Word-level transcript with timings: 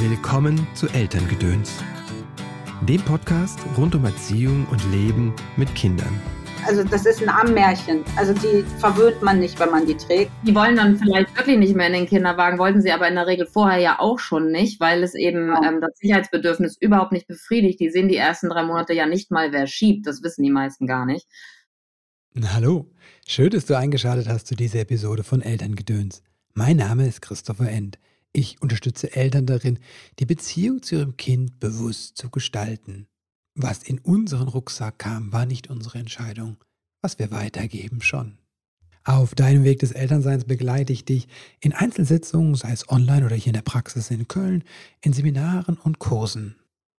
Willkommen 0.00 0.66
zu 0.74 0.86
Elterngedöns, 0.88 1.72
dem 2.82 3.00
Podcast 3.02 3.58
rund 3.76 3.94
um 3.94 4.04
Erziehung 4.04 4.66
und 4.70 4.80
Leben 4.92 5.34
mit 5.56 5.74
Kindern. 5.74 6.20
Also 6.66 6.84
das 6.84 7.04
ist 7.04 7.22
ein 7.22 7.28
Ammärchen. 7.28 8.04
Also 8.16 8.32
die 8.32 8.62
verwöhnt 8.78 9.22
man 9.22 9.40
nicht, 9.40 9.58
wenn 9.58 9.70
man 9.70 9.86
die 9.86 9.96
trägt. 9.96 10.30
Die 10.46 10.54
wollen 10.54 10.76
dann 10.76 10.98
vielleicht 10.98 11.36
wirklich 11.36 11.58
nicht 11.58 11.74
mehr 11.74 11.88
in 11.88 11.94
den 11.94 12.06
Kinderwagen, 12.06 12.58
wollten 12.58 12.80
sie 12.80 12.92
aber 12.92 13.08
in 13.08 13.14
der 13.16 13.26
Regel 13.26 13.46
vorher 13.46 13.78
ja 13.80 13.98
auch 13.98 14.18
schon 14.18 14.52
nicht, 14.52 14.78
weil 14.78 15.02
es 15.02 15.14
eben 15.14 15.48
Ja. 15.48 15.62
ähm, 15.64 15.80
das 15.80 15.98
Sicherheitsbedürfnis 15.98 16.76
überhaupt 16.78 17.12
nicht 17.12 17.26
befriedigt. 17.26 17.80
Die 17.80 17.90
sehen 17.90 18.08
die 18.08 18.16
ersten 18.16 18.48
drei 18.50 18.62
Monate 18.62 18.92
ja 18.92 19.06
nicht 19.06 19.30
mal, 19.30 19.50
wer 19.52 19.66
schiebt. 19.66 20.06
Das 20.06 20.22
wissen 20.22 20.42
die 20.44 20.50
meisten 20.52 20.86
gar 20.86 21.06
nicht. 21.06 21.26
Hallo, 22.54 22.86
schön, 23.26 23.50
dass 23.50 23.66
du 23.66 23.76
eingeschaltet 23.76 24.28
hast 24.28 24.46
zu 24.46 24.54
dieser 24.54 24.80
Episode 24.80 25.24
von 25.24 25.42
Elterngedöns. 25.42 26.22
Mein 26.54 26.76
Name 26.76 27.06
ist 27.08 27.20
Christopher 27.22 27.68
End. 27.68 27.98
Ich 28.38 28.62
unterstütze 28.62 29.16
Eltern 29.16 29.46
darin, 29.46 29.80
die 30.20 30.24
Beziehung 30.24 30.80
zu 30.80 30.94
ihrem 30.94 31.16
Kind 31.16 31.58
bewusst 31.58 32.16
zu 32.16 32.30
gestalten. 32.30 33.08
Was 33.56 33.82
in 33.82 33.98
unseren 33.98 34.46
Rucksack 34.46 35.00
kam, 35.00 35.32
war 35.32 35.44
nicht 35.44 35.70
unsere 35.70 35.98
Entscheidung. 35.98 36.56
Was 37.02 37.18
wir 37.18 37.32
weitergeben, 37.32 38.00
schon. 38.00 38.38
Auf 39.02 39.34
deinem 39.34 39.64
Weg 39.64 39.80
des 39.80 39.90
Elternseins 39.90 40.44
begleite 40.44 40.92
ich 40.92 41.04
dich 41.04 41.26
in 41.58 41.72
Einzelsitzungen, 41.72 42.54
sei 42.54 42.70
es 42.70 42.88
online 42.88 43.26
oder 43.26 43.34
hier 43.34 43.48
in 43.48 43.54
der 43.54 43.62
Praxis 43.62 44.08
in 44.12 44.28
Köln, 44.28 44.62
in 45.00 45.12
Seminaren 45.12 45.76
und 45.76 45.98
Kursen. 45.98 46.54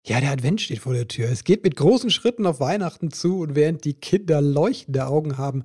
Ja, 0.05 0.21
der 0.21 0.33
Advent 0.33 0.61
steht 0.61 0.81
vor 0.81 0.95
der 0.95 1.07
Tür. 1.07 1.31
Es 1.31 1.45
geht 1.45 1.63
mit 1.63 1.77
großen 1.77 2.11
Schritten 2.11 2.47
auf 2.47 2.59
Weihnachten 2.59 3.13
zu 3.13 3.39
und 3.39 3.55
während 3.55 3.85
die 3.85 3.95
Kinder 3.95 4.41
leuchtende 4.41 5.07
Augen 5.07 5.39
haben, 5.39 5.63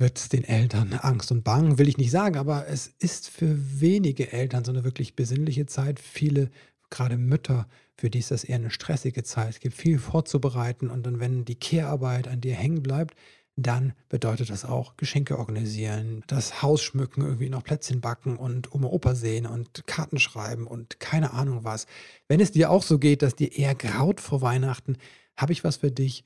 wird 0.00 0.32
den 0.32 0.44
Eltern 0.44 0.94
Angst 0.94 1.30
und 1.30 1.44
Bang, 1.44 1.78
will 1.78 1.88
ich 1.88 1.98
nicht 1.98 2.10
sagen, 2.10 2.36
aber 2.36 2.66
es 2.66 2.88
ist 2.98 3.28
für 3.28 3.80
wenige 3.80 4.32
Eltern 4.32 4.64
so 4.64 4.72
eine 4.72 4.82
wirklich 4.82 5.14
besinnliche 5.14 5.66
Zeit. 5.66 6.00
Viele, 6.00 6.50
gerade 6.88 7.18
Mütter, 7.18 7.68
für 7.98 8.08
die 8.08 8.18
ist 8.18 8.30
das 8.30 8.44
eher 8.44 8.56
eine 8.56 8.70
stressige 8.70 9.22
Zeit. 9.22 9.50
Es 9.50 9.60
gibt 9.60 9.74
viel 9.76 9.98
vorzubereiten 9.98 10.88
und 10.88 11.04
dann, 11.04 11.20
wenn 11.20 11.44
die 11.44 11.54
Kehrarbeit 11.54 12.28
an 12.28 12.40
dir 12.40 12.54
hängen 12.54 12.82
bleibt, 12.82 13.14
dann 13.56 13.92
bedeutet 14.08 14.48
das 14.48 14.64
auch 14.64 14.96
Geschenke 14.96 15.38
organisieren, 15.38 16.24
das 16.26 16.62
Haus 16.62 16.82
schmücken, 16.82 17.20
irgendwie 17.20 17.50
noch 17.50 17.62
Plätzchen 17.62 18.00
backen 18.00 18.36
und 18.38 18.74
Oma 18.74 18.88
Opa 18.88 19.14
sehen 19.14 19.46
und 19.46 19.86
Karten 19.86 20.18
schreiben 20.18 20.66
und 20.66 20.98
keine 20.98 21.34
Ahnung 21.34 21.62
was. 21.62 21.86
Wenn 22.26 22.40
es 22.40 22.52
dir 22.52 22.70
auch 22.70 22.82
so 22.82 22.98
geht, 22.98 23.20
dass 23.20 23.36
dir 23.36 23.52
eher 23.52 23.74
graut 23.74 24.22
vor 24.22 24.40
Weihnachten, 24.40 24.96
habe 25.36 25.52
ich 25.52 25.62
was 25.62 25.76
für 25.76 25.90
dich. 25.90 26.24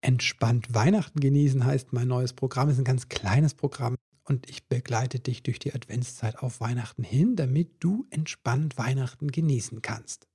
Entspannt 0.00 0.72
Weihnachten 0.74 1.20
genießen 1.20 1.64
heißt 1.64 1.92
mein 1.92 2.08
neues 2.08 2.32
Programm. 2.32 2.68
Ist 2.68 2.78
ein 2.78 2.84
ganz 2.84 3.08
kleines 3.08 3.54
Programm 3.54 3.96
und 4.24 4.48
ich 4.50 4.68
begleite 4.68 5.20
dich 5.20 5.42
durch 5.42 5.58
die 5.58 5.74
Adventszeit 5.74 6.38
auf 6.38 6.60
Weihnachten 6.60 7.02
hin, 7.02 7.36
damit 7.36 7.82
du 7.82 8.06
entspannt 8.10 8.78
Weihnachten 8.78 9.30
genießen 9.30 9.82
kannst. 9.82 10.26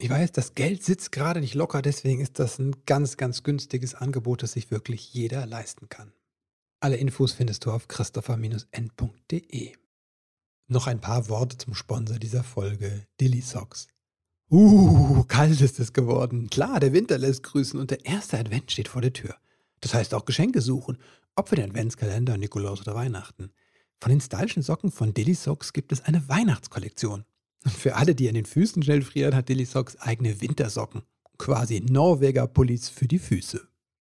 Ich 0.00 0.10
weiß, 0.10 0.30
das 0.32 0.54
Geld 0.54 0.84
sitzt 0.84 1.10
gerade 1.10 1.40
nicht 1.40 1.54
locker, 1.54 1.82
deswegen 1.82 2.20
ist 2.20 2.38
das 2.38 2.58
ein 2.58 2.76
ganz, 2.86 3.16
ganz 3.16 3.42
günstiges 3.42 3.94
Angebot, 3.94 4.42
das 4.42 4.52
sich 4.52 4.70
wirklich 4.70 5.12
jeder 5.12 5.44
leisten 5.46 5.88
kann. 5.88 6.12
Alle 6.80 6.96
Infos 6.96 7.32
findest 7.32 7.64
du 7.64 7.72
auf 7.72 7.88
christopher-n.de. 7.88 9.72
Noch 10.68 10.86
ein 10.86 11.00
paar 11.00 11.28
Worte 11.28 11.58
zum 11.58 11.74
Sponsor 11.74 12.18
dieser 12.18 12.44
Folge, 12.44 13.06
Dilly 13.20 13.40
Socks. 13.40 13.88
Uh, 14.50 15.24
kalt 15.24 15.60
ist 15.60 15.78
es 15.78 15.92
geworden. 15.92 16.48
Klar, 16.48 16.80
der 16.80 16.94
Winter 16.94 17.18
lässt 17.18 17.42
grüßen 17.42 17.78
und 17.78 17.90
der 17.90 18.06
erste 18.06 18.38
Advent 18.38 18.72
steht 18.72 18.88
vor 18.88 19.02
der 19.02 19.12
Tür. 19.12 19.36
Das 19.80 19.92
heißt 19.92 20.14
auch 20.14 20.24
Geschenke 20.24 20.62
suchen, 20.62 20.96
ob 21.36 21.50
für 21.50 21.56
den 21.56 21.68
Adventskalender, 21.70 22.38
Nikolaus 22.38 22.80
oder 22.80 22.94
Weihnachten. 22.94 23.50
Von 24.00 24.10
den 24.10 24.20
stylischen 24.22 24.62
Socken 24.62 24.90
von 24.90 25.12
Dilly 25.12 25.34
Socks 25.34 25.74
gibt 25.74 25.92
es 25.92 26.02
eine 26.02 26.28
Weihnachtskollektion. 26.30 27.24
Und 27.64 27.74
für 27.74 27.96
alle, 27.96 28.14
die 28.14 28.28
an 28.28 28.36
den 28.36 28.46
Füßen 28.46 28.82
schnell 28.82 29.02
frieren, 29.02 29.34
hat 29.34 29.50
Dilly 29.50 29.66
Socks 29.66 29.96
eigene 29.96 30.40
Wintersocken. 30.40 31.02
Quasi 31.36 31.80
Norweger 31.80 32.46
Pullis 32.46 32.88
für 32.88 33.06
die 33.06 33.18
Füße. 33.18 33.60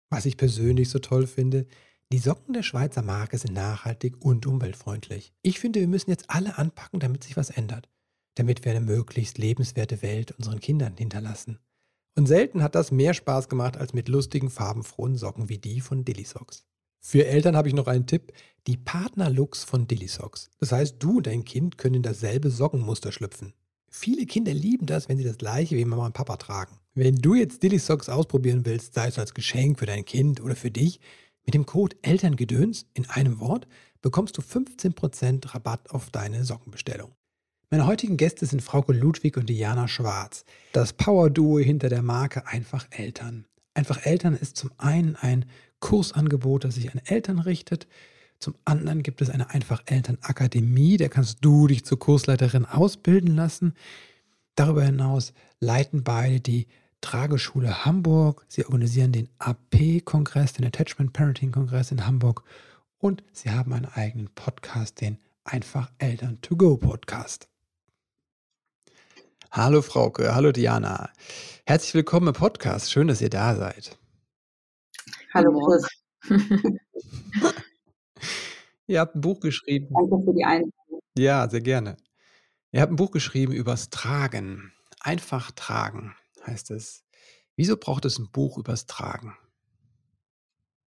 Was 0.09 0.25
ich 0.25 0.37
persönlich 0.37 0.89
so 0.89 0.99
toll 0.99 1.27
finde, 1.27 1.67
die 2.13 2.19
Socken 2.19 2.53
der 2.53 2.63
Schweizer 2.63 3.01
Marke 3.01 3.37
sind 3.37 3.53
nachhaltig 3.53 4.15
und 4.23 4.45
umweltfreundlich. 4.45 5.33
Ich 5.41 5.59
finde, 5.59 5.81
wir 5.81 5.89
müssen 5.89 6.09
jetzt 6.09 6.29
alle 6.29 6.57
anpacken, 6.57 7.01
damit 7.01 7.25
sich 7.25 7.35
was 7.35 7.49
ändert. 7.49 7.89
Damit 8.37 8.63
wir 8.63 8.71
eine 8.71 8.81
möglichst 8.81 9.39
lebenswerte 9.39 10.03
Welt 10.03 10.31
unseren 10.37 10.59
Kindern 10.59 10.95
hinterlassen. 10.95 11.57
Und 12.15 12.27
selten 12.27 12.61
hat 12.61 12.75
das 12.75 12.91
mehr 12.91 13.15
Spaß 13.15 13.49
gemacht 13.49 13.77
als 13.77 13.93
mit 13.93 14.09
lustigen, 14.09 14.51
farbenfrohen 14.51 15.15
Socken 15.15 15.49
wie 15.49 15.57
die 15.57 15.81
von 15.81 16.05
Dilly 16.05 16.23
Socks. 16.23 16.63
Für 16.99 17.25
Eltern 17.25 17.55
habe 17.55 17.67
ich 17.67 17.73
noch 17.73 17.87
einen 17.87 18.05
Tipp, 18.05 18.33
die 18.67 18.77
Partnerlooks 18.77 19.63
von 19.63 19.87
Dilly 19.87 20.07
Socks. 20.07 20.51
Das 20.59 20.71
heißt, 20.71 20.97
du 20.99 21.17
und 21.17 21.25
dein 21.27 21.45
Kind 21.45 21.79
können 21.79 21.95
in 21.95 22.03
dasselbe 22.03 22.51
Sockenmuster 22.51 23.11
schlüpfen. 23.11 23.53
Viele 23.89 24.27
Kinder 24.27 24.53
lieben 24.53 24.85
das, 24.85 25.09
wenn 25.09 25.17
sie 25.17 25.23
das 25.23 25.39
gleiche 25.39 25.75
wie 25.75 25.85
Mama 25.85 26.05
und 26.05 26.13
Papa 26.13 26.37
tragen. 26.37 26.77
Wenn 26.93 27.15
du 27.15 27.33
jetzt 27.33 27.63
Dilly 27.63 27.79
Socks 27.79 28.07
ausprobieren 28.07 28.65
willst, 28.65 28.93
sei 28.93 29.07
es 29.07 29.17
als 29.17 29.33
Geschenk 29.33 29.79
für 29.79 29.87
dein 29.87 30.05
Kind 30.05 30.41
oder 30.41 30.55
für 30.55 30.69
dich, 30.69 30.99
mit 31.43 31.55
dem 31.55 31.65
Code 31.65 31.95
Elterngedöns 32.03 32.85
in 32.93 33.09
einem 33.09 33.39
Wort 33.39 33.67
bekommst 34.01 34.37
du 34.37 34.41
15% 34.41 35.55
Rabatt 35.55 35.89
auf 35.89 36.11
deine 36.11 36.43
Sockenbestellung. 36.43 37.16
Meine 37.69 37.85
heutigen 37.85 38.15
Gäste 38.15 38.45
sind 38.45 38.61
Frauke 38.61 38.93
Ludwig 38.93 39.35
und 39.35 39.49
Diana 39.49 39.89
Schwarz, 39.89 40.45
das 40.71 40.93
Power-Duo 40.93 41.59
hinter 41.59 41.89
der 41.89 42.01
Marke 42.01 42.47
Einfach 42.47 42.87
Eltern. 42.91 43.45
Einfach 43.73 44.05
Eltern 44.05 44.35
ist 44.35 44.55
zum 44.55 44.71
einen 44.77 45.17
ein 45.17 45.43
Kursangebot, 45.81 46.63
das 46.63 46.75
sich 46.75 46.89
an 46.93 47.01
Eltern 47.03 47.39
richtet. 47.39 47.85
Zum 48.39 48.55
anderen 48.63 49.03
gibt 49.03 49.21
es 49.21 49.29
eine 49.29 49.49
Einfach 49.49 49.83
Eltern 49.85 50.17
Akademie, 50.21 50.95
da 50.95 51.09
kannst 51.09 51.43
du 51.43 51.67
dich 51.67 51.83
zur 51.83 51.99
Kursleiterin 51.99 52.63
ausbilden 52.63 53.35
lassen. 53.35 53.73
Darüber 54.55 54.85
hinaus 54.85 55.33
leiten 55.59 56.05
beide 56.05 56.39
die 56.39 56.67
Trageschule 57.01 57.83
Hamburg. 57.83 58.45
Sie 58.47 58.65
organisieren 58.65 59.11
den 59.11 59.27
AP-Kongress, 59.39 60.53
den 60.53 60.65
Attachment 60.65 61.11
Parenting 61.11 61.51
Kongress 61.51 61.91
in 61.91 62.07
Hamburg. 62.07 62.43
Und 62.97 63.25
sie 63.33 63.51
haben 63.51 63.73
einen 63.73 63.87
eigenen 63.87 64.29
Podcast, 64.35 65.01
den 65.01 65.17
Einfach 65.43 65.91
Eltern 65.97 66.39
to 66.41 66.55
Go 66.55 66.77
Podcast. 66.77 67.49
Hallo 69.51 69.81
Frauke, 69.81 70.35
hallo 70.35 70.51
Diana. 70.51 71.09
Herzlich 71.65 71.93
willkommen 71.93 72.27
im 72.27 72.33
Podcast. 72.33 72.91
Schön, 72.91 73.07
dass 73.07 73.21
ihr 73.21 73.29
da 73.29 73.55
seid. 73.55 73.97
Hallo. 75.33 75.59
Chris, 75.65 75.87
Ihr 78.87 78.99
habt 78.99 79.15
ein 79.15 79.21
Buch 79.21 79.39
geschrieben. 79.39 79.87
danke 79.93 80.23
für 80.25 80.33
die 80.33 80.45
Einladung. 80.45 81.01
Ja, 81.17 81.49
sehr 81.49 81.61
gerne. 81.61 81.97
Ihr 82.71 82.81
habt 82.81 82.91
ein 82.91 82.95
Buch 82.95 83.11
geschrieben 83.11 83.53
übers 83.53 83.89
Tragen. 83.89 84.73
Einfach 84.99 85.51
tragen 85.51 86.15
heißt 86.45 86.71
es. 86.71 87.03
Wieso 87.55 87.75
braucht 87.77 88.05
es 88.05 88.19
ein 88.19 88.29
Buch 88.31 88.57
übers 88.57 88.85
Tragen? 88.85 89.35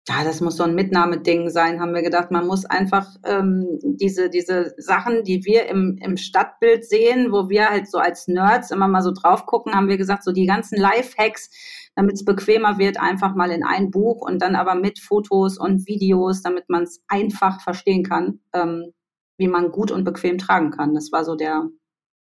Ja, 0.10 0.24
das 0.24 0.42
muss 0.42 0.58
so 0.58 0.64
ein 0.64 0.74
Mitnahmeding 0.74 1.52
sein, 1.52 1.80
haben 1.80 1.94
wir 1.94 2.02
gedacht. 2.02 2.32
Man 2.32 2.48
muss 2.48 2.66
einfach 2.66 3.16
ähm, 3.26 3.78
diese, 3.84 4.32
diese 4.32 4.74
Sachen, 4.78 5.24
die 5.24 5.46
wir 5.46 5.68
im, 5.68 6.00
im 6.02 6.18
Stadtbild 6.18 6.84
sehen, 6.84 7.32
wo 7.32 7.48
wir 7.48 7.70
halt 7.70 7.88
so 7.88 8.00
als 8.00 8.28
Nerds 8.28 8.72
immer 8.72 8.88
mal 8.88 9.04
so 9.04 9.12
drauf 9.12 9.46
gucken, 9.46 9.76
haben 9.76 9.88
wir 9.88 9.98
gesagt, 9.98 10.24
so 10.24 10.32
die 10.32 10.48
ganzen 10.48 10.80
Lifehacks, 10.80 11.52
damit 11.96 12.16
es 12.16 12.26
bequemer 12.26 12.80
wird, 12.80 13.00
einfach 13.00 13.36
mal 13.36 13.52
in 13.52 13.64
ein 13.64 13.92
Buch 13.92 14.22
und 14.28 14.42
dann 14.42 14.56
aber 14.56 14.74
mit 14.74 14.98
Fotos 14.98 15.60
und 15.60 15.86
Videos, 15.86 16.42
damit 16.42 16.70
man 16.70 16.84
es 16.84 17.04
einfach 17.08 17.62
verstehen 17.62 18.04
kann, 18.04 18.40
ähm, 18.54 18.94
wie 19.38 19.48
man 19.48 19.72
gut 19.72 19.92
und 19.92 20.06
bequem 20.06 20.40
tragen 20.40 20.72
kann. 20.72 20.96
Das 20.96 21.12
war 21.12 21.24
so 21.24 21.36
der, 21.36 21.70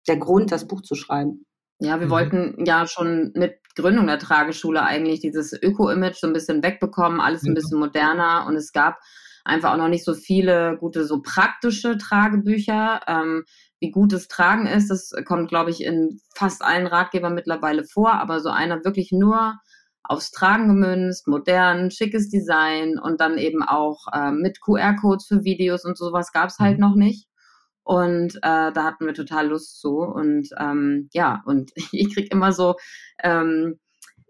der 0.09 0.17
Grund, 0.17 0.53
das 0.53 0.67
Buch 0.67 0.81
zu 0.81 0.95
schreiben. 0.95 1.45
Ja, 1.85 2.01
wir 2.01 2.07
Mhm. 2.07 2.11
wollten 2.11 2.65
ja 2.67 2.87
schon 2.87 3.33
mit 3.35 3.59
Gründung 3.77 4.07
der 4.07 4.19
Trageschule 4.19 4.83
eigentlich 4.83 5.21
dieses 5.21 5.53
Öko-Image 5.53 6.17
so 6.17 6.27
ein 6.27 6.33
bisschen 6.33 6.63
wegbekommen, 6.63 7.21
alles 7.21 7.47
ein 7.47 7.55
bisschen 7.55 7.79
moderner 7.79 8.47
und 8.47 8.57
es 8.57 8.73
gab 8.73 8.99
einfach 9.45 9.73
auch 9.73 9.77
noch 9.77 9.89
nicht 9.89 10.05
so 10.05 10.15
viele 10.15 10.77
gute, 10.79 11.05
so 11.05 11.21
praktische 11.21 11.99
Tragebücher. 11.99 13.01
Ähm, 13.07 13.45
wie 13.81 13.91
gut 13.91 14.13
das 14.13 14.29
Tragen 14.29 14.67
ist, 14.67 14.89
das 14.91 15.11
kommt, 15.27 15.49
glaube 15.49 15.71
ich, 15.71 15.83
in 15.85 16.21
fast 16.35 16.63
allen 16.65 16.87
Ratgebern 16.87 17.35
mittlerweile 17.35 17.85
vor, 17.85 18.13
aber 18.15 18.41
so 18.41 18.49
einer 18.49 18.85
wirklich 18.85 19.11
nur 19.13 19.59
aufs 20.03 20.31
Tragen 20.31 20.69
gemünzt, 20.69 21.27
modern, 21.29 21.91
schickes 21.91 22.29
Design 22.31 22.99
und 22.99 23.21
dann 23.21 23.39
eben 23.39 23.63
auch 23.63 24.07
ähm, 24.15 24.41
mit 24.41 24.61
QR-Codes 24.61 25.27
für 25.27 25.45
Videos 25.45 25.85
und 25.85 25.99
sowas 25.99 26.33
gab 26.33 26.49
es 26.49 26.59
halt 26.59 26.79
Mhm. 26.79 26.81
noch 26.81 26.95
nicht. 26.95 27.27
Und 27.85 28.37
äh, 28.37 28.73
da 28.73 28.85
hatten 28.85 29.07
wir 29.07 29.15
total 29.15 29.49
Lust 29.49 29.81
zu. 29.81 29.99
Und 29.99 30.49
ähm, 30.59 31.09
ja, 31.13 31.43
und 31.47 31.73
ich 31.93 32.15
krieg 32.15 32.33
immer 32.33 32.53
so 32.53 32.77
ähm, 33.23 33.79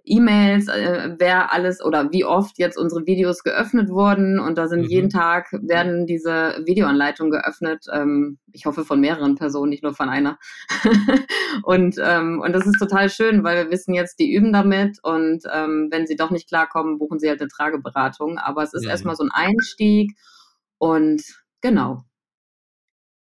E-Mails, 0.06 0.68
äh, 0.68 1.14
wer 1.18 1.50
alles 1.52 1.82
oder 1.82 2.12
wie 2.12 2.26
oft 2.26 2.58
jetzt 2.58 2.76
unsere 2.76 3.06
Videos 3.06 3.42
geöffnet 3.42 3.88
wurden. 3.88 4.38
Und 4.38 4.58
da 4.58 4.68
sind 4.68 4.82
Mhm. 4.82 4.86
jeden 4.88 5.08
Tag 5.10 5.48
werden 5.52 6.06
diese 6.06 6.60
Videoanleitungen 6.66 7.30
geöffnet. 7.30 7.86
Ähm, 7.90 8.38
ich 8.52 8.66
hoffe 8.66 8.84
von 8.84 9.00
mehreren 9.00 9.34
Personen, 9.36 9.70
nicht 9.70 9.82
nur 9.82 9.94
von 9.94 10.10
einer. 10.10 10.38
und, 11.62 11.96
ähm, 12.02 12.40
und 12.44 12.52
das 12.52 12.66
ist 12.66 12.78
total 12.78 13.08
schön, 13.08 13.44
weil 13.44 13.64
wir 13.64 13.70
wissen 13.70 13.94
jetzt, 13.94 14.18
die 14.18 14.32
üben 14.34 14.52
damit 14.52 14.98
und 15.02 15.44
ähm, 15.52 15.88
wenn 15.90 16.06
sie 16.06 16.16
doch 16.16 16.30
nicht 16.30 16.48
klarkommen, 16.48 16.98
buchen 16.98 17.18
sie 17.18 17.28
halt 17.30 17.40
eine 17.40 17.48
Trageberatung. 17.48 18.36
Aber 18.38 18.62
es 18.62 18.74
ist 18.74 18.84
Mhm. 18.84 18.90
erstmal 18.90 19.16
so 19.16 19.24
ein 19.24 19.30
Einstieg 19.32 20.12
und 20.78 21.22
genau. 21.62 22.04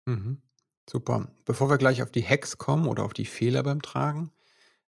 Mhm. 0.07 0.41
Super. 0.89 1.29
Bevor 1.45 1.69
wir 1.69 1.79
gleich 1.79 2.03
auf 2.03 2.11
die 2.11 2.25
Hacks 2.25 2.59
kommen 2.59 2.87
oder 2.87 3.05
auf 3.05 3.13
die 3.13 3.25
Fehler 3.25 3.63
beim 3.63 3.83
Tragen, 3.83 4.31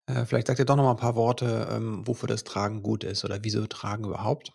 äh, 0.06 0.24
vielleicht 0.24 0.46
sagt 0.46 0.58
ihr 0.58 0.64
doch 0.64 0.76
noch 0.76 0.84
mal 0.84 0.92
ein 0.92 0.96
paar 0.98 1.16
Worte, 1.16 1.68
ähm, 1.70 2.06
wofür 2.06 2.28
das 2.28 2.44
Tragen 2.44 2.82
gut 2.82 3.02
ist 3.02 3.24
oder 3.24 3.38
wieso 3.42 3.66
Tragen 3.66 4.04
überhaupt? 4.04 4.52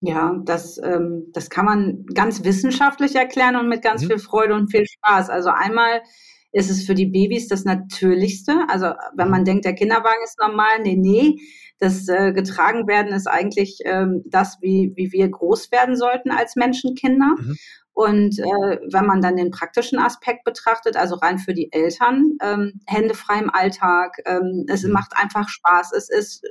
Ja, 0.00 0.36
das, 0.44 0.78
ähm, 0.78 1.30
das 1.32 1.48
kann 1.48 1.64
man 1.64 2.04
ganz 2.06 2.44
wissenschaftlich 2.44 3.14
erklären 3.14 3.56
und 3.56 3.68
mit 3.68 3.82
ganz 3.82 4.02
mhm. 4.02 4.08
viel 4.08 4.18
Freude 4.18 4.54
und 4.54 4.70
viel 4.70 4.84
Spaß. 4.84 5.30
Also 5.30 5.50
einmal 5.50 6.02
ist 6.50 6.70
es 6.70 6.84
für 6.84 6.94
die 6.94 7.06
Babys 7.06 7.48
das 7.48 7.64
Natürlichste. 7.64 8.64
Also 8.68 8.92
wenn 9.16 9.30
man 9.30 9.40
mhm. 9.40 9.46
denkt, 9.46 9.64
der 9.64 9.74
Kinderwagen 9.74 10.22
ist 10.24 10.38
normal, 10.40 10.80
nee, 10.82 10.96
nee, 10.96 11.38
das 11.78 12.06
äh, 12.08 12.32
getragen 12.32 12.86
werden 12.86 13.12
ist 13.12 13.26
eigentlich 13.26 13.78
ähm, 13.84 14.22
das, 14.26 14.58
wie, 14.60 14.92
wie 14.94 15.10
wir 15.10 15.28
groß 15.28 15.72
werden 15.72 15.96
sollten 15.96 16.30
als 16.30 16.54
Menschenkinder. 16.54 17.34
Mhm. 17.38 17.56
Und 17.94 18.38
äh, 18.38 18.78
wenn 18.90 19.06
man 19.06 19.20
dann 19.20 19.36
den 19.36 19.50
praktischen 19.50 19.98
Aspekt 19.98 20.44
betrachtet, 20.44 20.96
also 20.96 21.16
rein 21.16 21.38
für 21.38 21.52
die 21.52 21.72
Eltern, 21.72 22.38
ähm, 22.42 22.80
Hände 22.86 23.14
frei 23.14 23.38
im 23.38 23.50
Alltag, 23.50 24.16
ähm, 24.24 24.64
es 24.68 24.82
mhm. 24.82 24.92
macht 24.92 25.12
einfach 25.14 25.48
Spaß, 25.48 25.92
es 25.92 26.08
ist 26.08 26.44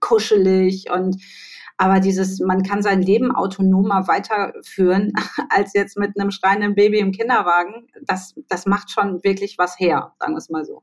kuschelig 0.00 0.90
und 0.90 1.20
aber 1.78 2.00
dieses, 2.00 2.40
man 2.40 2.62
kann 2.62 2.82
sein 2.82 3.02
Leben 3.02 3.34
autonomer 3.34 4.08
weiterführen 4.08 5.12
als 5.50 5.74
jetzt 5.74 5.98
mit 5.98 6.18
einem 6.18 6.30
schreienden 6.30 6.74
Baby 6.74 7.00
im 7.00 7.12
Kinderwagen, 7.12 7.88
das, 8.02 8.34
das 8.48 8.64
macht 8.64 8.90
schon 8.90 9.22
wirklich 9.24 9.58
was 9.58 9.78
her, 9.78 10.14
sagen 10.18 10.32
wir 10.32 10.38
es 10.38 10.48
mal 10.48 10.64
so. 10.64 10.82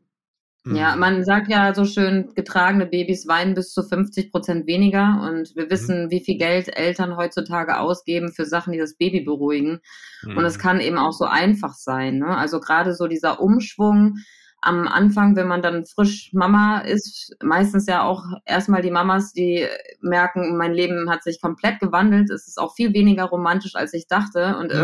Ja, 0.65 0.93
mhm. 0.93 0.99
man 0.99 1.25
sagt 1.25 1.49
ja 1.49 1.73
so 1.73 1.83
schön, 1.83 2.33
getragene 2.35 2.85
Babys 2.85 3.27
weinen 3.27 3.53
bis 3.53 3.73
zu 3.73 3.83
50 3.83 4.31
Prozent 4.31 4.65
weniger. 4.65 5.19
Und 5.27 5.55
wir 5.55 5.69
wissen, 5.69 6.05
mhm. 6.05 6.11
wie 6.11 6.21
viel 6.21 6.37
Geld 6.37 6.75
Eltern 6.77 7.17
heutzutage 7.17 7.79
ausgeben 7.79 8.31
für 8.31 8.45
Sachen, 8.45 8.71
die 8.71 8.79
das 8.79 8.95
Baby 8.95 9.21
beruhigen. 9.21 9.81
Mhm. 10.23 10.37
Und 10.37 10.45
es 10.45 10.57
mhm. 10.57 10.61
kann 10.61 10.79
eben 10.79 10.97
auch 10.97 11.11
so 11.11 11.25
einfach 11.25 11.73
sein. 11.73 12.19
Ne? 12.19 12.37
Also 12.37 12.59
gerade 12.61 12.93
so 12.93 13.07
dieser 13.07 13.41
Umschwung 13.41 14.19
am 14.61 14.87
Anfang, 14.87 15.35
wenn 15.35 15.47
man 15.47 15.61
dann 15.61 15.85
frisch 15.85 16.31
Mama 16.31 16.79
ist, 16.79 17.35
meistens 17.43 17.85
ja 17.85 18.03
auch 18.03 18.23
erstmal 18.45 18.81
die 18.81 18.91
Mamas, 18.91 19.33
die 19.33 19.67
merken, 19.99 20.55
mein 20.55 20.73
Leben 20.73 21.09
hat 21.09 21.23
sich 21.23 21.41
komplett 21.41 21.81
gewandelt. 21.81 22.29
Es 22.29 22.47
ist 22.47 22.57
auch 22.57 22.73
viel 22.73 22.93
weniger 22.93 23.25
romantisch, 23.25 23.75
als 23.75 23.93
ich 23.93 24.07
dachte. 24.07 24.55
Und 24.57 24.73
mhm. 24.73 24.79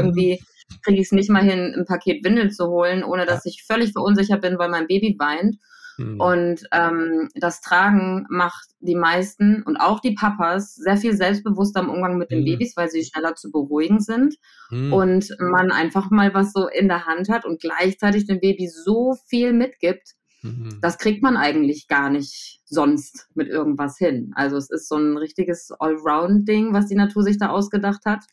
Kriege 0.84 1.00
ich 1.00 1.08
es 1.08 1.12
nicht 1.12 1.30
mal 1.30 1.44
hin, 1.44 1.74
ein 1.78 1.86
Paket 1.86 2.24
Windeln 2.24 2.52
zu 2.52 2.68
holen, 2.68 3.04
ohne 3.04 3.26
dass 3.26 3.46
ich 3.46 3.64
völlig 3.66 3.94
verunsichert 3.94 4.42
bin, 4.42 4.58
weil 4.58 4.70
mein 4.70 4.88
Baby 4.88 5.16
weint. 5.20 5.58
Mhm. 6.00 6.20
Und 6.20 6.64
ähm, 6.72 7.30
das 7.36 7.62
Tragen 7.62 8.26
macht 8.30 8.70
die 8.80 8.96
meisten 8.96 9.64
und 9.64 9.78
auch 9.78 10.00
die 10.00 10.14
Papas 10.14 10.76
sehr 10.76 10.98
viel 10.98 11.16
selbstbewusster 11.16 11.82
im 11.82 11.90
Umgang 11.90 12.18
mit 12.18 12.32
den 12.32 12.42
mhm. 12.42 12.46
Babys, 12.46 12.78
weil 12.78 12.90
sie 12.90 13.04
schneller 13.04 13.36
zu 13.36 13.52
beruhigen 13.52 14.00
sind 14.00 14.36
mhm. 14.72 14.94
und 14.94 15.36
man 15.40 15.72
einfach 15.72 16.10
mal 16.10 16.34
was 16.34 16.54
so 16.54 16.68
in 16.68 16.88
der 16.88 17.06
Hand 17.06 17.30
hat 17.30 17.46
und 17.46 17.60
gleichzeitig 17.60 18.26
dem 18.26 18.40
Baby 18.40 18.68
so 18.68 19.16
viel 19.28 19.54
mitgibt. 19.54 20.14
Mhm. 20.42 20.80
Das 20.82 20.98
kriegt 20.98 21.22
man 21.22 21.36
eigentlich 21.36 21.88
gar 21.88 22.10
nicht 22.10 22.62
sonst 22.66 23.28
mit 23.36 23.50
irgendwas 23.50 23.98
hin. 23.98 24.32
Also 24.36 24.56
es 24.56 24.70
ist 24.70 24.88
so 24.88 24.96
ein 24.96 25.18
richtiges 25.18 25.72
Allround-Ding, 25.78 26.74
was 26.74 26.88
die 26.88 26.96
Natur 26.96 27.24
sich 27.24 27.38
da 27.38 27.50
ausgedacht 27.50 28.06
hat. 28.06 28.24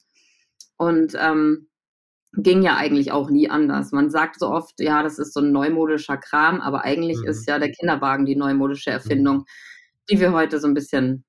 Und 0.77 1.17
ähm, 1.19 1.69
ging 2.37 2.63
ja 2.63 2.77
eigentlich 2.77 3.13
auch 3.13 3.31
nie 3.31 3.49
anders. 3.49 3.93
Man 3.93 4.11
sagt 4.11 4.39
so 4.39 4.51
oft, 4.51 4.79
ja, 4.81 5.03
das 5.03 5.19
ist 5.19 5.33
so 5.33 5.41
ein 5.41 5.53
neumodischer 5.53 6.17
Kram, 6.17 6.61
aber 6.61 6.85
eigentlich 6.85 7.19
mhm. 7.19 7.29
ist 7.29 7.49
ja 7.49 7.59
der 7.59 7.73
Kinderwagen 7.73 8.27
die 8.27 8.37
neumodische 8.37 8.91
Erfindung, 8.91 9.39
mhm. 9.39 9.45
die 10.11 10.21
wir 10.21 10.33
heute 10.33 10.61
so 10.61 10.67
ein 10.67 10.75
bisschen 10.75 11.25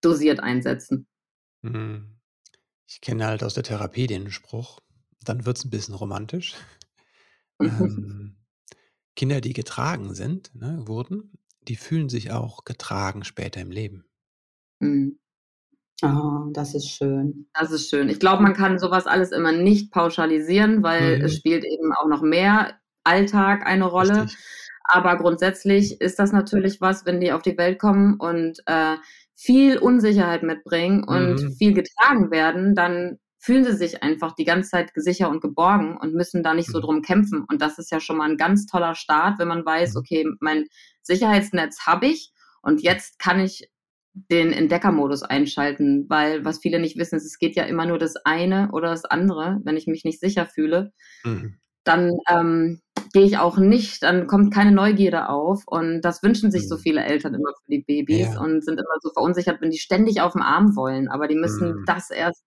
dosiert 0.00 0.40
einsetzen. 0.40 1.06
Mhm. 1.62 2.18
Ich 2.86 3.00
kenne 3.00 3.26
halt 3.26 3.42
aus 3.42 3.54
der 3.54 3.64
Therapie 3.64 4.06
den 4.06 4.30
Spruch, 4.30 4.80
dann 5.24 5.46
wird 5.46 5.58
es 5.58 5.64
ein 5.64 5.70
bisschen 5.70 5.94
romantisch. 5.94 6.54
ähm, 7.60 8.36
Kinder, 9.16 9.40
die 9.40 9.52
getragen 9.52 10.14
sind, 10.14 10.54
ne, 10.54 10.82
wurden, 10.86 11.32
die 11.62 11.76
fühlen 11.76 12.08
sich 12.08 12.30
auch 12.30 12.64
getragen 12.64 13.24
später 13.24 13.60
im 13.60 13.70
Leben. 13.70 14.04
Mhm. 14.80 15.18
Oh, 16.02 16.50
das 16.52 16.74
ist 16.74 16.88
schön. 16.88 17.46
Das 17.54 17.70
ist 17.70 17.88
schön. 17.88 18.08
Ich 18.08 18.18
glaube, 18.18 18.42
man 18.42 18.54
kann 18.54 18.78
sowas 18.78 19.06
alles 19.06 19.30
immer 19.30 19.52
nicht 19.52 19.92
pauschalisieren, 19.92 20.82
weil 20.82 21.18
mhm. 21.18 21.24
es 21.24 21.36
spielt 21.36 21.64
eben 21.64 21.92
auch 21.92 22.08
noch 22.08 22.22
mehr 22.22 22.78
Alltag 23.04 23.66
eine 23.66 23.84
Rolle. 23.84 24.24
Richtig. 24.24 24.38
Aber 24.84 25.16
grundsätzlich 25.16 26.00
ist 26.00 26.18
das 26.18 26.32
natürlich 26.32 26.80
was, 26.80 27.06
wenn 27.06 27.20
die 27.20 27.32
auf 27.32 27.42
die 27.42 27.56
Welt 27.56 27.78
kommen 27.78 28.18
und 28.18 28.58
äh, 28.66 28.96
viel 29.34 29.78
Unsicherheit 29.78 30.42
mitbringen 30.42 31.04
und 31.04 31.42
mhm. 31.42 31.52
viel 31.52 31.72
getragen 31.72 32.30
werden, 32.30 32.74
dann 32.74 33.18
fühlen 33.38 33.64
sie 33.64 33.76
sich 33.76 34.02
einfach 34.02 34.34
die 34.34 34.44
ganze 34.44 34.70
Zeit 34.70 34.90
sicher 34.94 35.28
und 35.28 35.40
geborgen 35.40 35.96
und 35.98 36.14
müssen 36.14 36.42
da 36.42 36.54
nicht 36.54 36.70
so 36.70 36.78
mhm. 36.78 36.82
drum 36.82 37.02
kämpfen. 37.02 37.44
Und 37.48 37.62
das 37.62 37.78
ist 37.78 37.90
ja 37.90 38.00
schon 38.00 38.16
mal 38.16 38.28
ein 38.28 38.36
ganz 38.36 38.66
toller 38.66 38.94
Start, 38.94 39.38
wenn 39.38 39.48
man 39.48 39.64
weiß, 39.64 39.94
mhm. 39.94 39.98
okay, 39.98 40.26
mein 40.40 40.66
Sicherheitsnetz 41.02 41.86
habe 41.86 42.06
ich 42.06 42.32
und 42.62 42.82
jetzt 42.82 43.18
kann 43.18 43.40
ich 43.40 43.70
den 44.14 44.52
Entdeckermodus 44.52 45.22
einschalten, 45.22 46.06
weil 46.08 46.44
was 46.44 46.58
viele 46.58 46.78
nicht 46.78 46.96
wissen, 46.96 47.16
ist, 47.16 47.24
es 47.24 47.38
geht 47.38 47.56
ja 47.56 47.64
immer 47.64 47.84
nur 47.84 47.98
das 47.98 48.14
eine 48.16 48.70
oder 48.72 48.90
das 48.90 49.04
andere. 49.04 49.60
Wenn 49.64 49.76
ich 49.76 49.86
mich 49.86 50.04
nicht 50.04 50.20
sicher 50.20 50.46
fühle, 50.46 50.92
mhm. 51.24 51.58
dann 51.82 52.12
ähm, 52.28 52.80
gehe 53.12 53.24
ich 53.24 53.38
auch 53.38 53.58
nicht, 53.58 54.04
dann 54.04 54.28
kommt 54.28 54.54
keine 54.54 54.70
Neugierde 54.70 55.28
auf. 55.28 55.64
Und 55.66 56.02
das 56.02 56.22
wünschen 56.22 56.52
sich 56.52 56.62
mhm. 56.62 56.68
so 56.68 56.76
viele 56.76 57.04
Eltern 57.04 57.34
immer 57.34 57.52
für 57.64 57.70
die 57.70 57.82
Babys 57.82 58.34
ja. 58.34 58.40
und 58.40 58.64
sind 58.64 58.78
immer 58.78 58.98
so 59.00 59.10
verunsichert, 59.10 59.60
wenn 59.60 59.70
die 59.70 59.78
ständig 59.78 60.20
auf 60.20 60.32
dem 60.32 60.42
Arm 60.42 60.76
wollen. 60.76 61.08
Aber 61.08 61.26
die 61.26 61.36
müssen 61.36 61.80
mhm. 61.80 61.84
das 61.84 62.10
erst 62.10 62.44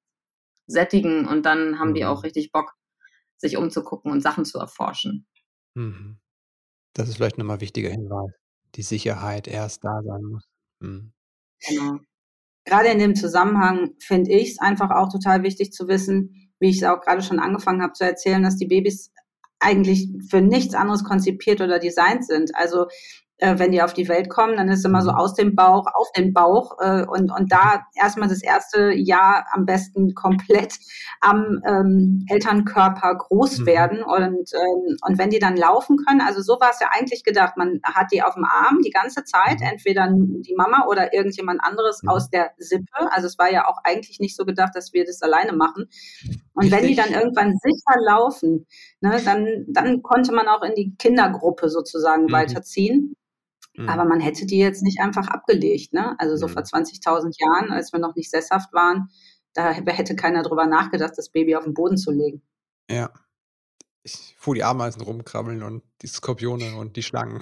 sättigen 0.67 1.27
und 1.27 1.45
dann 1.45 1.79
haben 1.79 1.93
die 1.93 2.05
auch 2.05 2.19
mhm. 2.19 2.25
richtig 2.25 2.51
Bock, 2.51 2.73
sich 3.37 3.57
umzugucken 3.57 4.11
und 4.11 4.21
Sachen 4.21 4.45
zu 4.45 4.57
erforschen. 4.57 5.27
Mhm. 5.75 6.17
Das 6.93 7.09
ist 7.09 7.15
vielleicht 7.15 7.37
nochmal 7.37 7.57
ein 7.57 7.61
wichtiger 7.61 7.89
Hinweis. 7.89 8.31
Die 8.75 8.81
Sicherheit 8.81 9.47
erst 9.47 9.83
da 9.83 10.01
sein 10.01 10.23
muss. 10.23 10.47
Genau. 11.65 11.99
Gerade 12.65 12.89
in 12.89 12.99
dem 12.99 13.15
Zusammenhang 13.15 13.91
finde 13.99 14.31
ich 14.31 14.51
es 14.51 14.59
einfach 14.59 14.91
auch 14.91 15.09
total 15.09 15.43
wichtig 15.43 15.71
zu 15.71 15.87
wissen, 15.87 16.51
wie 16.59 16.69
ich 16.69 16.77
es 16.77 16.83
auch 16.83 17.01
gerade 17.01 17.21
schon 17.21 17.39
angefangen 17.39 17.81
habe 17.81 17.93
zu 17.93 18.03
erzählen, 18.03 18.43
dass 18.43 18.57
die 18.57 18.67
Babys 18.67 19.11
eigentlich 19.59 20.09
für 20.29 20.41
nichts 20.41 20.75
anderes 20.75 21.03
konzipiert 21.03 21.61
oder 21.61 21.79
designt 21.79 22.25
sind. 22.25 22.55
Also 22.55 22.87
äh, 23.39 23.59
wenn 23.59 23.71
die 23.71 23.81
auf 23.81 23.93
die 23.93 24.07
Welt 24.07 24.29
kommen, 24.29 24.57
dann 24.57 24.69
ist 24.69 24.79
es 24.79 24.85
immer 24.85 25.01
so 25.01 25.11
mhm. 25.11 25.17
aus 25.17 25.33
dem 25.33 25.55
Bauch, 25.55 25.85
auf 25.93 26.11
den 26.13 26.33
Bauch 26.33 26.77
äh, 26.79 27.05
und, 27.05 27.31
und 27.31 27.51
da 27.51 27.85
erstmal 27.95 28.29
das 28.29 28.41
erste 28.41 28.91
Jahr 28.93 29.45
am 29.51 29.65
besten 29.65 30.13
komplett 30.15 30.73
am 31.21 31.61
ähm, 31.67 32.25
Elternkörper 32.29 33.15
groß 33.15 33.59
mhm. 33.59 33.65
werden 33.65 34.03
und, 34.03 34.51
ähm, 34.53 34.97
und 35.07 35.17
wenn 35.17 35.29
die 35.29 35.39
dann 35.39 35.55
laufen 35.55 35.97
können, 35.97 36.21
also 36.21 36.41
so 36.41 36.59
war 36.59 36.71
es 36.71 36.79
ja 36.79 36.89
eigentlich 36.91 37.23
gedacht, 37.23 37.57
man 37.57 37.79
hat 37.83 38.11
die 38.11 38.23
auf 38.23 38.33
dem 38.33 38.45
Arm 38.45 38.79
die 38.83 38.91
ganze 38.91 39.23
Zeit, 39.23 39.59
mhm. 39.59 39.67
entweder 39.71 40.09
die 40.11 40.55
Mama 40.55 40.85
oder 40.87 41.13
irgendjemand 41.13 41.63
anderes 41.63 42.01
mhm. 42.03 42.09
aus 42.09 42.29
der 42.29 42.51
Sippe, 42.57 43.11
also 43.11 43.27
es 43.27 43.37
war 43.37 43.51
ja 43.51 43.67
auch 43.67 43.77
eigentlich 43.83 44.19
nicht 44.19 44.35
so 44.35 44.45
gedacht, 44.45 44.71
dass 44.75 44.93
wir 44.93 45.05
das 45.05 45.21
alleine 45.21 45.53
machen 45.53 45.89
und 46.53 46.71
wenn 46.71 46.87
die 46.87 46.95
dann 46.95 47.11
irgendwann 47.11 47.55
sicher 47.61 48.01
laufen, 48.03 48.65
ne, 48.99 49.21
dann, 49.23 49.65
dann 49.67 50.01
konnte 50.01 50.33
man 50.33 50.47
auch 50.47 50.63
in 50.63 50.73
die 50.73 50.95
Kindergruppe 50.97 51.69
sozusagen 51.69 52.23
mhm. 52.23 52.31
weiterziehen. 52.31 53.15
Aber 53.85 54.03
mhm. 54.03 54.09
man 54.09 54.19
hätte 54.19 54.45
die 54.45 54.57
jetzt 54.57 54.81
nicht 54.81 54.99
einfach 54.99 55.27
abgelegt. 55.27 55.93
Ne? 55.93 56.15
Also 56.19 56.35
so 56.35 56.47
mhm. 56.47 56.53
vor 56.53 56.63
20.000 56.63 57.35
Jahren, 57.39 57.71
als 57.71 57.93
wir 57.93 57.99
noch 57.99 58.15
nicht 58.15 58.31
sesshaft 58.31 58.73
waren, 58.73 59.09
da 59.53 59.71
hätte 59.71 60.15
keiner 60.15 60.43
drüber 60.43 60.67
nachgedacht, 60.67 61.13
das 61.17 61.29
Baby 61.29 61.55
auf 61.55 61.63
den 61.63 61.73
Boden 61.73 61.97
zu 61.97 62.11
legen. 62.11 62.41
Ja. 62.89 63.11
Ich 64.03 64.35
fuhr 64.37 64.55
die 64.55 64.63
Ameisen 64.63 65.01
rumkrabbeln 65.01 65.63
und 65.63 65.83
die 66.01 66.07
Skorpione 66.07 66.75
und 66.75 66.95
die 66.95 67.03
Schlangen. 67.03 67.41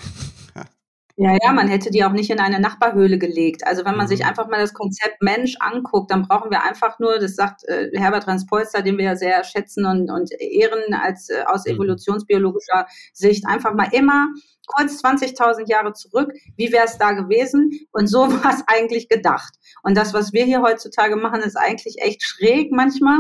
Ja, 1.18 1.38
ja, 1.42 1.54
man 1.54 1.70
hätte 1.70 1.92
die 1.92 2.04
auch 2.04 2.12
nicht 2.12 2.30
in 2.30 2.42
eine 2.42 2.60
Nachbarhöhle 2.60 3.18
gelegt. 3.18 3.66
Also 3.66 3.86
wenn 3.86 3.96
man 3.96 4.08
mhm. 4.08 4.10
sich 4.10 4.26
einfach 4.26 4.50
mal 4.50 4.60
das 4.60 4.74
Konzept 4.74 5.22
Mensch 5.22 5.56
anguckt, 5.62 6.12
dann 6.12 6.28
brauchen 6.28 6.52
wir 6.52 6.64
einfach 6.64 7.00
nur, 7.00 7.20
das 7.20 7.36
sagt 7.36 7.64
äh, 7.70 7.90
Herbert 7.94 8.24
Transpolster, 8.24 8.82
den 8.82 8.98
wir 8.98 9.06
ja 9.06 9.16
sehr 9.16 9.42
schätzen 9.46 9.86
und, 9.86 10.12
und 10.12 10.32
ehren 10.42 10.94
als 10.94 11.30
äh, 11.30 11.44
aus 11.46 11.66
mhm. 11.66 11.76
evolutionsbiologischer 11.76 12.88
Sicht, 13.14 13.48
einfach 13.48 13.74
mal 13.74 13.88
immer 13.94 14.28
kurz 14.68 15.02
20.000 15.06 15.70
Jahre 15.70 15.94
zurück, 15.94 16.34
wie 16.58 16.74
wäre 16.74 16.86
es 16.86 16.98
da 16.98 17.14
gewesen? 17.14 17.72
Und 17.92 18.08
so 18.08 18.20
war 18.44 18.54
es 18.54 18.64
eigentlich 18.68 19.08
gedacht. 19.08 19.54
Und 19.84 19.96
das, 19.96 20.14
was 20.14 20.34
wir 20.34 20.44
hier 20.44 20.62
heutzutage 20.62 21.16
machen, 21.16 21.42
ist 21.42 21.56
eigentlich 21.56 21.96
echt 22.00 22.24
schräg 22.24 22.74
manchmal. 22.74 23.20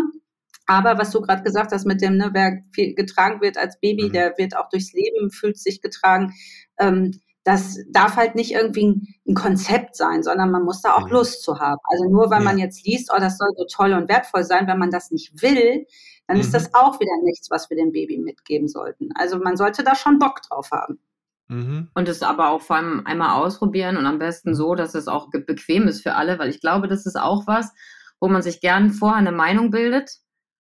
Aber 0.67 0.97
was 0.97 1.11
du 1.11 1.21
gerade 1.21 1.43
gesagt 1.43 1.71
hast 1.71 1.85
mit 1.85 2.01
dem, 2.01 2.17
ne, 2.17 2.31
wer 2.33 2.57
viel 2.73 2.95
getragen 2.95 3.39
wird 3.39 3.57
als 3.57 3.79
Baby, 3.79 4.09
mhm. 4.09 4.11
der 4.11 4.33
wird 4.37 4.57
auch 4.57 4.67
durchs 4.67 4.91
Leben, 4.91 5.31
fühlt 5.31 5.57
sich 5.57 5.79
getragen. 5.79 6.33
Ähm, 6.77 7.21
das 7.45 7.77
darf 7.91 8.15
halt 8.17 8.35
nicht 8.35 8.51
irgendwie 8.51 9.15
ein 9.27 9.35
Konzept 9.35 9.95
sein, 9.95 10.23
sondern 10.23 10.51
man 10.51 10.63
muss 10.63 10.81
da 10.81 10.95
auch 10.95 11.05
mhm. 11.05 11.13
Lust 11.13 11.43
zu 11.43 11.59
haben. 11.59 11.79
Also 11.85 12.09
nur 12.09 12.31
weil 12.31 12.39
ja. 12.39 12.43
man 12.43 12.57
jetzt 12.57 12.85
liest, 12.85 13.11
oh, 13.15 13.19
das 13.19 13.37
soll 13.37 13.49
so 13.55 13.65
toll 13.71 13.93
und 13.93 14.09
wertvoll 14.09 14.43
sein, 14.43 14.67
wenn 14.67 14.79
man 14.79 14.89
das 14.89 15.11
nicht 15.11 15.41
will, 15.41 15.85
dann 16.27 16.37
mhm. 16.37 16.41
ist 16.41 16.53
das 16.55 16.73
auch 16.73 16.99
wieder 16.99 17.23
nichts, 17.23 17.51
was 17.51 17.69
wir 17.69 17.77
dem 17.77 17.91
Baby 17.91 18.17
mitgeben 18.17 18.67
sollten. 18.67 19.09
Also 19.13 19.37
man 19.37 19.57
sollte 19.57 19.83
da 19.83 19.95
schon 19.95 20.17
Bock 20.17 20.41
drauf 20.41 20.71
haben. 20.71 20.99
Mhm. 21.47 21.89
Und 21.93 22.09
es 22.09 22.23
aber 22.23 22.49
auch 22.49 22.61
vor 22.61 22.77
allem 22.77 23.05
einmal 23.05 23.39
ausprobieren 23.39 23.97
und 23.97 24.07
am 24.07 24.17
besten 24.17 24.49
mhm. 24.49 24.55
so, 24.55 24.73
dass 24.73 24.95
es 24.95 25.07
auch 25.07 25.29
bequem 25.29 25.87
ist 25.87 26.01
für 26.01 26.15
alle, 26.15 26.39
weil 26.39 26.49
ich 26.49 26.61
glaube, 26.61 26.87
das 26.87 27.05
ist 27.05 27.15
auch 27.15 27.45
was, 27.45 27.71
wo 28.19 28.27
man 28.27 28.41
sich 28.41 28.59
gern 28.59 28.91
vorher 28.91 29.19
eine 29.19 29.31
Meinung 29.31 29.69
bildet 29.69 30.17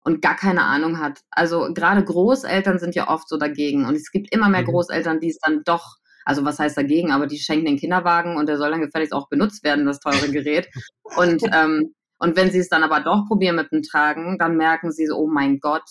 und 0.02 0.22
gar 0.22 0.36
keine 0.36 0.62
Ahnung 0.62 0.98
hat. 0.98 1.20
Also 1.30 1.68
gerade 1.74 2.02
Großeltern 2.02 2.78
sind 2.78 2.94
ja 2.94 3.08
oft 3.08 3.28
so 3.28 3.36
dagegen 3.36 3.84
und 3.84 3.94
es 3.96 4.10
gibt 4.10 4.32
immer 4.32 4.48
mehr 4.48 4.62
mhm. 4.62 4.68
Großeltern, 4.68 5.20
die 5.20 5.28
es 5.28 5.38
dann 5.38 5.62
doch, 5.64 5.96
also 6.24 6.44
was 6.44 6.58
heißt 6.58 6.76
dagegen, 6.76 7.12
aber 7.12 7.26
die 7.26 7.38
schenken 7.38 7.66
den 7.66 7.78
Kinderwagen 7.78 8.36
und 8.36 8.48
der 8.48 8.58
soll 8.58 8.70
dann 8.70 8.80
gefälligst 8.80 9.12
auch 9.12 9.28
benutzt 9.28 9.64
werden, 9.64 9.86
das 9.86 10.00
teure 10.00 10.30
Gerät. 10.30 10.68
und 11.16 11.42
ähm, 11.52 11.94
und 12.22 12.36
wenn 12.36 12.50
sie 12.50 12.58
es 12.58 12.68
dann 12.68 12.82
aber 12.82 13.00
doch 13.00 13.26
probieren 13.26 13.56
mit 13.56 13.72
dem 13.72 13.82
Tragen, 13.82 14.36
dann 14.38 14.58
merken 14.58 14.92
sie 14.92 15.06
so, 15.06 15.16
oh 15.16 15.26
mein 15.26 15.58
Gott, 15.58 15.88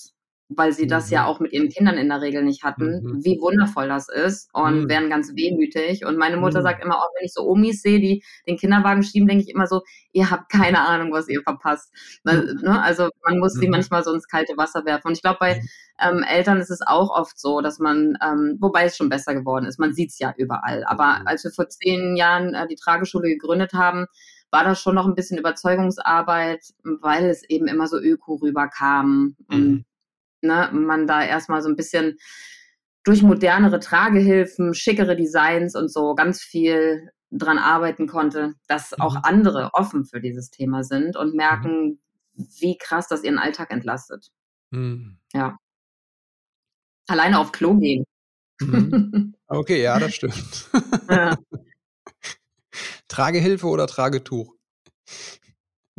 weil 0.49 0.73
sie 0.73 0.85
mhm. 0.85 0.89
das 0.89 1.09
ja 1.11 1.23
mhm. 1.23 1.27
auch 1.27 1.39
mit 1.39 1.53
ihren 1.53 1.69
Kindern 1.69 1.97
in 1.97 2.09
der 2.09 2.21
Regel 2.21 2.43
nicht 2.43 2.63
hatten, 2.63 3.01
mhm. 3.03 3.23
wie 3.23 3.39
wundervoll 3.39 3.87
das 3.87 4.09
ist 4.09 4.49
und 4.53 4.83
mhm. 4.83 4.89
werden 4.89 5.09
ganz 5.09 5.35
wehmütig. 5.35 6.05
Und 6.05 6.17
meine 6.17 6.37
Mutter 6.37 6.59
mhm. 6.59 6.63
sagt 6.63 6.83
immer 6.83 6.97
auch, 6.97 7.09
wenn 7.17 7.25
ich 7.25 7.33
so 7.33 7.47
Omis 7.47 7.81
sehe, 7.83 7.99
die 7.99 8.23
den 8.47 8.57
Kinderwagen 8.57 9.03
schieben, 9.03 9.27
denke 9.27 9.43
ich 9.43 9.53
immer 9.53 9.67
so, 9.67 9.83
ihr 10.11 10.31
habt 10.31 10.51
keine 10.51 10.81
Ahnung, 10.81 11.11
was 11.11 11.29
ihr 11.29 11.41
verpasst. 11.43 11.93
Weil, 12.23 12.55
ne? 12.55 12.81
Also 12.81 13.09
man 13.23 13.37
muss 13.37 13.53
sie 13.53 13.67
mhm. 13.67 13.73
manchmal 13.73 14.03
so 14.03 14.11
ins 14.11 14.27
kalte 14.27 14.57
Wasser 14.57 14.85
werfen. 14.85 15.09
Und 15.09 15.13
ich 15.13 15.21
glaube, 15.21 15.37
bei 15.39 15.61
ähm, 16.01 16.23
Eltern 16.23 16.59
ist 16.59 16.71
es 16.71 16.81
auch 16.85 17.11
oft 17.11 17.39
so, 17.39 17.61
dass 17.61 17.77
man, 17.77 18.17
ähm, 18.23 18.57
wobei 18.59 18.85
es 18.85 18.97
schon 18.97 19.09
besser 19.09 19.35
geworden 19.35 19.65
ist, 19.65 19.79
man 19.79 19.93
sieht 19.93 20.09
es 20.09 20.17
ja 20.17 20.33
überall. 20.35 20.83
Aber 20.85 21.21
als 21.25 21.43
wir 21.43 21.51
vor 21.51 21.69
zehn 21.69 22.15
Jahren 22.15 22.55
äh, 22.55 22.67
die 22.67 22.75
Trageschule 22.75 23.29
gegründet 23.29 23.73
haben, 23.73 24.07
war 24.51 24.63
das 24.63 24.81
schon 24.81 24.95
noch 24.95 25.05
ein 25.05 25.13
bisschen 25.13 25.37
Überzeugungsarbeit, 25.37 26.61
weil 26.83 27.25
es 27.25 27.47
eben 27.47 27.67
immer 27.67 27.85
so 27.85 27.99
öko 27.99 28.35
rüberkam. 28.35 29.35
Und 29.47 29.85
ne, 30.41 30.69
man 30.73 31.07
da 31.07 31.23
erstmal 31.23 31.61
so 31.61 31.69
ein 31.69 31.75
bisschen 31.75 32.17
durch 33.03 33.21
modernere 33.21 33.79
Tragehilfen, 33.79 34.73
schickere 34.73 35.15
Designs 35.15 35.75
und 35.75 35.91
so 35.91 36.15
ganz 36.15 36.41
viel 36.41 37.09
dran 37.31 37.57
arbeiten 37.57 38.07
konnte, 38.07 38.53
dass 38.67 38.99
auch 38.99 39.15
mhm. 39.15 39.21
andere 39.23 39.69
offen 39.73 40.05
für 40.05 40.19
dieses 40.19 40.49
Thema 40.49 40.83
sind 40.83 41.15
und 41.15 41.35
merken, 41.35 41.99
mhm. 42.33 42.47
wie 42.59 42.77
krass 42.77 43.07
das 43.07 43.23
ihren 43.23 43.39
Alltag 43.39 43.71
entlastet. 43.71 44.29
Mhm. 44.71 45.17
Ja. 45.33 45.57
Alleine 47.07 47.39
auf 47.39 47.51
Klo 47.51 47.75
gehen. 47.75 48.05
Mhm. 48.61 49.35
Okay, 49.51 49.81
ja, 49.81 49.97
das 49.97 50.13
stimmt. 50.13 50.69
Ja. 51.09 51.35
Tragehilfe 53.07 53.65
oder 53.65 53.87
Tragetuch? 53.87 54.53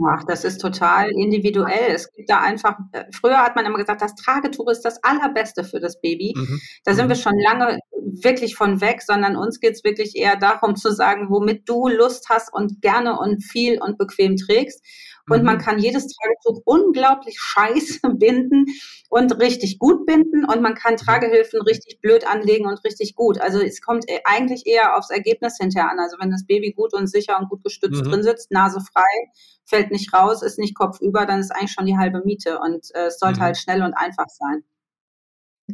Ach, 0.09 0.25
das 0.25 0.45
ist 0.45 0.59
total 0.59 1.11
individuell. 1.11 1.92
Es 1.95 2.12
gibt 2.12 2.30
da 2.30 2.40
einfach, 2.40 2.78
äh, 2.92 3.04
früher 3.12 3.38
hat 3.38 3.57
man 3.57 3.66
immer 3.66 3.78
gesagt, 3.78 4.02
das 4.02 4.14
Tragetuch 4.14 4.69
ist 4.71 4.83
das 4.83 5.02
Allerbeste 5.02 5.64
für 5.64 5.80
das 5.80 6.00
Baby. 6.00 6.35
Mhm. 6.37 6.61
Da 6.85 6.95
sind 6.95 7.09
wir 7.09 7.16
mhm. 7.16 7.21
schon 7.21 7.38
lange 7.38 7.78
wirklich 8.04 8.57
von 8.57 8.80
weg, 8.80 9.02
sondern 9.02 9.37
uns 9.37 9.61
geht's 9.61 9.85
wirklich 9.85 10.16
eher 10.16 10.37
darum 10.37 10.76
zu 10.76 10.92
sagen, 10.92 11.28
womit 11.30 11.69
du 11.69 11.88
Lust 11.88 12.28
hast 12.28 12.52
und 12.52 12.83
gerne 12.83 13.19
und 13.19 13.42
viel 13.42 13.80
und 13.80 13.99
bequem 13.99 14.37
trägst. 14.37 14.85
Und 15.28 15.40
mhm. 15.40 15.47
man 15.47 15.59
kann 15.59 15.78
jedes 15.78 16.07
Tragetuch 16.09 16.62
unglaublich 16.64 17.38
scheiße 17.38 18.00
binden 18.14 18.66
und 19.09 19.38
richtig 19.40 19.78
gut 19.78 20.04
binden. 20.04 20.45
Und 20.45 20.61
man 20.61 20.75
kann 20.75 20.97
Tragehilfen 20.97 21.61
richtig 21.62 22.00
blöd 22.00 22.26
anlegen 22.26 22.66
und 22.66 22.83
richtig 22.85 23.14
gut. 23.14 23.40
Also 23.40 23.61
es 23.61 23.80
kommt 23.80 24.09
e, 24.11 24.21
eigentlich 24.25 24.66
eher 24.66 24.97
aufs 24.97 25.11
Ergebnis 25.11 25.57
hinterher 25.59 25.90
an. 25.90 26.00
Also 26.00 26.16
wenn 26.21 26.30
das 26.30 26.47
Baby 26.47 26.73
gut 26.73 26.95
und 26.95 27.07
sicher 27.07 27.38
und 27.38 27.49
gut 27.49 27.62
gestützt 27.62 28.04
mhm. 28.04 28.11
drin 28.11 28.23
sitzt, 28.23 28.50
Nase 28.50 28.80
frei, 28.80 29.30
fällt 29.64 29.90
nicht 29.90 30.12
raus, 30.12 30.42
ist 30.42 30.59
nicht 30.59 30.75
kopfüber, 30.75 31.26
dann 31.26 31.40
ist 31.40 31.52
eigentlich 31.52 31.73
schon 31.73 31.87
die 31.87 31.97
halbe 31.97 32.23
Miete. 32.25 32.59
Und 32.59 32.87
äh, 32.95 33.07
es 33.07 33.19
sollte 33.19 33.38
mhm. 33.38 33.45
halt 33.45 33.59
schnell 33.59 33.83
und 33.83 33.95
einfach 33.95 34.28
sein. 34.28 34.64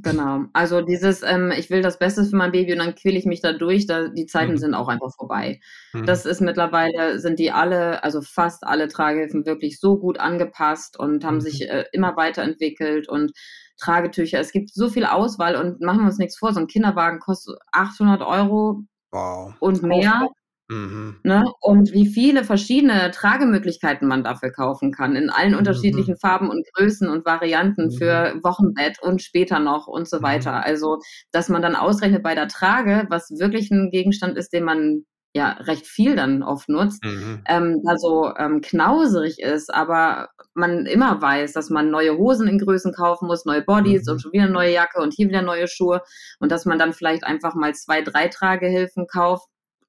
Genau. 0.02 0.44
Also 0.52 0.80
dieses, 0.80 1.22
ähm, 1.22 1.52
ich 1.56 1.70
will 1.70 1.82
das 1.82 1.98
Beste 1.98 2.24
für 2.24 2.36
mein 2.36 2.52
Baby 2.52 2.72
und 2.72 2.78
dann 2.78 2.94
quäle 2.94 3.18
ich 3.18 3.26
mich 3.26 3.40
da 3.40 3.52
durch, 3.52 3.86
da, 3.86 4.08
die 4.08 4.26
Zeiten 4.26 4.52
mhm. 4.52 4.58
sind 4.58 4.74
auch 4.74 4.88
einfach 4.88 5.14
vorbei. 5.14 5.60
Mhm. 5.92 6.06
Das 6.06 6.26
ist 6.26 6.40
mittlerweile, 6.40 7.18
sind 7.18 7.38
die 7.38 7.52
alle, 7.52 8.02
also 8.04 8.22
fast 8.22 8.64
alle 8.64 8.88
Tragehilfen 8.88 9.46
wirklich 9.46 9.80
so 9.80 9.98
gut 9.98 10.18
angepasst 10.18 10.98
und 10.98 11.24
haben 11.24 11.36
mhm. 11.36 11.40
sich 11.40 11.68
äh, 11.68 11.84
immer 11.92 12.16
weiterentwickelt 12.16 13.08
und 13.08 13.32
Tragetücher. 13.78 14.40
Es 14.40 14.52
gibt 14.52 14.72
so 14.72 14.88
viel 14.88 15.04
Auswahl 15.04 15.56
und 15.56 15.80
machen 15.80 16.00
wir 16.00 16.06
uns 16.06 16.18
nichts 16.18 16.38
vor, 16.38 16.52
so 16.52 16.60
ein 16.60 16.66
Kinderwagen 16.66 17.20
kostet 17.20 17.58
800 17.72 18.22
Euro 18.22 18.82
wow. 19.10 19.54
und 19.60 19.82
mehr. 19.82 20.28
Mhm. 20.68 21.16
Ne? 21.22 21.44
Und 21.60 21.92
wie 21.92 22.06
viele 22.06 22.42
verschiedene 22.42 23.10
Tragemöglichkeiten 23.12 24.08
man 24.08 24.24
dafür 24.24 24.50
kaufen 24.50 24.90
kann, 24.90 25.14
in 25.14 25.30
allen 25.30 25.52
mhm. 25.52 25.58
unterschiedlichen 25.58 26.16
Farben 26.16 26.50
und 26.50 26.66
Größen 26.74 27.08
und 27.08 27.24
Varianten 27.24 27.86
mhm. 27.86 27.92
für 27.92 28.34
Wochenbett 28.42 29.00
und 29.00 29.22
später 29.22 29.60
noch 29.60 29.86
und 29.86 30.08
so 30.08 30.18
mhm. 30.18 30.22
weiter. 30.22 30.64
Also, 30.64 30.98
dass 31.30 31.48
man 31.48 31.62
dann 31.62 31.76
ausrechnet 31.76 32.22
bei 32.22 32.34
der 32.34 32.48
Trage, 32.48 33.06
was 33.10 33.30
wirklich 33.38 33.70
ein 33.70 33.90
Gegenstand 33.90 34.36
ist, 34.36 34.52
den 34.52 34.64
man 34.64 35.04
ja 35.36 35.50
recht 35.60 35.86
viel 35.86 36.16
dann 36.16 36.42
oft 36.42 36.68
nutzt, 36.68 37.04
mhm. 37.04 37.42
ähm, 37.46 37.82
da 37.84 37.96
so 37.98 38.32
ähm, 38.36 38.62
knauserig 38.62 39.38
ist, 39.38 39.72
aber 39.72 40.28
man 40.54 40.86
immer 40.86 41.20
weiß, 41.20 41.52
dass 41.52 41.68
man 41.68 41.90
neue 41.90 42.16
Hosen 42.16 42.48
in 42.48 42.58
Größen 42.58 42.92
kaufen 42.94 43.26
muss, 43.26 43.44
neue 43.44 43.62
Bodies 43.62 44.06
mhm. 44.06 44.12
und 44.12 44.20
schon 44.20 44.32
wieder 44.32 44.44
eine 44.44 44.52
neue 44.52 44.72
Jacke 44.72 45.00
und 45.00 45.12
hier 45.12 45.28
wieder 45.28 45.42
neue 45.42 45.68
Schuhe 45.68 46.00
und 46.40 46.50
dass 46.50 46.64
man 46.64 46.78
dann 46.78 46.94
vielleicht 46.94 47.24
einfach 47.24 47.54
mal 47.54 47.74
zwei, 47.74 48.00
drei 48.00 48.28
Tragehilfen 48.28 49.06
kauft, 49.06 49.46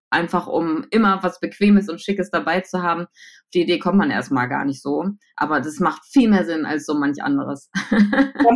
einfach 0.10 0.48
um 0.48 0.86
immer 0.92 1.22
was 1.24 1.40
Bequemes 1.40 1.90
und 1.90 2.02
Schickes 2.02 2.30
dabei 2.32 2.62
zu 2.62 2.82
haben. 2.82 3.02
Auf 3.02 3.52
die 3.54 3.62
Idee 3.62 3.80
kommt 3.80 3.98
man 3.98 4.12
erstmal 4.12 4.48
gar 4.48 4.66
nicht 4.66 4.82
so. 4.82 5.06
Aber 5.36 5.60
das 5.60 5.80
macht 5.80 6.06
viel 6.06 6.30
mehr 6.30 6.46
Sinn 6.46 6.66
als 6.66 6.86
so 6.86 6.94
manch 6.94 7.22
anderes. 7.22 7.70
Wenn 7.90 8.44
man 8.44 8.56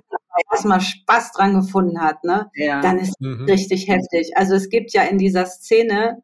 erstmal 0.51 0.81
Spaß 0.81 1.33
dran 1.33 1.55
gefunden 1.55 2.01
hat, 2.01 2.23
ne? 2.23 2.49
Ja. 2.55 2.81
Dann 2.81 2.99
ist 2.99 3.19
mhm. 3.19 3.45
richtig 3.45 3.87
heftig. 3.87 4.31
Also 4.35 4.55
es 4.55 4.69
gibt 4.69 4.93
ja 4.93 5.03
in 5.03 5.17
dieser 5.17 5.45
Szene 5.45 6.21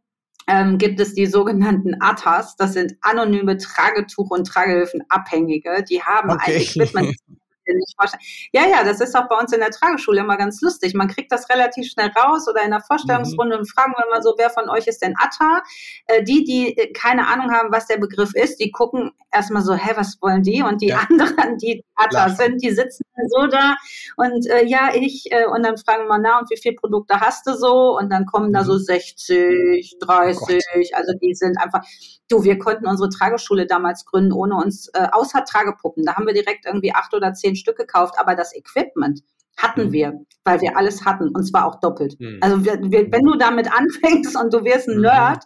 ähm, 0.48 0.78
gibt 0.78 1.00
es 1.02 1.14
die 1.14 1.26
sogenannten 1.26 1.96
ATAs, 2.00 2.56
das 2.56 2.74
sind 2.74 2.96
anonyme 3.02 3.58
Tragetuch- 3.58 4.32
und 4.32 4.48
Tragehilfenabhängige. 4.48 5.84
Die 5.90 6.02
haben 6.02 6.32
okay. 6.32 6.56
ein 6.56 6.62
Equipment 6.62 7.16
nicht 7.76 7.96
vorstellen. 7.98 8.22
Ja, 8.52 8.68
ja, 8.68 8.84
das 8.84 9.02
ist 9.02 9.16
auch 9.16 9.28
bei 9.28 9.38
uns 9.38 9.54
in 9.54 9.60
der 9.60 9.72
Trageschule 9.72 10.22
immer 10.22 10.38
ganz 10.38 10.62
lustig. 10.62 10.94
Man 10.94 11.08
kriegt 11.08 11.32
das 11.32 11.50
relativ 11.50 11.90
schnell 11.92 12.12
raus 12.16 12.48
oder 12.48 12.64
in 12.64 12.72
der 12.72 12.82
Vorstellungsrunde 12.82 13.56
mhm. 13.56 13.62
und 13.62 13.72
fragen 13.72 13.94
wir 13.98 14.06
mal 14.10 14.22
so, 14.22 14.36
wer 14.38 14.50
von 14.50 14.70
euch 14.70 14.88
ist 14.88 15.02
denn 15.02 15.16
Atta? 15.18 15.64
Äh, 16.08 16.24
die, 16.24 16.44
die 16.44 16.78
äh, 16.78 16.92
keine 16.94 17.28
Ahnung 17.28 17.52
haben, 17.52 17.72
was 17.72 17.88
der 17.88 17.98
Begriff 17.98 18.34
ist, 18.34 18.60
die 18.60 18.72
gucken 18.72 19.12
erstmal 19.32 19.64
so, 19.64 19.74
hä, 19.74 19.92
was 19.96 20.18
wollen 20.22 20.44
die? 20.44 20.62
Und 20.62 20.82
die 20.82 20.88
ja. 20.88 21.00
anderen, 21.10 21.58
die 21.58 21.84
Atta 21.96 22.30
sind, 22.30 22.62
die 22.62 22.72
sitzen 22.72 23.04
so 23.30 23.48
da 23.48 23.76
und 24.16 24.48
äh, 24.48 24.66
ja, 24.66 24.92
ich, 24.94 25.32
äh, 25.32 25.46
und 25.46 25.64
dann 25.64 25.78
fragen 25.78 26.08
wir, 26.08 26.18
na, 26.18 26.40
und 26.40 26.50
wie 26.50 26.58
viele 26.58 26.76
Produkte 26.76 27.20
hast 27.20 27.48
du 27.48 27.54
so? 27.56 27.98
Und 27.98 28.10
dann 28.12 28.26
kommen 28.26 28.50
mhm. 28.50 28.54
da 28.54 28.64
so 28.64 28.78
60, 28.78 29.98
30, 30.00 30.64
oh 30.76 30.96
also 30.96 31.14
die 31.22 31.34
sind 31.34 31.58
einfach, 31.58 31.82
du, 32.30 32.44
wir 32.44 32.58
konnten 32.58 32.88
unsere 32.88 33.10
Trageschule 33.10 33.66
damals 33.66 34.06
gründen, 34.06 34.32
ohne 34.32 34.56
uns, 34.56 34.90
äh, 34.94 35.08
außer 35.12 35.46
Tragepuppen. 35.46 36.06
Da 36.06 36.16
haben 36.16 36.28
wir 36.28 36.34
direkt 36.34 36.66
irgendwie 36.66 36.94
acht 36.94 37.14
oder 37.14 37.34
zehn 37.34 37.56
Stück 37.58 37.78
gekauft, 37.78 38.16
aber 38.18 38.36
das 38.36 38.56
Equipment 38.56 39.22
hatten 39.58 39.88
mhm. 39.88 39.92
wir, 39.92 40.14
weil 40.44 40.62
wir 40.62 40.78
alles 40.78 41.04
hatten 41.06 41.30
und 41.30 41.44
zwar 41.44 41.66
auch 41.66 41.80
doppelt. 41.80 42.20
Mhm. 42.20 42.40
Also 42.42 42.64
wir, 42.64 42.80
wir, 42.82 43.12
wenn 43.12 43.26
du 43.26 43.36
damit 43.38 43.72
anfängst 43.78 44.40
und 44.40 44.54
du 44.54 44.64
wirst 44.64 44.88
ein 44.88 44.98
mhm. 44.98 45.02
Nerd 45.02 45.44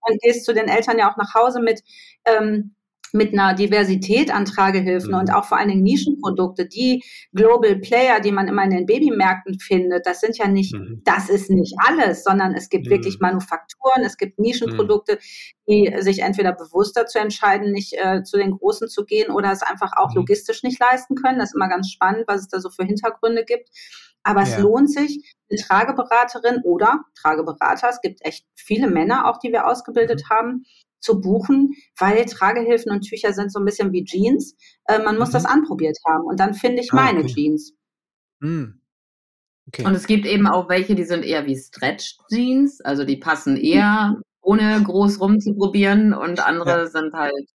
und 0.00 0.20
gehst 0.22 0.44
zu 0.44 0.54
den 0.54 0.68
Eltern 0.68 0.98
ja 0.98 1.10
auch 1.10 1.16
nach 1.16 1.34
Hause 1.34 1.60
mit, 1.60 1.82
ähm, 2.24 2.74
mit 3.12 3.32
einer 3.32 3.54
Diversität 3.54 4.32
an 4.32 4.44
Tragehilfen 4.44 5.12
mhm. 5.12 5.18
und 5.18 5.34
auch 5.34 5.44
vor 5.44 5.58
allen 5.58 5.68
Dingen 5.68 5.82
Nischenprodukte, 5.82 6.66
die 6.66 7.02
Global 7.32 7.76
Player, 7.76 8.20
die 8.20 8.32
man 8.32 8.48
immer 8.48 8.64
in 8.64 8.70
den 8.70 8.86
Babymärkten 8.86 9.58
findet, 9.58 10.06
das 10.06 10.20
sind 10.20 10.36
ja 10.38 10.48
nicht, 10.48 10.74
mhm. 10.74 11.02
das 11.04 11.28
ist 11.28 11.50
nicht 11.50 11.74
alles, 11.86 12.24
sondern 12.24 12.54
es 12.54 12.68
gibt 12.68 12.86
mhm. 12.86 12.90
wirklich 12.90 13.20
Manufakturen, 13.20 14.04
es 14.04 14.16
gibt 14.16 14.38
Nischenprodukte, 14.38 15.14
mhm. 15.14 15.18
die 15.68 15.94
sich 16.00 16.20
entweder 16.20 16.52
bewusst 16.52 16.96
dazu 16.96 17.18
entscheiden, 17.18 17.72
nicht 17.72 17.94
äh, 17.94 18.22
zu 18.22 18.36
den 18.36 18.52
Großen 18.52 18.88
zu 18.88 19.04
gehen 19.04 19.30
oder 19.30 19.52
es 19.52 19.62
einfach 19.62 19.92
auch 19.96 20.10
mhm. 20.10 20.16
logistisch 20.16 20.62
nicht 20.62 20.80
leisten 20.80 21.14
können. 21.14 21.38
Das 21.38 21.50
ist 21.50 21.56
immer 21.56 21.68
ganz 21.68 21.90
spannend, 21.90 22.24
was 22.26 22.42
es 22.42 22.48
da 22.48 22.60
so 22.60 22.70
für 22.70 22.84
Hintergründe 22.84 23.44
gibt. 23.44 23.68
Aber 24.22 24.42
es 24.42 24.52
ja. 24.52 24.58
lohnt 24.58 24.90
sich, 24.90 25.36
eine 25.50 25.58
Trageberaterin 25.58 26.60
oder 26.64 27.04
Trageberater, 27.14 27.88
es 27.88 28.00
gibt 28.02 28.22
echt 28.24 28.44
viele 28.54 28.88
Männer 28.88 29.26
auch, 29.28 29.38
die 29.38 29.52
wir 29.52 29.66
ausgebildet 29.66 30.24
mhm. 30.24 30.34
haben, 30.34 30.64
zu 31.00 31.20
buchen, 31.20 31.74
weil 31.98 32.24
Tragehilfen 32.24 32.92
und 32.92 33.02
Tücher 33.02 33.32
sind 33.32 33.52
so 33.52 33.58
ein 33.58 33.64
bisschen 33.64 33.92
wie 33.92 34.04
Jeans. 34.04 34.56
Äh, 34.86 35.02
man 35.02 35.18
muss 35.18 35.28
mhm. 35.28 35.34
das 35.34 35.44
anprobiert 35.44 35.98
haben 36.06 36.24
und 36.24 36.40
dann 36.40 36.54
finde 36.54 36.82
ich 36.82 36.92
ah, 36.92 36.96
meine 36.96 37.20
okay. 37.20 37.34
Jeans. 37.34 37.72
Mhm. 38.40 38.80
Okay. 39.68 39.84
Und 39.84 39.94
es 39.94 40.06
gibt 40.06 40.24
eben 40.24 40.46
auch 40.46 40.68
welche, 40.68 40.94
die 40.94 41.04
sind 41.04 41.24
eher 41.24 41.46
wie 41.46 41.56
Stretch-Jeans, 41.56 42.80
also 42.80 43.04
die 43.04 43.16
passen 43.16 43.56
eher, 43.56 44.16
ohne 44.40 44.82
groß 44.82 45.20
rumzuprobieren 45.20 46.14
und 46.14 46.44
andere 46.44 46.70
ja. 46.70 46.86
sind 46.86 47.12
halt 47.12 47.48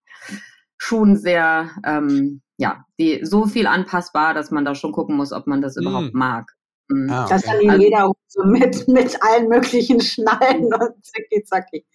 schon 0.78 1.16
sehr, 1.16 1.72
ähm, 1.86 2.42
ja, 2.58 2.86
die 3.00 3.26
so 3.26 3.46
viel 3.46 3.66
anpassbar, 3.66 4.34
dass 4.36 4.52
man 4.52 4.64
da 4.64 4.76
schon 4.76 4.92
gucken 4.92 5.16
muss, 5.16 5.32
ob 5.32 5.48
man 5.48 5.62
das 5.62 5.76
mhm. 5.76 5.84
überhaupt 5.84 6.14
mag. 6.14 6.52
Mhm. 6.90 7.10
Ah, 7.10 7.24
okay. 7.24 7.34
Das 7.34 7.44
dann 7.44 7.62
in 7.62 7.70
also, 7.72 7.84
jeder 7.84 8.06
Hose 8.06 8.48
mit, 8.48 8.88
mit 8.88 9.24
allen 9.24 9.48
möglichen 9.48 10.00
Schnallen 10.00 10.66
und 10.66 11.06
zacki 11.06 11.44
zacki. 11.46 11.86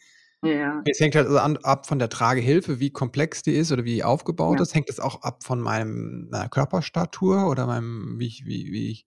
Ja. 0.43 0.83
Es 0.87 1.01
hängt 1.01 1.17
halt 1.17 1.27
also 1.27 1.39
an, 1.39 1.57
ab 1.59 1.87
von 1.87 1.99
der 1.99 2.09
Tragehilfe, 2.09 2.79
wie 2.79 2.91
komplex 2.91 3.43
die 3.43 3.57
ist 3.57 3.73
oder 3.73 3.85
wie 3.85 4.05
aufgebaut 4.05 4.59
ja. 4.59 4.63
ist. 4.63 4.75
Hängt 4.75 4.89
es 4.89 5.01
auch 5.01 5.23
ab 5.23 5.43
von 5.43 5.61
meinem, 5.61 6.29
meiner 6.31 6.49
Körperstatur 6.49 7.49
oder 7.49 7.67
meinem, 7.67 8.19
wie 8.19 8.27
ich, 8.27 8.45
wie, 8.47 8.73
wie 8.73 8.91
ich. 8.91 9.07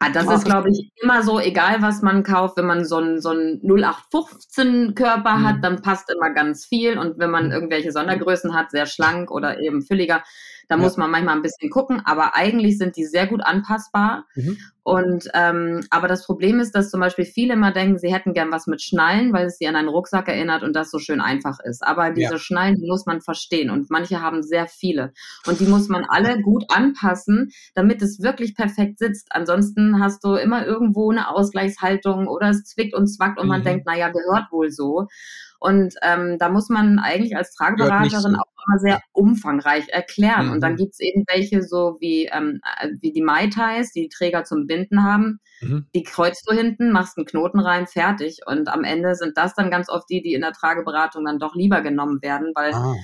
Ah, 0.00 0.10
das 0.10 0.30
ist, 0.30 0.44
glaube 0.44 0.68
ich, 0.68 0.92
immer 1.02 1.22
so, 1.22 1.40
egal 1.40 1.80
was 1.80 2.02
man 2.02 2.24
kauft, 2.24 2.58
wenn 2.58 2.66
man 2.66 2.84
so 2.84 2.96
einen 2.96 3.22
so 3.22 3.30
0815-Körper 3.30 5.36
hm. 5.36 5.46
hat, 5.46 5.64
dann 5.64 5.80
passt 5.80 6.12
immer 6.12 6.34
ganz 6.34 6.66
viel. 6.66 6.98
Und 6.98 7.18
wenn 7.18 7.30
man 7.30 7.46
hm. 7.46 7.52
irgendwelche 7.52 7.90
Sondergrößen 7.90 8.54
hat, 8.54 8.70
sehr 8.70 8.84
schlank 8.84 9.30
oder 9.30 9.60
eben 9.60 9.80
fülliger, 9.80 10.22
Da 10.68 10.76
ja. 10.76 10.80
muss 10.82 10.96
man 10.96 11.10
manchmal 11.10 11.36
ein 11.36 11.42
bisschen 11.42 11.70
gucken, 11.70 12.02
aber 12.04 12.34
eigentlich 12.34 12.78
sind 12.78 12.96
die 12.96 13.04
sehr 13.04 13.26
gut 13.26 13.42
anpassbar. 13.42 14.24
Mhm. 14.34 14.58
Und 14.84 15.30
ähm, 15.32 15.82
aber 15.88 16.08
das 16.08 16.26
Problem 16.26 16.60
ist, 16.60 16.72
dass 16.72 16.90
zum 16.90 17.00
Beispiel 17.00 17.24
viele 17.24 17.54
immer 17.54 17.72
denken, 17.72 17.98
sie 17.98 18.12
hätten 18.12 18.34
gern 18.34 18.52
was 18.52 18.66
mit 18.66 18.82
Schnallen, 18.82 19.32
weil 19.32 19.46
es 19.46 19.56
sie 19.56 19.66
an 19.66 19.76
einen 19.76 19.88
Rucksack 19.88 20.28
erinnert 20.28 20.62
und 20.62 20.76
das 20.76 20.90
so 20.90 20.98
schön 20.98 21.22
einfach 21.22 21.58
ist. 21.64 21.82
Aber 21.82 22.10
diese 22.10 22.34
ja. 22.34 22.38
Schnallen, 22.38 22.76
die 22.76 22.86
muss 22.86 23.06
man 23.06 23.22
verstehen 23.22 23.70
und 23.70 23.88
manche 23.88 24.20
haben 24.20 24.42
sehr 24.42 24.66
viele 24.66 25.14
und 25.46 25.58
die 25.60 25.66
muss 25.66 25.88
man 25.88 26.04
alle 26.06 26.38
gut 26.42 26.64
anpassen, 26.68 27.50
damit 27.74 28.02
es 28.02 28.20
wirklich 28.20 28.54
perfekt 28.54 28.98
sitzt. 28.98 29.28
Ansonsten 29.30 30.00
hast 30.00 30.22
du 30.22 30.34
immer 30.34 30.66
irgendwo 30.66 31.10
eine 31.10 31.30
Ausgleichshaltung 31.30 32.28
oder 32.28 32.50
es 32.50 32.64
zwickt 32.64 32.94
und 32.94 33.06
zwackt 33.06 33.38
und 33.38 33.46
mhm. 33.46 33.52
man 33.52 33.62
denkt, 33.64 33.86
naja, 33.86 34.10
gehört 34.10 34.52
wohl 34.52 34.70
so. 34.70 35.08
Und 35.64 35.94
ähm, 36.02 36.36
da 36.38 36.50
muss 36.50 36.68
man 36.68 36.98
eigentlich 36.98 37.38
als 37.38 37.54
Trageberaterin 37.54 38.20
so. 38.20 38.28
auch 38.28 38.66
immer 38.66 38.78
sehr 38.80 39.00
umfangreich 39.12 39.88
erklären. 39.88 40.48
Mhm. 40.48 40.52
Und 40.52 40.60
dann 40.60 40.72
mhm. 40.72 40.76
gibt's 40.76 41.00
eben 41.00 41.24
welche 41.26 41.62
so 41.62 41.96
wie, 42.00 42.26
ähm, 42.26 42.60
äh, 42.80 42.90
wie 43.00 43.12
die 43.12 43.22
Mai 43.22 43.46
Tais, 43.46 43.90
die 43.90 44.10
Träger 44.10 44.44
zum 44.44 44.66
Binden 44.66 45.02
haben. 45.02 45.40
Mhm. 45.62 45.86
Die 45.94 46.02
kreuzt 46.02 46.44
du 46.46 46.54
hinten, 46.54 46.92
machst 46.92 47.16
einen 47.16 47.24
Knoten 47.24 47.60
rein, 47.60 47.86
fertig. 47.86 48.40
Und 48.44 48.68
am 48.68 48.84
Ende 48.84 49.14
sind 49.14 49.38
das 49.38 49.54
dann 49.54 49.70
ganz 49.70 49.88
oft 49.88 50.04
die, 50.10 50.20
die 50.20 50.34
in 50.34 50.42
der 50.42 50.52
Trageberatung 50.52 51.24
dann 51.24 51.38
doch 51.38 51.54
lieber 51.54 51.80
genommen 51.80 52.20
werden, 52.20 52.52
weil 52.54 52.74
ah 52.74 52.94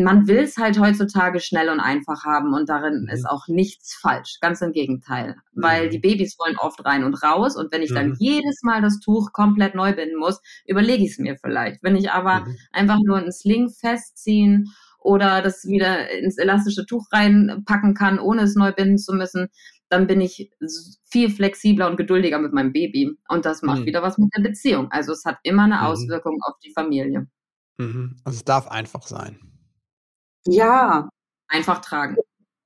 man 0.00 0.28
will 0.28 0.38
es 0.38 0.56
halt 0.56 0.78
heutzutage 0.78 1.40
schnell 1.40 1.68
und 1.68 1.80
einfach 1.80 2.24
haben 2.24 2.54
und 2.54 2.68
darin 2.68 3.02
mhm. 3.02 3.08
ist 3.08 3.28
auch 3.28 3.48
nichts 3.48 3.94
falsch. 3.94 4.38
Ganz 4.40 4.60
im 4.62 4.72
Gegenteil. 4.72 5.36
Weil 5.54 5.86
mhm. 5.86 5.90
die 5.90 5.98
Babys 5.98 6.38
wollen 6.38 6.56
oft 6.56 6.84
rein 6.84 7.04
und 7.04 7.22
raus 7.22 7.56
und 7.56 7.72
wenn 7.72 7.82
ich 7.82 7.92
dann 7.92 8.10
mhm. 8.10 8.16
jedes 8.18 8.62
Mal 8.62 8.80
das 8.80 9.00
Tuch 9.00 9.32
komplett 9.32 9.74
neu 9.74 9.94
binden 9.94 10.18
muss, 10.18 10.40
überlege 10.66 11.04
ich 11.04 11.12
es 11.12 11.18
mir 11.18 11.36
vielleicht. 11.36 11.82
Wenn 11.82 11.96
ich 11.96 12.10
aber 12.10 12.40
mhm. 12.40 12.56
einfach 12.72 12.98
nur 13.04 13.18
einen 13.18 13.32
Sling 13.32 13.70
festziehen 13.70 14.72
oder 14.98 15.42
das 15.42 15.64
wieder 15.64 16.10
ins 16.10 16.38
elastische 16.38 16.86
Tuch 16.86 17.06
reinpacken 17.12 17.94
kann, 17.94 18.18
ohne 18.18 18.42
es 18.42 18.54
neu 18.54 18.72
binden 18.72 18.98
zu 18.98 19.12
müssen, 19.12 19.48
dann 19.88 20.06
bin 20.06 20.20
ich 20.22 20.50
viel 21.04 21.28
flexibler 21.28 21.90
und 21.90 21.96
geduldiger 21.96 22.38
mit 22.38 22.54
meinem 22.54 22.72
Baby. 22.72 23.18
Und 23.28 23.44
das 23.44 23.62
macht 23.62 23.80
mhm. 23.80 23.86
wieder 23.86 24.02
was 24.02 24.16
mit 24.16 24.30
der 24.34 24.42
Beziehung. 24.42 24.90
Also 24.90 25.12
es 25.12 25.24
hat 25.26 25.38
immer 25.42 25.64
eine 25.64 25.76
mhm. 25.76 25.82
Auswirkung 25.82 26.38
auf 26.42 26.54
die 26.64 26.72
Familie. 26.72 27.26
Also 28.24 28.38
es 28.38 28.44
darf 28.44 28.68
einfach 28.68 29.02
sein. 29.02 29.51
Ja. 30.46 31.08
Einfach 31.48 31.80
tragen. 31.80 32.16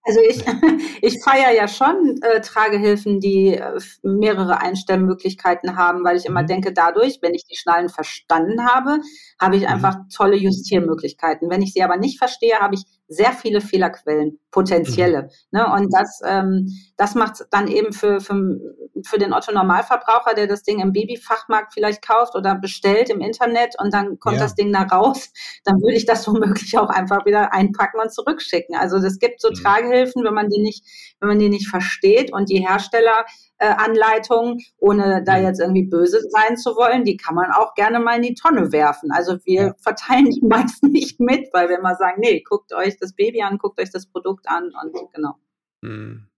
Also 0.06 0.20
ich, 0.20 0.44
ich 1.02 1.22
feiere 1.22 1.52
ja 1.52 1.66
schon 1.66 2.20
äh, 2.22 2.40
Tragehilfen, 2.40 3.18
die 3.18 3.54
äh, 3.54 3.80
mehrere 4.02 4.60
Einstellmöglichkeiten 4.60 5.76
haben, 5.76 6.04
weil 6.04 6.16
ich 6.16 6.26
immer 6.26 6.42
mhm. 6.42 6.46
denke, 6.46 6.72
dadurch, 6.72 7.18
wenn 7.22 7.34
ich 7.34 7.44
die 7.44 7.56
Schnallen 7.56 7.88
verstanden 7.88 8.66
habe, 8.66 9.00
habe 9.40 9.56
ich 9.56 9.62
mhm. 9.62 9.68
einfach 9.68 9.96
tolle 10.14 10.36
Justiermöglichkeiten. 10.36 11.50
Wenn 11.50 11.62
ich 11.62 11.72
sie 11.72 11.82
aber 11.82 11.96
nicht 11.96 12.18
verstehe, 12.18 12.60
habe 12.60 12.76
ich 12.76 12.84
sehr 13.08 13.32
viele 13.32 13.60
Fehlerquellen, 13.60 14.38
potenzielle. 14.50 15.22
Mhm. 15.22 15.28
Ne? 15.58 15.72
Und 15.72 15.94
das, 15.94 16.20
ähm, 16.24 16.68
das 16.96 17.14
macht 17.14 17.44
dann 17.50 17.68
eben 17.68 17.92
für, 17.92 18.20
für, 18.20 18.58
für 19.04 19.18
den 19.18 19.32
Otto-Normalverbraucher, 19.32 20.34
der 20.34 20.46
das 20.46 20.62
Ding 20.62 20.80
im 20.80 20.92
Babyfachmarkt 20.92 21.72
vielleicht 21.72 22.06
kauft 22.06 22.34
oder 22.34 22.56
bestellt 22.56 23.10
im 23.10 23.20
Internet 23.20 23.76
und 23.80 23.94
dann 23.94 24.18
kommt 24.18 24.36
ja. 24.36 24.42
das 24.42 24.54
Ding 24.54 24.72
da 24.72 24.82
raus, 24.82 25.30
dann 25.64 25.76
würde 25.82 25.96
ich 25.96 26.06
das 26.06 26.26
womöglich 26.26 26.76
auch 26.78 26.88
einfach 26.88 27.24
wieder 27.26 27.52
einpacken 27.52 28.00
und 28.00 28.12
zurückschicken. 28.12 28.74
Also 28.74 28.96
es 28.96 29.18
gibt 29.18 29.40
so 29.40 29.50
mhm. 29.50 29.54
Tragehilfen, 29.54 30.24
wenn 30.24 30.34
man 30.34 30.48
die 30.48 30.60
nicht, 30.60 30.84
wenn 31.20 31.28
man 31.28 31.38
die 31.38 31.48
nicht 31.48 31.68
versteht 31.68 32.32
und 32.32 32.50
die 32.50 32.66
Hersteller 32.66 33.24
äh, 33.58 33.66
Anleitungen, 33.68 34.60
ohne 34.78 35.22
da 35.24 35.38
mhm. 35.38 35.44
jetzt 35.44 35.60
irgendwie 35.60 35.84
böse 35.84 36.20
sein 36.30 36.56
zu 36.56 36.76
wollen, 36.76 37.04
die 37.04 37.16
kann 37.16 37.34
man 37.34 37.50
auch 37.52 37.74
gerne 37.74 38.00
mal 38.00 38.16
in 38.16 38.22
die 38.22 38.34
Tonne 38.34 38.72
werfen. 38.72 39.10
Also 39.12 39.38
wir 39.44 39.74
verteilen 39.78 40.30
die 40.30 40.44
meist 40.44 40.82
nicht 40.82 41.20
mit, 41.20 41.48
weil 41.52 41.68
wir 41.68 41.78
immer 41.78 41.96
sagen, 41.96 42.20
nee, 42.20 42.42
guckt 42.42 42.72
euch 42.72 42.98
das 42.98 43.14
Baby 43.14 43.42
an, 43.42 43.58
guckt 43.58 43.80
euch 43.80 43.90
das 43.90 44.06
Produkt 44.06 44.48
an 44.48 44.72
und 44.82 45.12
genau. 45.12 45.34
Mhm. 45.82 46.28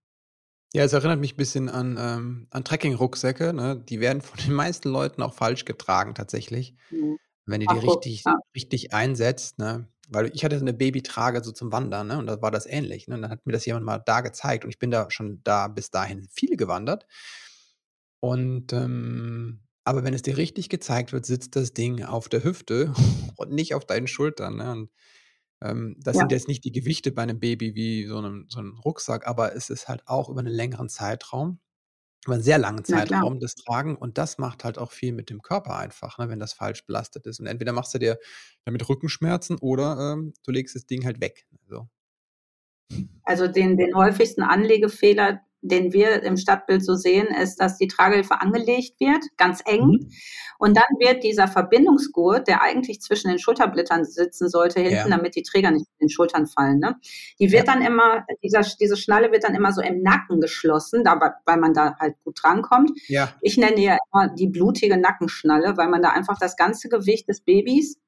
Ja, 0.75 0.85
es 0.85 0.93
erinnert 0.93 1.19
mich 1.19 1.33
ein 1.35 1.39
bisschen 1.39 1.69
an, 1.71 1.97
ähm, 1.99 2.47
an 2.51 2.63
Trekking-Rucksäcke. 2.63 3.55
Ne? 3.55 3.83
Die 3.89 4.01
werden 4.01 4.21
von 4.21 4.39
den 4.45 4.53
meisten 4.53 4.91
Leuten 4.91 5.23
auch 5.23 5.33
falsch 5.33 5.65
getragen 5.65 6.15
tatsächlich. 6.15 6.75
Mhm. 6.91 7.19
Wenn 7.47 7.63
ihr 7.63 7.69
die 7.69 7.79
Ach, 7.79 7.83
richtig, 7.83 8.25
ja. 8.27 8.37
richtig 8.55 8.93
einsetzt, 8.93 9.59
ne? 9.59 9.89
Weil 10.11 10.31
ich 10.35 10.45
hatte 10.45 10.59
so 10.59 10.65
eine 10.65 10.73
Babytrage 10.73 11.45
so 11.45 11.53
zum 11.53 11.71
Wandern, 11.71 12.07
ne? 12.09 12.19
Und 12.19 12.27
da 12.27 12.41
war 12.41 12.51
das 12.51 12.67
ähnlich. 12.67 13.09
Ne? 13.09 13.17
Und 13.17 13.23
dann 13.23 13.31
hat 13.31 13.47
mir 13.47 13.53
das 13.53 13.67
jemand 13.67 13.85
mal 13.85 13.99
da 13.99 14.21
gezeigt 14.23 14.65
und 14.65 14.71
ich 14.71 14.79
bin 14.79 14.91
da 14.91 15.11
schon 15.11 15.41
da 15.45 15.69
bis 15.69 15.91
dahin 15.91 16.27
viel 16.31 16.57
gewandert. 16.57 17.07
Und 18.21 18.73
ähm, 18.73 19.61
aber 19.85 20.05
wenn 20.05 20.15
es 20.15 20.23
dir 20.23 20.37
richtig 20.37 20.69
gezeigt 20.69 21.13
wird, 21.13 21.25
sitzt 21.25 21.57
das 21.57 21.73
Ding 21.73 22.05
auf 22.05 22.29
der 22.29 22.45
Hüfte 22.45 22.93
und 23.37 23.53
nicht 23.53 23.75
auf 23.75 23.87
deinen 23.87 24.07
Schultern. 24.07 24.57
Ne? 24.57 24.73
Und 24.73 24.91
ähm, 25.63 25.97
das 25.99 26.17
ja. 26.17 26.21
sind 26.21 26.33
jetzt 26.33 26.49
nicht 26.49 26.65
die 26.65 26.73
Gewichte 26.73 27.13
bei 27.13 27.23
einem 27.23 27.41
Baby 27.41 27.75
wie 27.75 28.07
so 28.07 28.19
einem, 28.19 28.47
so 28.49 28.61
einem 28.61 28.79
Rucksack, 28.79 29.27
aber 29.27 29.55
es 29.55 29.71
ist 29.71 29.89
halt 29.89 30.03
auch 30.07 30.29
über 30.29 30.41
einen 30.41 30.53
längeren 30.53 30.89
Zeitraum 30.89 31.61
über 32.25 32.35
einen 32.35 32.43
sehr 32.43 32.59
langen 32.59 32.85
Zeitraum 32.85 33.41
das 33.41 33.55
Tragen 33.55 33.97
und 33.97 34.19
das 34.19 34.39
macht 34.39 34.65
halt 34.65 34.79
auch 34.79 34.93
viel 34.93 35.13
mit 35.13 35.31
dem 35.31 35.41
Körper 35.41 35.77
einfach, 35.77 36.19
ne, 36.19 36.29
wenn 36.29 36.41
das 36.41 36.53
falsch 36.53 36.85
belastet 36.85 37.27
ist. 37.27 37.41
Und 37.41 37.47
entweder 37.47 37.73
machst 37.73 37.95
du 37.95 37.99
dir 37.99 38.19
damit 38.65 38.89
Rückenschmerzen 38.89 39.59
oder 39.59 40.15
ähm, 40.15 40.35
du 40.45 40.51
legst 40.51 40.75
das 40.75 40.87
Ding 40.87 41.05
halt 41.05 41.21
weg. 41.21 41.47
Also. 41.63 41.89
Also 43.23 43.47
den, 43.47 43.77
den 43.77 43.95
häufigsten 43.95 44.43
Anlegefehler, 44.43 45.41
den 45.61 45.93
wir 45.93 46.23
im 46.23 46.37
Stadtbild 46.37 46.85
so 46.85 46.95
sehen, 46.95 47.27
ist, 47.27 47.57
dass 47.57 47.79
die 47.79 47.89
Tragehilfe 47.89 48.41
angelegt 48.41 49.01
wird, 49.01 49.25
ganz 49.37 49.61
eng. 49.65 49.87
Mhm. 49.87 50.11
Und 50.59 50.77
dann 50.77 50.85
wird 50.99 51.23
dieser 51.23 51.49
Verbindungsgurt, 51.49 52.49
der 52.49 52.63
eigentlich 52.63 53.01
zwischen 53.01 53.29
den 53.29 53.39
Schulterblättern 53.39 54.05
sitzen 54.05 54.49
sollte, 54.49 54.81
hinten, 54.81 54.95
ja. 54.95 55.09
damit 55.09 55.37
die 55.37 55.43
Träger 55.43 55.71
nicht 55.71 55.87
in 55.99 56.07
den 56.07 56.11
Schultern 56.11 56.47
fallen, 56.47 56.79
ne? 56.79 56.97
die 57.39 57.53
wird 57.53 57.67
ja. 57.67 57.75
dann 57.75 57.83
immer, 57.83 58.25
dieser, 58.43 58.63
diese 58.81 58.97
Schnalle 58.97 59.33
wird 59.33 59.45
dann 59.45 59.55
immer 59.55 59.73
so 59.73 59.81
im 59.81 60.03
Nacken 60.03 60.41
geschlossen, 60.41 61.05
da, 61.05 61.19
weil 61.45 61.59
man 61.59 61.75
da 61.75 61.97
halt 61.99 62.17
gut 62.25 62.39
drankommt. 62.43 62.91
Ja. 63.07 63.35
Ich 63.41 63.57
nenne 63.57 63.81
ja 63.81 63.97
immer 64.13 64.29
die 64.35 64.49
blutige 64.49 64.97
Nackenschnalle, 64.97 65.77
weil 65.77 65.89
man 65.89 66.03
da 66.03 66.11
einfach 66.11 66.39
das 66.39 66.57
ganze 66.57 66.89
Gewicht 66.89 67.29
des 67.29 67.41
Babys 67.41 67.99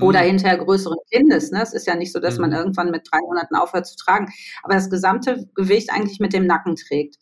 oder 0.00 0.22
mhm. 0.22 0.26
hinterher 0.26 0.58
größeren 0.58 0.98
Kindes. 1.10 1.50
Ne? 1.50 1.62
Es 1.62 1.72
ist 1.72 1.86
ja 1.86 1.94
nicht 1.94 2.12
so, 2.12 2.20
dass 2.20 2.36
mhm. 2.36 2.42
man 2.42 2.52
irgendwann 2.52 2.90
mit 2.90 3.08
drei 3.10 3.20
Monaten 3.20 3.54
aufhört 3.54 3.86
zu 3.86 3.96
tragen, 3.96 4.32
aber 4.62 4.74
das 4.74 4.90
gesamte 4.90 5.48
Gewicht 5.54 5.90
eigentlich 5.92 6.20
mit 6.20 6.32
dem 6.32 6.46
Nacken 6.46 6.76
trägt. 6.76 7.16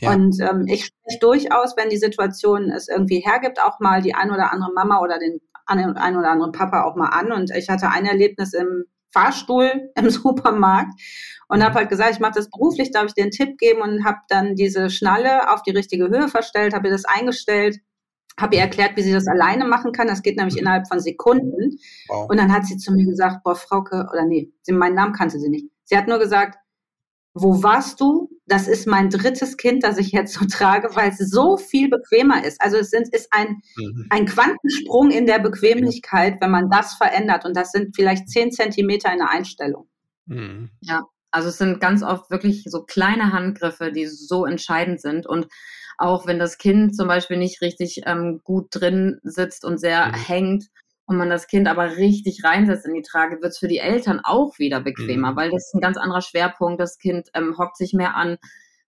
Ja. 0.00 0.12
Und 0.12 0.38
ähm, 0.40 0.66
ich 0.66 0.86
spreche 0.86 1.18
durchaus, 1.20 1.76
wenn 1.76 1.88
die 1.88 1.96
Situation 1.96 2.70
es 2.70 2.88
irgendwie 2.88 3.20
hergibt, 3.20 3.62
auch 3.62 3.80
mal 3.80 4.02
die 4.02 4.14
ein 4.14 4.30
oder 4.30 4.52
andere 4.52 4.72
Mama 4.74 5.00
oder 5.00 5.18
den 5.18 5.40
ein 5.66 6.16
oder 6.16 6.30
anderen 6.30 6.52
Papa 6.52 6.84
auch 6.84 6.94
mal 6.96 7.08
an. 7.08 7.32
Und 7.32 7.50
ich 7.50 7.68
hatte 7.68 7.88
ein 7.90 8.06
Erlebnis 8.06 8.52
im 8.52 8.84
Fahrstuhl 9.12 9.90
im 9.96 10.10
Supermarkt 10.10 10.92
und 11.48 11.62
habe 11.62 11.72
mhm. 11.72 11.76
halt 11.76 11.88
gesagt, 11.88 12.12
ich 12.12 12.20
mache 12.20 12.34
das 12.34 12.50
beruflich, 12.50 12.90
darf 12.90 13.06
ich 13.06 13.14
dir 13.14 13.22
einen 13.22 13.30
Tipp 13.30 13.56
geben 13.58 13.80
und 13.80 14.04
habe 14.04 14.18
dann 14.28 14.54
diese 14.54 14.90
Schnalle 14.90 15.52
auf 15.52 15.62
die 15.62 15.70
richtige 15.70 16.08
Höhe 16.08 16.28
verstellt, 16.28 16.74
habe 16.74 16.88
ihr 16.88 16.92
das 16.92 17.04
eingestellt 17.04 17.78
habe 18.38 18.56
ihr 18.56 18.60
erklärt, 18.60 18.96
wie 18.96 19.02
sie 19.02 19.12
das 19.12 19.26
alleine 19.26 19.64
machen 19.64 19.92
kann. 19.92 20.08
Das 20.08 20.22
geht 20.22 20.36
nämlich 20.36 20.54
mhm. 20.54 20.60
innerhalb 20.60 20.88
von 20.88 21.00
Sekunden. 21.00 21.78
Wow. 22.08 22.28
Und 22.28 22.38
dann 22.38 22.52
hat 22.52 22.66
sie 22.66 22.76
zu 22.76 22.92
mir 22.92 23.06
gesagt, 23.06 23.42
boah, 23.44 23.56
Frauke, 23.56 24.06
oder 24.12 24.24
nee, 24.24 24.52
sie, 24.62 24.72
meinen 24.72 24.94
Namen 24.94 25.14
kannte 25.14 25.38
sie 25.38 25.48
nicht. 25.48 25.66
Sie 25.84 25.96
hat 25.96 26.08
nur 26.08 26.18
gesagt, 26.18 26.58
wo 27.34 27.62
warst 27.62 28.00
du? 28.00 28.30
Das 28.46 28.66
ist 28.66 28.86
mein 28.86 29.10
drittes 29.10 29.56
Kind, 29.56 29.84
das 29.84 29.98
ich 29.98 30.12
jetzt 30.12 30.34
so 30.34 30.46
trage, 30.50 30.94
weil 30.94 31.10
es 31.10 31.18
so 31.18 31.56
viel 31.56 31.88
bequemer 31.88 32.44
ist. 32.44 32.60
Also 32.60 32.76
es 32.78 32.90
sind, 32.90 33.08
ist 33.14 33.28
ein, 33.30 33.60
mhm. 33.76 34.06
ein 34.10 34.26
Quantensprung 34.26 35.10
in 35.10 35.26
der 35.26 35.38
Bequemlichkeit, 35.38 36.40
wenn 36.40 36.50
man 36.50 36.70
das 36.70 36.94
verändert. 36.94 37.44
Und 37.44 37.56
das 37.56 37.72
sind 37.72 37.94
vielleicht 37.94 38.28
zehn 38.28 38.52
Zentimeter 38.52 39.12
in 39.12 39.18
der 39.18 39.30
Einstellung. 39.30 39.88
Mhm. 40.26 40.70
Ja, 40.80 41.04
also 41.30 41.50
es 41.50 41.58
sind 41.58 41.80
ganz 41.80 42.02
oft 42.02 42.30
wirklich 42.30 42.64
so 42.66 42.84
kleine 42.84 43.32
Handgriffe, 43.32 43.92
die 43.92 44.06
so 44.06 44.46
entscheidend 44.46 45.00
sind. 45.00 45.26
Und 45.26 45.46
auch 45.98 46.26
wenn 46.26 46.38
das 46.38 46.58
Kind 46.58 46.96
zum 46.96 47.08
Beispiel 47.08 47.36
nicht 47.36 47.60
richtig 47.62 48.02
ähm, 48.06 48.40
gut 48.44 48.68
drin 48.70 49.18
sitzt 49.22 49.64
und 49.64 49.78
sehr 49.78 50.08
mhm. 50.08 50.14
hängt 50.14 50.64
und 51.06 51.16
man 51.16 51.30
das 51.30 51.46
Kind 51.46 51.68
aber 51.68 51.96
richtig 51.96 52.44
reinsetzt 52.44 52.86
in 52.86 52.94
die 52.94 53.02
Trage, 53.02 53.40
wird 53.40 53.52
es 53.52 53.58
für 53.58 53.68
die 53.68 53.78
Eltern 53.78 54.20
auch 54.22 54.58
wieder 54.58 54.80
bequemer, 54.80 55.32
mhm. 55.32 55.36
weil 55.36 55.50
das 55.50 55.66
ist 55.66 55.74
ein 55.74 55.80
ganz 55.80 55.96
anderer 55.96 56.22
Schwerpunkt. 56.22 56.80
Das 56.80 56.98
Kind 56.98 57.28
ähm, 57.34 57.56
hockt 57.58 57.76
sich 57.76 57.92
mehr 57.92 58.16
an. 58.16 58.36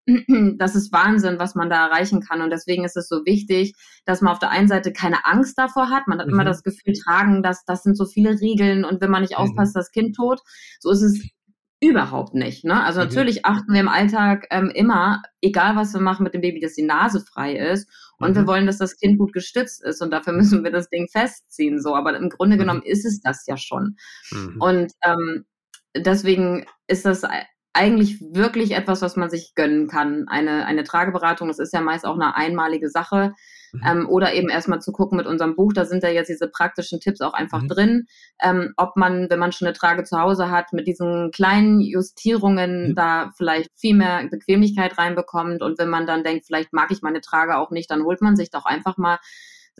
Das 0.57 0.75
ist 0.75 0.91
Wahnsinn, 0.91 1.39
was 1.39 1.55
man 1.55 1.69
da 1.69 1.87
erreichen 1.87 2.23
kann. 2.23 2.41
Und 2.41 2.49
deswegen 2.51 2.83
ist 2.83 2.97
es 2.97 3.09
so 3.09 3.27
wichtig, 3.27 3.75
dass 4.07 4.23
man 4.23 4.33
auf 4.33 4.39
der 4.39 4.51
einen 4.51 4.67
Seite 4.67 4.91
keine 4.91 5.27
Angst 5.27 5.59
davor 5.59 5.91
hat. 5.91 6.09
Man 6.09 6.19
hat 6.19 6.29
mhm. 6.29 6.33
immer 6.33 6.45
das 6.45 6.63
Gefühl, 6.63 6.95
tragen, 6.95 7.43
dass 7.43 7.65
das 7.67 7.83
sind 7.83 7.95
so 7.95 8.07
viele 8.07 8.41
Regeln 8.41 8.87
und 8.87 9.03
wenn 9.03 9.11
man 9.11 9.21
nicht 9.21 9.37
aufpasst, 9.37 9.75
mhm. 9.75 9.81
das 9.81 9.91
Kind 9.91 10.17
tot. 10.17 10.41
So 10.81 10.91
ist 10.91 11.03
es 11.03 11.29
Überhaupt 11.81 12.35
nicht. 12.35 12.65
Ne? 12.65 12.83
Also 12.83 13.01
mhm. 13.01 13.07
natürlich 13.07 13.47
achten 13.47 13.73
wir 13.73 13.81
im 13.81 13.89
Alltag 13.89 14.47
ähm, 14.51 14.71
immer, 14.75 15.23
egal 15.41 15.77
was 15.77 15.95
wir 15.95 16.01
machen 16.01 16.25
mit 16.25 16.35
dem 16.35 16.41
Baby, 16.41 16.61
dass 16.61 16.75
die 16.75 16.83
Nase 16.83 17.21
frei 17.21 17.55
ist. 17.55 17.89
Und 18.19 18.33
mhm. 18.33 18.37
wir 18.37 18.47
wollen, 18.49 18.67
dass 18.67 18.79
das 18.79 18.97
Kind 18.97 19.19
gut 19.19 19.33
gestützt 19.33 19.85
ist 19.85 20.03
und 20.03 20.11
dafür 20.11 20.33
müssen 20.35 20.65
wir 20.65 20.73
das 20.73 20.89
Ding 20.91 21.09
festziehen. 21.09 21.81
So, 21.81 21.95
aber 21.95 22.17
im 22.17 22.31
Grunde 22.31 22.57
mhm. 22.57 22.61
genommen 22.61 22.83
ist 22.83 23.05
es 23.05 23.21
das 23.21 23.47
ja 23.47 23.57
schon. 23.57 23.97
Mhm. 24.33 24.61
Und 24.61 24.93
ähm, 25.05 25.45
deswegen 25.97 26.67
ist 26.89 27.05
das 27.05 27.23
eigentlich 27.73 28.21
wirklich 28.21 28.73
etwas, 28.73 29.01
was 29.03 29.15
man 29.15 29.31
sich 29.31 29.55
gönnen 29.55 29.87
kann. 29.87 30.27
Eine, 30.27 30.67
eine 30.67 30.83
Trageberatung, 30.83 31.47
das 31.47 31.61
ist 31.61 31.73
ja 31.73 31.81
meist 31.81 32.05
auch 32.05 32.17
eine 32.17 32.35
einmalige 32.35 32.89
Sache. 32.89 33.35
Mhm. 33.73 33.83
Ähm, 33.87 34.09
oder 34.09 34.35
eben 34.35 34.49
erstmal 34.49 34.81
zu 34.81 34.93
gucken 34.93 35.17
mit 35.17 35.27
unserem 35.27 35.55
Buch, 35.55 35.73
da 35.73 35.85
sind 35.85 36.03
ja 36.03 36.09
jetzt 36.09 36.29
diese 36.29 36.49
praktischen 36.49 37.01
Tipps 37.01 37.21
auch 37.21 37.35
einfach 37.35 37.63
mhm. 37.63 37.69
drin, 37.69 38.07
ähm, 38.43 38.73
ob 38.77 38.97
man, 38.97 39.29
wenn 39.31 39.39
man 39.39 39.53
schon 39.53 39.67
eine 39.67 39.77
Trage 39.77 40.05
zu 40.05 40.19
Hause 40.19 40.51
hat, 40.51 40.73
mit 40.73 40.87
diesen 40.87 41.31
kleinen 41.31 41.81
Justierungen 41.81 42.91
mhm. 42.91 42.95
da 42.95 43.33
vielleicht 43.37 43.71
viel 43.77 43.95
mehr 43.95 44.27
Bequemlichkeit 44.31 44.99
reinbekommt. 44.99 45.63
Und 45.63 45.79
wenn 45.79 45.89
man 45.89 46.07
dann 46.07 46.25
denkt, 46.25 46.47
vielleicht 46.47 46.73
mag 46.73 46.91
ich 46.91 47.03
meine 47.03 47.21
Trage 47.21 47.57
auch 47.57 47.71
nicht, 47.71 47.91
dann 47.91 48.05
holt 48.05 48.21
man 48.21 48.37
sich 48.37 48.51
doch 48.51 48.65
einfach 48.65 48.97
mal 48.97 49.19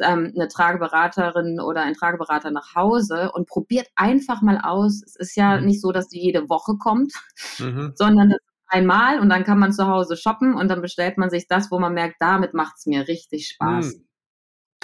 ähm, 0.01 0.33
eine 0.35 0.49
Trageberaterin 0.49 1.61
oder 1.61 1.83
ein 1.83 1.95
Trageberater 1.95 2.51
nach 2.51 2.75
Hause 2.75 3.33
und 3.33 3.49
probiert 3.49 3.89
einfach 3.97 4.43
mal 4.43 4.61
aus. 4.63 5.03
Es 5.05 5.17
ist 5.17 5.37
ja 5.37 5.59
mhm. 5.59 5.67
nicht 5.67 5.81
so, 5.81 5.93
dass 5.93 6.09
die 6.09 6.21
jede 6.21 6.49
Woche 6.49 6.77
kommt, 6.79 7.13
mhm. 7.59 7.93
sondern 7.97 8.35
einmal 8.69 9.21
und 9.21 9.29
dann 9.29 9.45
kann 9.45 9.59
man 9.59 9.73
zu 9.73 9.87
Hause 9.87 10.17
shoppen 10.17 10.55
und 10.55 10.69
dann 10.69 10.83
bestellt 10.83 11.19
man 11.19 11.31
sich 11.31 11.49
das, 11.49 11.71
wo 11.71 11.79
man 11.79 11.95
merkt, 11.95 12.17
damit 12.21 12.55
macht 12.55 12.77
es 12.79 12.87
mir 12.87 13.09
richtig 13.09 13.49
Spaß. 13.49 13.95
Mhm. 13.95 14.09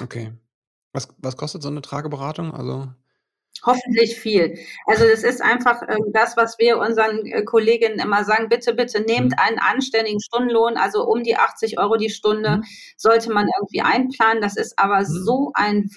Okay. 0.03 0.33
Was, 0.93 1.09
was 1.19 1.37
kostet 1.37 1.63
so 1.63 1.69
eine 1.69 1.83
Trageberatung? 1.83 2.55
Also 2.55 2.89
Hoffentlich 3.65 4.17
viel. 4.19 4.59
Also 4.87 5.07
das 5.09 5.23
ist 5.23 5.41
einfach 5.41 5.83
äh, 5.83 5.97
das, 6.13 6.37
was 6.37 6.59
wir 6.59 6.79
unseren 6.79 7.25
äh, 7.27 7.45
Kolleginnen 7.45 7.99
immer 7.99 8.25
sagen, 8.25 8.49
bitte, 8.49 8.75
bitte 8.75 9.01
nehmt 9.01 9.31
mhm. 9.31 9.39
einen 9.39 9.59
anständigen 9.59 10.21
Stundenlohn, 10.21 10.77
also 10.77 11.07
um 11.07 11.23
die 11.23 11.37
80 11.37 11.79
Euro 11.79 11.97
die 11.97 12.11
Stunde 12.11 12.59
mhm. 12.59 12.65
sollte 12.97 13.33
man 13.33 13.47
irgendwie 13.59 13.81
einplanen. 13.81 14.43
Das 14.43 14.57
ist 14.57 14.79
aber 14.79 15.01
mhm. 15.01 15.25
so 15.25 15.53
ein 15.55 15.89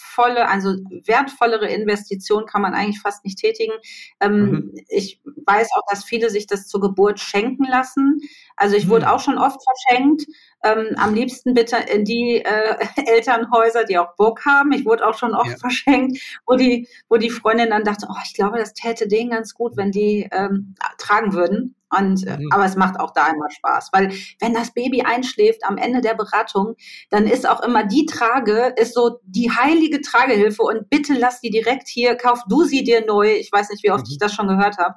wertvolle, 0.00 0.48
also 0.48 0.70
wertvollere 1.04 1.68
Investition 1.68 2.46
kann 2.46 2.62
man 2.62 2.74
eigentlich 2.74 3.00
fast 3.00 3.24
nicht 3.24 3.38
tätigen. 3.38 3.72
Ähm, 4.20 4.50
mhm. 4.50 4.74
Ich 4.88 5.20
weiß 5.24 5.68
auch, 5.74 5.82
dass 5.88 6.04
viele 6.04 6.30
sich 6.30 6.46
das 6.46 6.66
zur 6.66 6.80
Geburt 6.80 7.20
schenken 7.20 7.64
lassen. 7.64 8.20
Also 8.56 8.76
ich 8.76 8.88
wurde 8.88 9.06
mhm. 9.06 9.12
auch 9.12 9.20
schon 9.20 9.38
oft 9.38 9.60
verschenkt 9.62 10.26
ähm, 10.62 10.94
am 10.96 11.14
liebsten 11.14 11.54
bitte 11.54 11.76
in 11.76 12.04
die 12.04 12.42
äh, 12.44 12.76
Elternhäuser, 13.06 13.84
die 13.84 13.98
auch 13.98 14.14
Burg 14.16 14.44
haben. 14.44 14.72
Ich 14.72 14.84
wurde 14.84 15.06
auch 15.06 15.16
schon 15.16 15.34
oft 15.34 15.50
ja. 15.50 15.56
verschenkt, 15.56 16.20
wo 16.46 16.56
die, 16.56 16.88
wo 17.08 17.16
die 17.16 17.30
Freundin 17.30 17.70
dann 17.70 17.84
dachte, 17.84 18.06
oh, 18.10 18.20
ich 18.24 18.34
glaube, 18.34 18.58
das 18.58 18.74
täte 18.74 19.08
denen 19.08 19.30
ganz 19.30 19.54
gut, 19.54 19.76
wenn 19.76 19.90
die 19.90 20.28
ähm, 20.32 20.74
tragen 20.98 21.32
würden. 21.32 21.74
Und, 21.96 22.26
äh, 22.26 22.38
mhm. 22.38 22.48
aber 22.52 22.64
es 22.64 22.76
macht 22.76 23.00
auch 23.00 23.12
da 23.12 23.28
immer 23.28 23.50
Spaß, 23.50 23.90
weil 23.92 24.12
wenn 24.40 24.54
das 24.54 24.72
Baby 24.72 25.02
einschläft 25.02 25.64
am 25.64 25.76
Ende 25.76 26.00
der 26.00 26.14
Beratung, 26.14 26.76
dann 27.10 27.26
ist 27.26 27.48
auch 27.48 27.62
immer 27.62 27.84
die 27.84 28.06
Trage, 28.06 28.74
ist 28.76 28.94
so 28.94 29.18
die 29.24 29.50
heilige 29.50 30.00
Tragehilfe 30.00 30.62
und 30.62 30.88
bitte 30.88 31.14
lass 31.14 31.40
die 31.40 31.50
direkt 31.50 31.88
hier, 31.88 32.14
kauf 32.16 32.40
du 32.48 32.64
sie 32.64 32.84
dir 32.84 33.04
neu. 33.04 33.32
Ich 33.32 33.50
weiß 33.50 33.70
nicht, 33.70 33.82
wie 33.82 33.90
oft 33.90 34.06
mhm. 34.06 34.12
ich 34.12 34.18
das 34.18 34.34
schon 34.34 34.48
gehört 34.48 34.78
habe, 34.78 34.94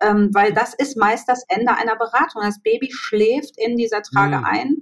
ähm, 0.00 0.30
weil 0.32 0.52
das 0.52 0.74
ist 0.74 0.96
meist 0.96 1.28
das 1.28 1.44
Ende 1.48 1.76
einer 1.76 1.96
Beratung. 1.96 2.42
Das 2.42 2.62
Baby 2.62 2.90
schläft 2.92 3.56
in 3.58 3.76
dieser 3.76 4.02
Trage 4.02 4.38
mhm. 4.38 4.44
ein 4.44 4.76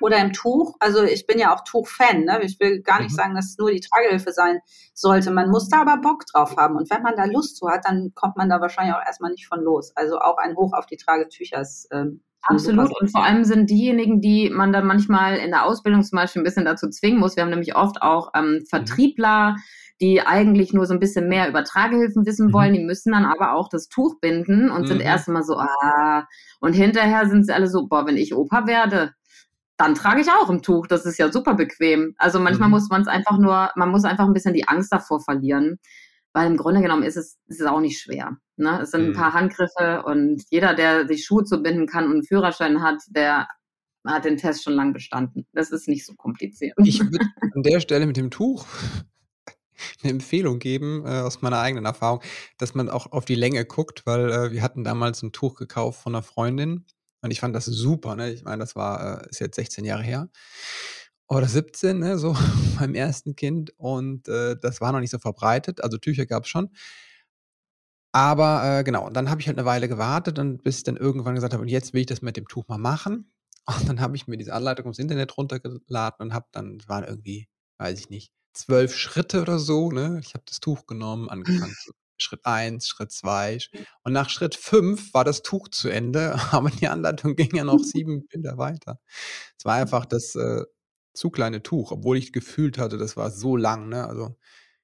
oder 0.00 0.18
im 0.18 0.32
Tuch. 0.32 0.76
Also 0.80 1.02
ich 1.02 1.26
bin 1.26 1.38
ja 1.38 1.54
auch 1.54 1.62
Tuch-Fan. 1.64 2.24
Ne? 2.24 2.40
Ich 2.42 2.58
will 2.60 2.80
gar 2.82 3.00
nicht 3.00 3.12
mhm. 3.12 3.16
sagen, 3.16 3.34
dass 3.34 3.50
es 3.50 3.58
nur 3.58 3.70
die 3.70 3.80
Tragehilfe 3.80 4.32
sein 4.32 4.60
sollte. 4.94 5.30
Man 5.30 5.50
muss 5.50 5.68
da 5.68 5.82
aber 5.82 5.98
Bock 5.98 6.24
drauf 6.26 6.56
haben. 6.56 6.76
Und 6.76 6.90
wenn 6.90 7.02
man 7.02 7.16
da 7.16 7.24
Lust 7.24 7.56
zu 7.56 7.68
hat, 7.68 7.84
dann 7.84 8.12
kommt 8.14 8.36
man 8.36 8.48
da 8.48 8.60
wahrscheinlich 8.60 8.94
auch 8.94 9.06
erstmal 9.06 9.30
nicht 9.30 9.46
von 9.46 9.60
los. 9.62 9.92
Also 9.94 10.18
auch 10.18 10.38
ein 10.38 10.56
Hoch 10.56 10.72
auf 10.72 10.86
die 10.86 10.96
Tragetücher 10.96 11.60
ist. 11.60 11.88
Ähm, 11.92 12.20
Absolut. 12.42 12.92
Und 13.00 13.10
vor 13.10 13.24
allem 13.24 13.44
sind 13.44 13.70
diejenigen, 13.70 14.20
die 14.20 14.50
man 14.50 14.72
dann 14.72 14.86
manchmal 14.86 15.36
in 15.38 15.50
der 15.50 15.64
Ausbildung 15.64 16.02
zum 16.02 16.16
Beispiel 16.16 16.42
ein 16.42 16.44
bisschen 16.44 16.64
dazu 16.64 16.88
zwingen 16.88 17.18
muss. 17.18 17.36
Wir 17.36 17.42
haben 17.42 17.50
nämlich 17.50 17.74
oft 17.74 18.02
auch 18.02 18.30
ähm, 18.34 18.58
mhm. 18.60 18.66
Vertriebler, 18.66 19.56
die 20.00 20.20
eigentlich 20.20 20.72
nur 20.72 20.86
so 20.86 20.94
ein 20.94 21.00
bisschen 21.00 21.28
mehr 21.28 21.48
über 21.48 21.64
Tragehilfen 21.64 22.26
wissen 22.26 22.48
mhm. 22.48 22.52
wollen. 22.52 22.74
Die 22.74 22.84
müssen 22.84 23.12
dann 23.12 23.24
aber 23.24 23.54
auch 23.54 23.68
das 23.68 23.88
Tuch 23.88 24.20
binden 24.20 24.70
und 24.70 24.82
mhm. 24.82 24.86
sind 24.86 25.00
erstmal 25.00 25.42
so, 25.42 25.56
ah. 25.56 26.26
Und 26.60 26.74
hinterher 26.74 27.28
sind 27.28 27.46
sie 27.46 27.52
alle 27.52 27.68
so, 27.68 27.86
boah, 27.86 28.06
wenn 28.06 28.16
ich 28.16 28.34
Opa 28.34 28.66
werde, 28.66 29.12
dann 29.76 29.94
trage 29.94 30.20
ich 30.20 30.30
auch 30.30 30.48
ein 30.48 30.62
Tuch. 30.62 30.86
Das 30.86 31.04
ist 31.04 31.18
ja 31.18 31.30
super 31.30 31.54
bequem. 31.54 32.14
Also 32.18 32.40
manchmal 32.40 32.68
mhm. 32.68 32.74
muss 32.74 32.88
man 32.88 33.02
es 33.02 33.08
einfach 33.08 33.38
nur, 33.38 33.70
man 33.76 33.90
muss 33.90 34.04
einfach 34.04 34.24
ein 34.24 34.32
bisschen 34.32 34.54
die 34.54 34.68
Angst 34.68 34.92
davor 34.92 35.20
verlieren, 35.20 35.78
weil 36.32 36.46
im 36.46 36.56
Grunde 36.56 36.80
genommen 36.80 37.02
ist 37.02 37.16
es, 37.16 37.38
ist 37.46 37.60
es 37.60 37.66
auch 37.66 37.80
nicht 37.80 38.00
schwer. 38.00 38.36
Ne? 38.56 38.80
Es 38.82 38.90
sind 38.90 39.02
mhm. 39.02 39.08
ein 39.10 39.14
paar 39.14 39.34
Handgriffe 39.34 40.02
und 40.04 40.42
jeder, 40.50 40.74
der 40.74 41.06
sich 41.06 41.24
Schuhe 41.24 41.44
zubinden 41.44 41.86
kann 41.86 42.04
und 42.06 42.12
einen 42.12 42.24
Führerschein 42.24 42.82
hat, 42.82 43.02
der 43.08 43.48
hat 44.06 44.24
den 44.24 44.36
Test 44.36 44.62
schon 44.62 44.74
lang 44.74 44.92
bestanden. 44.92 45.46
Das 45.52 45.70
ist 45.70 45.88
nicht 45.88 46.06
so 46.06 46.14
kompliziert. 46.14 46.74
Ich 46.84 47.00
würde 47.00 47.26
an 47.54 47.62
der 47.62 47.80
Stelle 47.80 48.06
mit 48.06 48.16
dem 48.16 48.30
Tuch 48.30 48.66
eine 50.02 50.12
Empfehlung 50.12 50.58
geben 50.58 51.04
äh, 51.04 51.20
aus 51.20 51.42
meiner 51.42 51.58
eigenen 51.58 51.84
Erfahrung, 51.84 52.22
dass 52.56 52.74
man 52.74 52.88
auch 52.88 53.12
auf 53.12 53.24
die 53.26 53.34
Länge 53.34 53.64
guckt, 53.66 54.06
weil 54.06 54.30
äh, 54.30 54.52
wir 54.52 54.62
hatten 54.62 54.84
damals 54.84 55.22
ein 55.22 55.32
Tuch 55.32 55.56
gekauft 55.56 56.02
von 56.02 56.14
einer 56.14 56.22
Freundin 56.22 56.86
und 57.22 57.30
ich 57.30 57.40
fand 57.40 57.54
das 57.54 57.64
super, 57.66 58.16
ne? 58.16 58.32
Ich 58.32 58.44
meine, 58.44 58.60
das 58.60 58.76
war, 58.76 59.22
äh, 59.22 59.30
ist 59.30 59.40
jetzt 59.40 59.56
16 59.56 59.84
Jahre 59.84 60.02
her. 60.02 60.28
Oder 61.28 61.48
17, 61.48 61.98
ne, 61.98 62.18
so 62.18 62.34
beim 62.78 62.94
ersten 62.94 63.34
Kind. 63.36 63.72
Und 63.78 64.28
äh, 64.28 64.56
das 64.60 64.80
war 64.80 64.92
noch 64.92 65.00
nicht 65.00 65.10
so 65.10 65.18
verbreitet. 65.18 65.82
Also 65.82 65.98
Tücher 65.98 66.26
gab 66.26 66.44
es 66.44 66.48
schon. 66.50 66.70
Aber 68.12 68.78
äh, 68.78 68.84
genau, 68.84 69.06
und 69.06 69.14
dann 69.14 69.28
habe 69.30 69.40
ich 69.40 69.46
halt 69.46 69.58
eine 69.58 69.66
Weile 69.66 69.88
gewartet 69.88 70.38
und 70.38 70.62
bis 70.62 70.78
ich 70.78 70.84
dann 70.84 70.96
irgendwann 70.96 71.34
gesagt 71.34 71.52
habe, 71.52 71.62
und 71.62 71.68
jetzt 71.68 71.92
will 71.92 72.00
ich 72.00 72.06
das 72.06 72.22
mit 72.22 72.36
dem 72.36 72.48
Tuch 72.48 72.66
mal 72.68 72.78
machen. 72.78 73.30
Und 73.66 73.88
dann 73.88 74.00
habe 74.00 74.14
ich 74.14 74.28
mir 74.28 74.36
diese 74.36 74.52
Anleitung 74.54 74.86
ums 74.86 75.00
Internet 75.00 75.36
runtergeladen 75.36 76.24
und 76.24 76.34
habe 76.34 76.46
dann, 76.52 76.78
waren 76.86 77.02
irgendwie, 77.02 77.48
weiß 77.78 77.98
ich 77.98 78.10
nicht, 78.10 78.32
zwölf 78.54 78.96
Schritte 78.96 79.42
oder 79.42 79.58
so, 79.58 79.90
ne? 79.90 80.20
Ich 80.22 80.34
habe 80.34 80.44
das 80.46 80.60
Tuch 80.60 80.86
genommen, 80.86 81.28
angefangen 81.28 81.74
zu 81.82 81.90
Schritt 82.18 82.44
1, 82.44 82.86
Schritt 82.86 83.12
2. 83.12 83.58
Und 84.02 84.12
nach 84.12 84.30
Schritt 84.30 84.54
5 84.54 85.14
war 85.14 85.24
das 85.24 85.42
Tuch 85.42 85.68
zu 85.68 85.88
Ende, 85.88 86.34
aber 86.52 86.70
die 86.70 86.88
Anleitung 86.88 87.36
ging 87.36 87.54
ja 87.54 87.64
noch 87.64 87.78
sieben 87.82 88.26
Bilder 88.26 88.58
weiter. 88.58 88.98
Es 89.58 89.64
war 89.64 89.74
einfach 89.74 90.06
das 90.06 90.34
äh, 90.34 90.64
zu 91.12 91.30
kleine 91.30 91.62
Tuch, 91.62 91.92
obwohl 91.92 92.16
ich 92.18 92.32
gefühlt 92.32 92.78
hatte, 92.78 92.98
das 92.98 93.16
war 93.16 93.30
so 93.30 93.56
lang, 93.56 93.88
ne? 93.88 94.06
Also, 94.06 94.36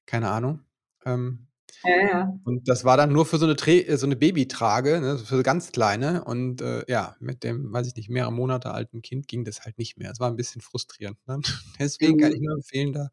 keine 0.06 0.30
Ahnung. 0.30 0.64
Ähm, 1.04 1.48
ja, 1.84 2.08
ja. 2.08 2.38
Und 2.44 2.68
das 2.68 2.84
war 2.84 2.96
dann 2.96 3.12
nur 3.12 3.26
für 3.26 3.38
so 3.38 3.46
eine, 3.46 3.54
äh, 3.54 3.96
so 3.96 4.06
eine 4.06 4.16
Babytrage, 4.16 5.00
ne, 5.00 5.18
für 5.18 5.36
so 5.36 5.42
ganz 5.42 5.72
kleine. 5.72 6.24
Und 6.24 6.60
äh, 6.62 6.84
ja, 6.88 7.16
mit 7.20 7.44
dem, 7.44 7.72
weiß 7.72 7.86
ich 7.88 7.96
nicht, 7.96 8.08
mehrere 8.08 8.32
Monate 8.32 8.72
alten 8.72 9.02
Kind 9.02 9.28
ging 9.28 9.44
das 9.44 9.62
halt 9.62 9.78
nicht 9.78 9.98
mehr. 9.98 10.10
Es 10.10 10.20
war 10.20 10.30
ein 10.30 10.36
bisschen 10.36 10.60
frustrierend. 10.60 11.18
Ne? 11.26 11.40
Deswegen 11.78 12.18
kann 12.18 12.32
ich 12.32 12.40
mhm. 12.40 12.46
nur 12.46 12.54
empfehlen, 12.56 12.92
da 12.92 13.08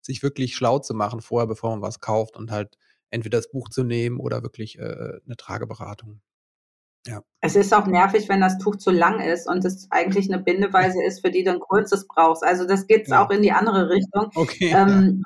sich 0.00 0.22
wirklich 0.22 0.54
schlau 0.56 0.78
zu 0.80 0.94
machen 0.94 1.20
vorher, 1.20 1.46
bevor 1.46 1.70
man 1.70 1.82
was 1.82 2.00
kauft 2.00 2.36
und 2.36 2.50
halt 2.50 2.76
entweder 3.12 3.38
das 3.38 3.50
Buch 3.50 3.68
zu 3.68 3.84
nehmen 3.84 4.18
oder 4.18 4.42
wirklich 4.42 4.78
äh, 4.78 5.20
eine 5.24 5.36
Trageberatung. 5.36 6.20
Ja. 7.06 7.20
Es 7.40 7.56
ist 7.56 7.74
auch 7.74 7.86
nervig, 7.86 8.28
wenn 8.28 8.40
das 8.40 8.58
Tuch 8.58 8.76
zu 8.76 8.90
lang 8.90 9.20
ist 9.20 9.48
und 9.48 9.64
es 9.64 9.88
eigentlich 9.90 10.32
eine 10.32 10.42
Bindeweise 10.42 11.02
ist, 11.02 11.20
für 11.20 11.30
die 11.30 11.42
du 11.42 11.50
ein 11.50 11.60
kurzes 11.60 12.06
brauchst. 12.06 12.44
Also 12.44 12.64
das 12.64 12.86
geht 12.86 13.08
ja. 13.08 13.24
auch 13.24 13.30
in 13.30 13.42
die 13.42 13.52
andere 13.52 13.88
Richtung. 13.90 14.30
Okay. 14.34 14.72
Ähm, 14.82 15.22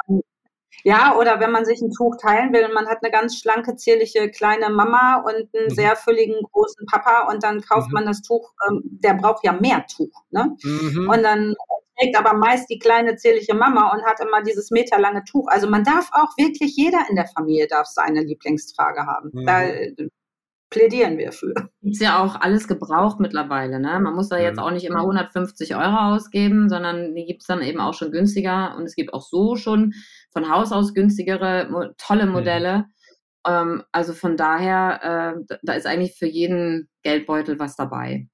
ja. 0.84 1.16
oder 1.16 1.40
wenn 1.40 1.50
man 1.50 1.64
sich 1.64 1.80
ein 1.80 1.90
Tuch 1.90 2.16
teilen 2.16 2.52
will 2.52 2.64
und 2.64 2.74
man 2.74 2.86
hat 2.86 2.98
eine 3.02 3.10
ganz 3.10 3.38
schlanke, 3.38 3.76
zierliche 3.76 4.30
kleine 4.30 4.70
Mama 4.70 5.16
und 5.16 5.54
einen 5.54 5.68
mhm. 5.68 5.74
sehr 5.74 5.96
fülligen 5.96 6.36
großen 6.52 6.86
Papa 6.86 7.30
und 7.30 7.42
dann 7.42 7.60
kauft 7.60 7.88
mhm. 7.88 7.94
man 7.94 8.06
das 8.06 8.22
Tuch, 8.22 8.52
ähm, 8.68 8.82
der 8.84 9.14
braucht 9.14 9.44
ja 9.44 9.52
mehr 9.52 9.84
Tuch. 9.86 10.22
Ne? 10.30 10.56
Mhm. 10.62 11.08
Und 11.08 11.22
dann 11.22 11.54
trägt 11.98 12.18
aber 12.18 12.34
meist 12.34 12.68
die 12.70 12.78
kleine 12.78 13.16
zierliche 13.16 13.54
Mama 13.54 13.92
und 13.92 14.04
hat 14.04 14.20
immer 14.20 14.42
dieses 14.42 14.70
meterlange 14.70 15.24
Tuch. 15.24 15.48
Also 15.48 15.68
man 15.68 15.84
darf 15.84 16.10
auch 16.12 16.36
wirklich, 16.36 16.76
jeder 16.76 17.00
in 17.08 17.16
der 17.16 17.26
Familie 17.26 17.66
darf 17.66 17.86
seine 17.86 18.22
Lieblingstrage 18.22 19.06
haben. 19.06 19.30
Mhm. 19.32 19.46
Da 19.46 19.62
plädieren 20.70 21.16
wir 21.18 21.32
für. 21.32 21.54
Ist 21.82 22.02
ja 22.02 22.22
auch 22.22 22.40
alles 22.40 22.68
gebraucht 22.68 23.20
mittlerweile. 23.20 23.80
Ne? 23.80 23.98
Man 24.00 24.14
muss 24.14 24.28
da 24.28 24.38
jetzt 24.38 24.56
mhm. 24.56 24.62
auch 24.62 24.70
nicht 24.70 24.84
immer 24.84 25.00
150 25.00 25.76
Euro 25.76 26.14
ausgeben, 26.14 26.68
sondern 26.68 27.14
die 27.14 27.24
gibt 27.24 27.42
es 27.42 27.46
dann 27.46 27.62
eben 27.62 27.80
auch 27.80 27.94
schon 27.94 28.10
günstiger. 28.10 28.76
Und 28.76 28.84
es 28.84 28.94
gibt 28.94 29.14
auch 29.14 29.22
so 29.22 29.56
schon 29.56 29.94
von 30.32 30.50
Haus 30.50 30.72
aus 30.72 30.94
günstigere, 30.94 31.94
tolle 31.98 32.26
mhm. 32.26 32.32
Modelle. 32.32 32.78
Mhm. 32.78 32.84
Ähm, 33.46 33.82
also 33.92 34.12
von 34.12 34.36
daher, 34.36 35.36
äh, 35.38 35.56
da 35.62 35.72
ist 35.74 35.86
eigentlich 35.86 36.18
für 36.18 36.26
jeden 36.26 36.88
Geldbeutel 37.02 37.58
was 37.58 37.76
dabei. 37.76 38.28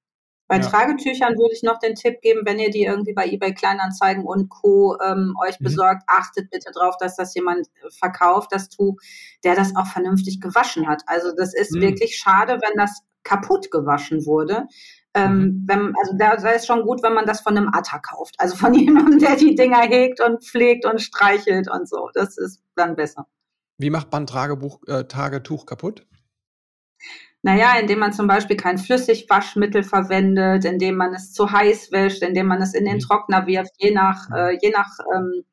Bei 0.53 0.59
ja. 0.59 0.69
Tragetüchern 0.69 1.35
würde 1.39 1.55
ich 1.55 1.63
noch 1.63 1.79
den 1.79 1.95
Tipp 1.95 2.21
geben, 2.21 2.41
wenn 2.43 2.59
ihr 2.59 2.69
die 2.69 2.83
irgendwie 2.83 3.13
bei 3.13 3.25
eBay 3.25 3.55
Kleinanzeigen 3.55 4.23
und 4.23 4.49
Co. 4.49 4.95
Ähm, 5.03 5.33
euch 5.43 5.59
mhm. 5.59 5.63
besorgt, 5.63 6.03
achtet 6.05 6.51
bitte 6.51 6.69
darauf, 6.71 6.95
dass 6.97 7.15
das 7.15 7.33
jemand 7.33 7.65
verkauft, 7.89 8.51
das 8.51 8.69
Tuch, 8.69 9.01
der 9.43 9.55
das 9.55 9.75
auch 9.75 9.87
vernünftig 9.87 10.39
gewaschen 10.41 10.87
hat. 10.87 11.01
Also 11.07 11.31
das 11.35 11.55
ist 11.55 11.71
mhm. 11.71 11.81
wirklich 11.81 12.17
schade, 12.17 12.59
wenn 12.61 12.77
das 12.77 13.01
kaputt 13.23 13.71
gewaschen 13.71 14.27
wurde. 14.27 14.67
Ähm, 15.15 15.37
mhm. 15.37 15.63
wenn, 15.65 15.93
also 15.99 16.13
da, 16.19 16.35
da, 16.35 16.49
ist 16.51 16.67
schon 16.67 16.83
gut, 16.83 17.01
wenn 17.01 17.15
man 17.15 17.25
das 17.25 17.41
von 17.41 17.57
einem 17.57 17.69
Atta 17.73 17.97
kauft. 17.97 18.35
Also 18.37 18.55
von 18.55 18.73
jemandem, 18.75 19.17
der 19.17 19.35
die 19.35 19.55
Dinger 19.55 19.81
hegt 19.81 20.21
und 20.21 20.43
pflegt 20.43 20.85
und 20.85 21.01
streichelt 21.01 21.67
und 21.67 21.89
so. 21.89 22.11
Das 22.13 22.37
ist 22.37 22.61
dann 22.75 22.95
besser. 22.95 23.25
Wie 23.79 23.89
macht 23.89 24.11
man 24.11 24.27
Tragebuch, 24.27 24.81
äh, 24.85 25.05
Tagetuch 25.05 25.65
kaputt? 25.65 26.05
Naja, 27.45 27.77
indem 27.77 27.99
man 27.99 28.13
zum 28.13 28.27
Beispiel 28.27 28.55
kein 28.55 28.77
Flüssigwaschmittel 28.77 29.83
verwendet, 29.83 30.63
indem 30.63 30.95
man 30.95 31.13
es 31.13 31.33
zu 31.33 31.51
heiß 31.51 31.91
wäscht, 31.91 32.23
indem 32.23 32.47
man 32.47 32.61
es 32.61 32.73
in 32.73 32.85
den 32.85 32.95
mhm. 32.95 33.01
Trockner 33.01 33.45
wirft, 33.45 33.73
je 33.77 33.91
nach, 33.91 34.29
äh, 34.33 34.57
je 34.61 34.71
nach 34.71 34.97
ähm, 35.13 35.43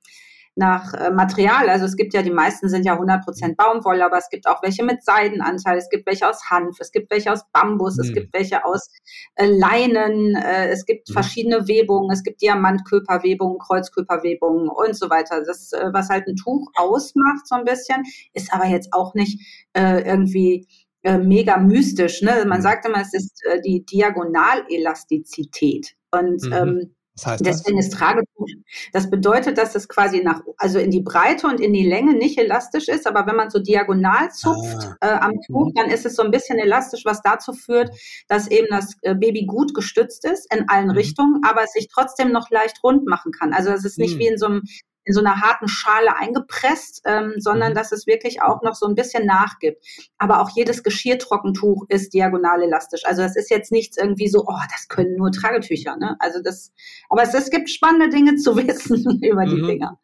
nach 0.56 0.92
äh, 0.94 1.10
Material. 1.10 1.68
Also 1.68 1.86
es 1.86 1.96
gibt 1.96 2.12
ja, 2.12 2.22
die 2.22 2.30
meisten 2.30 2.68
sind 2.68 2.84
ja 2.84 2.94
100% 2.94 3.56
Baumwolle, 3.56 4.04
aber 4.04 4.18
es 4.18 4.28
gibt 4.28 4.46
auch 4.46 4.62
welche 4.62 4.84
mit 4.84 5.02
Seidenanteil, 5.02 5.78
es 5.78 5.88
gibt 5.88 6.06
welche 6.06 6.28
aus 6.28 6.50
Hanf, 6.50 6.76
es 6.80 6.92
gibt 6.92 7.10
welche 7.10 7.32
aus 7.32 7.44
Bambus, 7.52 7.96
mhm. 7.96 8.04
es 8.04 8.12
gibt 8.12 8.34
welche 8.34 8.64
aus 8.64 8.88
äh, 9.36 9.46
Leinen, 9.46 10.36
äh, 10.36 10.68
es 10.68 10.84
gibt 10.84 11.08
mhm. 11.08 11.14
verschiedene 11.14 11.66
Webungen, 11.66 12.10
es 12.10 12.22
gibt 12.22 12.42
Diamantköperwebungen, 12.42 13.58
Kreuzköperwebungen 13.58 14.68
und 14.68 14.94
so 14.94 15.08
weiter. 15.08 15.42
Das, 15.44 15.72
äh, 15.72 15.88
was 15.92 16.08
halt 16.08 16.26
ein 16.26 16.36
Tuch 16.36 16.70
ausmacht 16.74 17.46
so 17.46 17.54
ein 17.54 17.64
bisschen, 17.64 18.04
ist 18.32 18.52
aber 18.52 18.66
jetzt 18.66 18.92
auch 18.92 19.14
nicht 19.14 19.40
äh, 19.72 20.02
irgendwie 20.02 20.66
äh, 21.02 21.18
mega 21.18 21.58
mystisch. 21.58 22.22
Ne? 22.22 22.44
Man 22.46 22.58
mhm. 22.58 22.62
sagt 22.62 22.86
immer, 22.86 23.00
es 23.00 23.14
ist 23.14 23.40
äh, 23.46 23.60
die 23.60 23.84
Diagonalelastizität. 23.84 25.94
Und 26.10 26.42
mhm. 26.42 26.52
ähm, 26.52 26.94
was 27.20 27.26
heißt 27.26 27.44
Deswegen 27.44 27.76
das? 27.76 27.86
ist 27.86 27.94
Tragetuch. 27.94 28.46
Das 28.92 29.10
bedeutet, 29.10 29.58
dass 29.58 29.74
es 29.74 29.88
quasi 29.88 30.22
nach, 30.22 30.40
also 30.56 30.78
in 30.78 30.90
die 30.90 31.02
Breite 31.02 31.46
und 31.46 31.60
in 31.60 31.72
die 31.72 31.86
Länge 31.86 32.14
nicht 32.14 32.38
elastisch 32.38 32.88
ist, 32.88 33.06
aber 33.06 33.26
wenn 33.26 33.36
man 33.36 33.50
so 33.50 33.58
diagonal 33.58 34.30
zupft 34.30 34.88
ah. 35.00 35.06
äh, 35.06 35.18
am 35.18 35.32
Tuch, 35.46 35.66
mhm. 35.66 35.74
dann 35.74 35.90
ist 35.90 36.06
es 36.06 36.16
so 36.16 36.22
ein 36.22 36.30
bisschen 36.30 36.58
elastisch, 36.58 37.04
was 37.04 37.22
dazu 37.22 37.52
führt, 37.52 37.90
dass 38.28 38.48
eben 38.48 38.68
das 38.70 38.96
äh, 39.02 39.14
Baby 39.14 39.46
gut 39.46 39.74
gestützt 39.74 40.24
ist 40.24 40.52
in 40.54 40.68
allen 40.68 40.88
mhm. 40.88 40.92
Richtungen, 40.92 41.40
aber 41.44 41.64
es 41.64 41.72
sich 41.72 41.88
trotzdem 41.92 42.32
noch 42.32 42.50
leicht 42.50 42.82
rund 42.82 43.06
machen 43.06 43.32
kann. 43.32 43.52
Also 43.52 43.70
es 43.70 43.84
ist 43.84 43.98
nicht 43.98 44.14
mhm. 44.14 44.18
wie 44.18 44.28
in 44.28 44.38
so 44.38 44.46
einem 44.46 44.62
in 45.04 45.14
so 45.14 45.20
einer 45.20 45.40
harten 45.40 45.68
Schale 45.68 46.16
eingepresst, 46.16 47.02
ähm, 47.06 47.34
sondern 47.38 47.72
mhm. 47.72 47.76
dass 47.76 47.92
es 47.92 48.06
wirklich 48.06 48.42
auch 48.42 48.62
noch 48.62 48.74
so 48.74 48.86
ein 48.86 48.94
bisschen 48.94 49.26
nachgibt. 49.26 49.84
Aber 50.18 50.40
auch 50.40 50.50
jedes 50.54 50.82
Geschirrtrockentuch 50.82 51.86
ist 51.88 52.12
diagonal 52.12 52.62
elastisch. 52.62 53.02
Also 53.04 53.22
das 53.22 53.36
ist 53.36 53.50
jetzt 53.50 53.72
nichts 53.72 53.96
irgendwie 53.96 54.28
so, 54.28 54.44
oh, 54.46 54.62
das 54.70 54.88
können 54.88 55.16
nur 55.16 55.32
Tragetücher. 55.32 55.96
Ne? 55.96 56.16
Also 56.18 56.40
das, 56.42 56.72
aber 57.08 57.22
es, 57.22 57.34
es 57.34 57.50
gibt 57.50 57.70
spannende 57.70 58.08
Dinge 58.14 58.36
zu 58.36 58.56
wissen 58.68 59.22
über 59.22 59.44
die 59.46 59.62
mhm. 59.62 59.66
Dinger. 59.66 59.98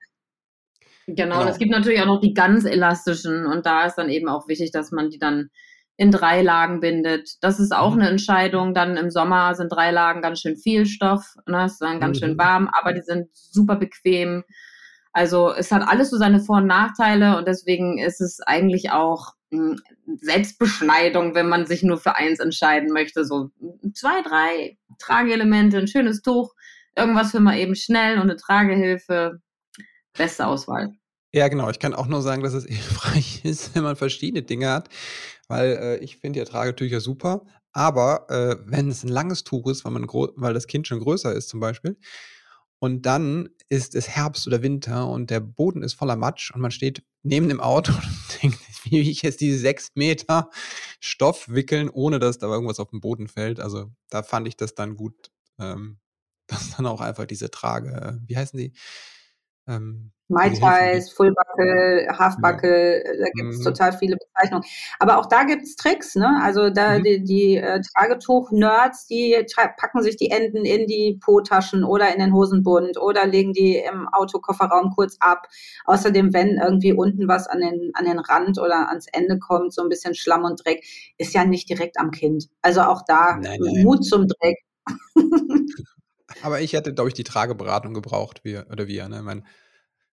Genau, 1.07 1.39
genau. 1.39 1.51
es 1.51 1.59
gibt 1.59 1.71
natürlich 1.71 2.01
auch 2.01 2.07
noch 2.07 2.21
die 2.21 2.35
ganz 2.35 2.65
elastischen 2.65 3.47
und 3.47 3.65
da 3.65 3.87
ist 3.87 3.95
dann 3.95 4.09
eben 4.09 4.29
auch 4.29 4.49
wichtig, 4.49 4.73
dass 4.73 4.91
man 4.91 5.09
die 5.11 5.21
dann 5.21 5.51
in 5.97 6.11
drei 6.11 6.43
Lagen 6.43 6.81
bindet. 6.81 7.37
Das 7.43 7.61
ist 7.61 7.75
auch 7.75 7.95
mhm. 7.95 8.01
eine 8.01 8.11
Entscheidung. 8.11 8.75
Dann 8.75 8.97
im 8.97 9.11
Sommer 9.11 9.55
sind 9.55 9.71
drei 9.71 9.91
Lagen 9.91 10.21
ganz 10.21 10.41
schön 10.41 10.57
viel 10.57 10.87
Stoff, 10.87 11.37
ne? 11.47 11.67
ist 11.67 11.79
dann 11.79 12.01
ganz 12.01 12.21
mhm. 12.21 12.25
schön 12.25 12.39
warm, 12.39 12.69
aber 12.73 12.93
die 12.93 13.03
sind 13.03 13.29
super 13.33 13.77
bequem. 13.77 14.45
Also 15.17 15.51
es 15.51 15.73
hat 15.73 15.89
alles 15.89 16.11
so 16.11 16.19
seine 16.19 16.41
Vor- 16.41 16.59
und 16.59 16.67
Nachteile 16.67 17.39
und 17.39 17.49
deswegen 17.49 17.97
ist 17.97 18.21
es 18.21 18.41
eigentlich 18.41 18.91
auch 18.91 19.33
hm, 19.51 19.81
Selbstbeschneidung, 20.21 21.35
wenn 21.35 21.49
man 21.49 21.65
sich 21.65 21.83
nur 21.83 21.97
für 21.97 22.17
eins 22.17 22.39
entscheiden 22.39 22.93
möchte. 22.93 23.25
So 23.25 23.49
zwei, 23.95 24.21
drei 24.21 24.77
Trageelemente, 24.99 25.79
ein 25.79 25.89
schönes 25.89 26.21
Tuch, 26.21 26.53
irgendwas 26.95 27.31
für 27.31 27.41
mal 27.41 27.57
eben 27.57 27.75
schnell 27.75 28.17
und 28.17 28.25
eine 28.25 28.37
Tragehilfe. 28.37 29.41
Beste 30.13 30.47
Auswahl. 30.47 30.93
Ja, 31.33 31.49
genau. 31.49 31.71
Ich 31.71 31.79
kann 31.79 31.95
auch 31.95 32.09
nur 32.09 32.21
sagen, 32.21 32.43
dass 32.43 32.53
es 32.53 32.65
hilfreich 32.69 33.43
ist, 33.43 33.75
wenn 33.75 33.85
man 33.85 33.97
verschiedene 33.97 34.43
Dinge 34.43 34.69
hat, 34.69 34.91
weil 35.49 35.79
äh, 35.81 35.97
ich 36.05 36.19
finde 36.19 36.41
ja 36.41 36.45
Tragetücher 36.45 37.01
super. 37.01 37.47
Aber 37.73 38.27
äh, 38.29 38.57
wenn 38.67 38.91
es 38.91 39.03
ein 39.03 39.09
langes 39.09 39.45
Tuch 39.45 39.67
ist, 39.71 39.87
weil, 39.87 39.93
man 39.93 40.07
weil 40.07 40.53
das 40.53 40.67
Kind 40.67 40.87
schon 40.87 41.01
größer 41.01 41.33
ist 41.33 41.49
zum 41.49 41.61
Beispiel, 41.61 41.97
und 42.79 43.03
dann 43.07 43.49
ist 43.69 43.95
es 43.95 44.09
Herbst 44.09 44.47
oder 44.47 44.63
Winter 44.63 45.09
und 45.09 45.31
der 45.31 45.41
Boden 45.41 45.83
ist 45.83 45.95
voller 45.95 46.17
Matsch 46.17 46.51
und 46.53 46.61
man 46.61 46.71
steht 46.71 47.03
neben 47.23 47.49
dem 47.49 47.61
Auto 47.61 47.93
und 47.93 48.43
denkt, 48.43 48.59
wie 48.85 48.93
will 48.93 49.09
ich 49.09 49.23
jetzt 49.23 49.41
diese 49.41 49.59
sechs 49.59 49.91
Meter 49.95 50.51
Stoff 51.01 51.49
wickeln, 51.49 51.89
ohne 51.89 52.19
dass 52.19 52.39
da 52.39 52.47
irgendwas 52.47 52.81
auf 52.81 52.91
den 52.91 53.01
Boden 53.01 53.29
fällt. 53.29 53.61
Also 53.61 53.91
da 54.11 54.23
fand 54.23 54.47
ich 54.47 54.57
das 54.57 54.75
dann 54.75 54.97
gut, 54.97 55.31
ähm, 55.59 55.99
dass 56.47 56.77
dann 56.77 56.87
auch 56.87 57.01
einfach 57.01 57.27
diese 57.27 57.51
Trage, 57.51 58.21
wie 58.27 58.37
heißen 58.37 58.59
die? 58.59 58.73
Ähm, 59.69 60.13
Mai 60.29 60.51
Tais, 60.51 61.13
Fullbuckle, 61.13 62.09
Halfbuckle, 62.19 63.05
ja. 63.05 63.13
da 63.17 63.31
gibt 63.35 63.53
es 63.53 63.61
mhm. 63.61 63.65
total 63.65 63.93
viele 63.93 64.17
Bezeichnungen. 64.17 64.65
Aber 64.99 65.19
auch 65.19 65.27
da 65.27 65.45
gibt 65.45 65.63
es 65.63 65.77
Tricks, 65.77 66.17
ne? 66.17 66.41
Also 66.43 66.69
da 66.71 66.99
mhm. 66.99 67.05
die, 67.05 67.25
die 67.25 67.57
äh, 67.57 67.81
Tragetuch-Nerds, 67.81 69.07
die 69.07 69.37
packen 69.77 70.03
sich 70.03 70.17
die 70.17 70.31
Enden 70.31 70.65
in 70.65 70.89
die 70.89 71.19
Po-Taschen 71.25 71.85
oder 71.85 72.13
in 72.13 72.19
den 72.19 72.33
Hosenbund 72.33 73.01
oder 73.01 73.25
legen 73.27 73.53
die 73.53 73.77
im 73.77 74.09
Autokofferraum 74.09 74.93
kurz 74.97 75.17
ab. 75.21 75.47
Außerdem, 75.85 76.33
wenn 76.33 76.59
irgendwie 76.59 76.93
unten 76.93 77.29
was 77.29 77.47
an 77.47 77.61
den, 77.61 77.93
an 77.95 78.05
den 78.05 78.19
Rand 78.19 78.59
oder 78.59 78.89
ans 78.89 79.07
Ende 79.13 79.39
kommt, 79.39 79.73
so 79.73 79.83
ein 79.83 79.89
bisschen 79.89 80.17
Schlamm 80.17 80.43
und 80.43 80.65
Dreck, 80.65 80.85
ist 81.19 81.35
ja 81.35 81.45
nicht 81.45 81.69
direkt 81.69 82.01
am 82.01 82.11
Kind. 82.11 82.49
Also 82.63 82.81
auch 82.81 83.03
da 83.07 83.37
nein, 83.37 83.61
nein. 83.61 83.85
Mut 83.85 84.05
zum 84.05 84.27
Dreck. 84.27 84.57
Aber 86.43 86.61
ich 86.61 86.73
hätte, 86.73 86.95
glaube 86.95 87.09
ich, 87.09 87.15
die 87.15 87.25
Trageberatung 87.25 87.95
gebraucht, 87.95 88.41
wie, 88.45 88.59
oder 88.59 88.87
wir, 88.89 89.09
ne? 89.09 89.23
Mein, 89.23 89.45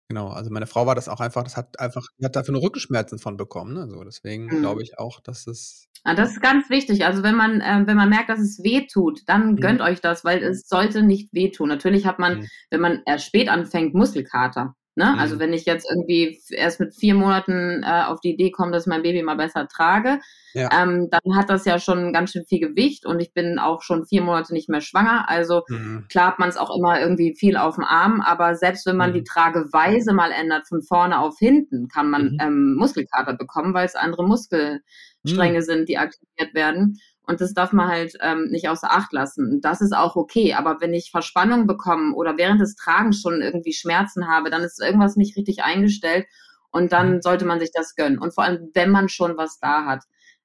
Genau, 0.08 0.28
also 0.28 0.50
meine 0.50 0.66
Frau 0.66 0.86
war 0.86 0.94
das 0.94 1.08
auch 1.08 1.20
einfach, 1.20 1.42
das 1.44 1.56
hat 1.56 1.80
einfach, 1.80 2.06
die 2.18 2.26
hat 2.26 2.36
dafür 2.36 2.52
nur 2.52 2.62
Rückenschmerzen 2.62 3.18
von 3.18 3.38
bekommen. 3.38 3.72
Ne? 3.72 3.88
So, 3.88 4.04
deswegen 4.04 4.46
mhm. 4.46 4.60
glaube 4.60 4.82
ich 4.82 4.98
auch, 4.98 5.20
dass 5.20 5.46
es. 5.46 5.88
Ja, 6.04 6.12
ah, 6.12 6.14
das 6.14 6.32
ist 6.32 6.42
ganz 6.42 6.68
wichtig. 6.68 7.06
Also 7.06 7.22
wenn 7.22 7.34
man, 7.34 7.62
äh, 7.62 7.86
wenn 7.86 7.96
man 7.96 8.10
merkt, 8.10 8.28
dass 8.28 8.38
es 8.38 8.62
weh 8.62 8.86
tut, 8.86 9.22
dann 9.26 9.52
mhm. 9.52 9.56
gönnt 9.56 9.80
euch 9.80 10.02
das, 10.02 10.22
weil 10.22 10.42
es 10.42 10.68
sollte 10.68 11.02
nicht 11.02 11.32
wehtun. 11.32 11.70
Natürlich 11.70 12.04
hat 12.04 12.18
man, 12.18 12.40
mhm. 12.40 12.48
wenn 12.70 12.80
man 12.80 13.02
erst 13.06 13.24
spät 13.24 13.48
anfängt, 13.48 13.94
Muskelkater. 13.94 14.74
Ne? 14.96 15.06
Also 15.06 15.14
mhm. 15.14 15.20
Also 15.20 15.38
wenn 15.40 15.52
ich 15.52 15.64
jetzt 15.64 15.90
irgendwie 15.90 16.40
erst 16.50 16.78
mit 16.78 16.94
vier 16.94 17.14
Monaten 17.14 17.82
äh, 17.82 18.04
auf 18.04 18.20
die 18.20 18.34
Idee 18.34 18.52
komme, 18.52 18.70
dass 18.70 18.84
ich 18.84 18.88
mein 18.88 19.02
Baby 19.02 19.22
mal 19.22 19.34
besser 19.34 19.66
trage, 19.66 20.20
ja. 20.52 20.70
ähm, 20.72 21.08
dann 21.10 21.36
hat 21.36 21.50
das 21.50 21.64
ja 21.64 21.80
schon 21.80 22.12
ganz 22.12 22.30
schön 22.30 22.44
viel 22.46 22.60
Gewicht 22.60 23.04
und 23.04 23.18
ich 23.20 23.32
bin 23.32 23.58
auch 23.58 23.82
schon 23.82 24.06
vier 24.06 24.22
Monate 24.22 24.52
nicht 24.52 24.68
mehr 24.68 24.80
schwanger. 24.80 25.28
Also 25.28 25.62
mhm. 25.68 26.06
klar 26.08 26.28
hat 26.28 26.38
man 26.38 26.48
es 26.48 26.56
auch 26.56 26.76
immer 26.76 27.00
irgendwie 27.00 27.34
viel 27.34 27.56
auf 27.56 27.74
dem 27.74 27.84
Arm, 27.84 28.20
aber 28.20 28.54
selbst 28.54 28.86
wenn 28.86 28.96
man 28.96 29.10
mhm. 29.10 29.14
die 29.14 29.24
Trageweise 29.24 30.12
mal 30.12 30.30
ändert, 30.30 30.68
von 30.68 30.82
vorne 30.82 31.18
auf 31.18 31.38
hinten, 31.38 31.88
kann 31.88 32.10
man 32.10 32.32
mhm. 32.32 32.38
ähm, 32.40 32.74
Muskelkater 32.76 33.34
bekommen, 33.34 33.74
weil 33.74 33.86
es 33.86 33.96
andere 33.96 34.24
Muskelstränge 34.24 35.58
mhm. 35.58 35.64
sind, 35.64 35.88
die 35.88 35.98
aktiviert 35.98 36.54
werden. 36.54 37.00
Und 37.26 37.40
das 37.40 37.54
darf 37.54 37.72
man 37.72 37.88
halt 37.88 38.14
ähm, 38.20 38.48
nicht 38.50 38.68
außer 38.68 38.90
Acht 38.90 39.12
lassen. 39.12 39.60
Das 39.62 39.80
ist 39.80 39.96
auch 39.96 40.14
okay. 40.14 40.54
Aber 40.54 40.80
wenn 40.80 40.92
ich 40.92 41.10
Verspannung 41.10 41.66
bekomme 41.66 42.14
oder 42.14 42.36
während 42.36 42.60
des 42.60 42.76
Tragens 42.76 43.20
schon 43.20 43.40
irgendwie 43.40 43.72
Schmerzen 43.72 44.28
habe, 44.28 44.50
dann 44.50 44.62
ist 44.62 44.82
irgendwas 44.82 45.16
nicht 45.16 45.36
richtig 45.36 45.62
eingestellt 45.62 46.26
und 46.70 46.92
dann 46.92 47.14
mhm. 47.14 47.22
sollte 47.22 47.46
man 47.46 47.60
sich 47.60 47.70
das 47.72 47.94
gönnen. 47.94 48.18
Und 48.18 48.34
vor 48.34 48.44
allem, 48.44 48.70
wenn 48.74 48.90
man 48.90 49.08
schon 49.08 49.36
was 49.36 49.58
da 49.58 49.86
hat, 49.86 50.02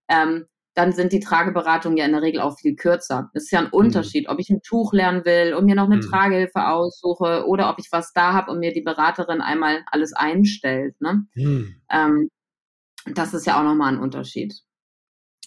ähm, 0.07 0.45
dann 0.75 0.93
sind 0.93 1.11
die 1.11 1.19
Trageberatungen 1.19 1.97
ja 1.97 2.05
in 2.05 2.13
der 2.13 2.21
Regel 2.21 2.39
auch 2.39 2.57
viel 2.57 2.75
kürzer. 2.75 3.29
Das 3.33 3.43
ist 3.43 3.51
ja 3.51 3.59
ein 3.59 3.65
mhm. 3.65 3.73
Unterschied, 3.73 4.29
ob 4.29 4.39
ich 4.39 4.49
ein 4.49 4.61
Tuch 4.61 4.93
lernen 4.93 5.25
will 5.25 5.53
und 5.53 5.65
mir 5.65 5.75
noch 5.75 5.85
eine 5.85 5.97
mhm. 5.97 6.01
Tragehilfe 6.01 6.67
aussuche 6.67 7.45
oder 7.47 7.69
ob 7.69 7.79
ich 7.79 7.91
was 7.91 8.13
da 8.13 8.33
habe 8.33 8.51
und 8.51 8.59
mir 8.59 8.71
die 8.71 8.81
Beraterin 8.81 9.41
einmal 9.41 9.83
alles 9.87 10.13
einstellt. 10.13 10.95
Ne? 11.01 11.25
Mhm. 11.35 11.75
Ähm, 11.91 12.29
das 13.13 13.33
ist 13.33 13.45
ja 13.45 13.59
auch 13.59 13.63
nochmal 13.63 13.93
ein 13.93 13.99
Unterschied. 13.99 14.53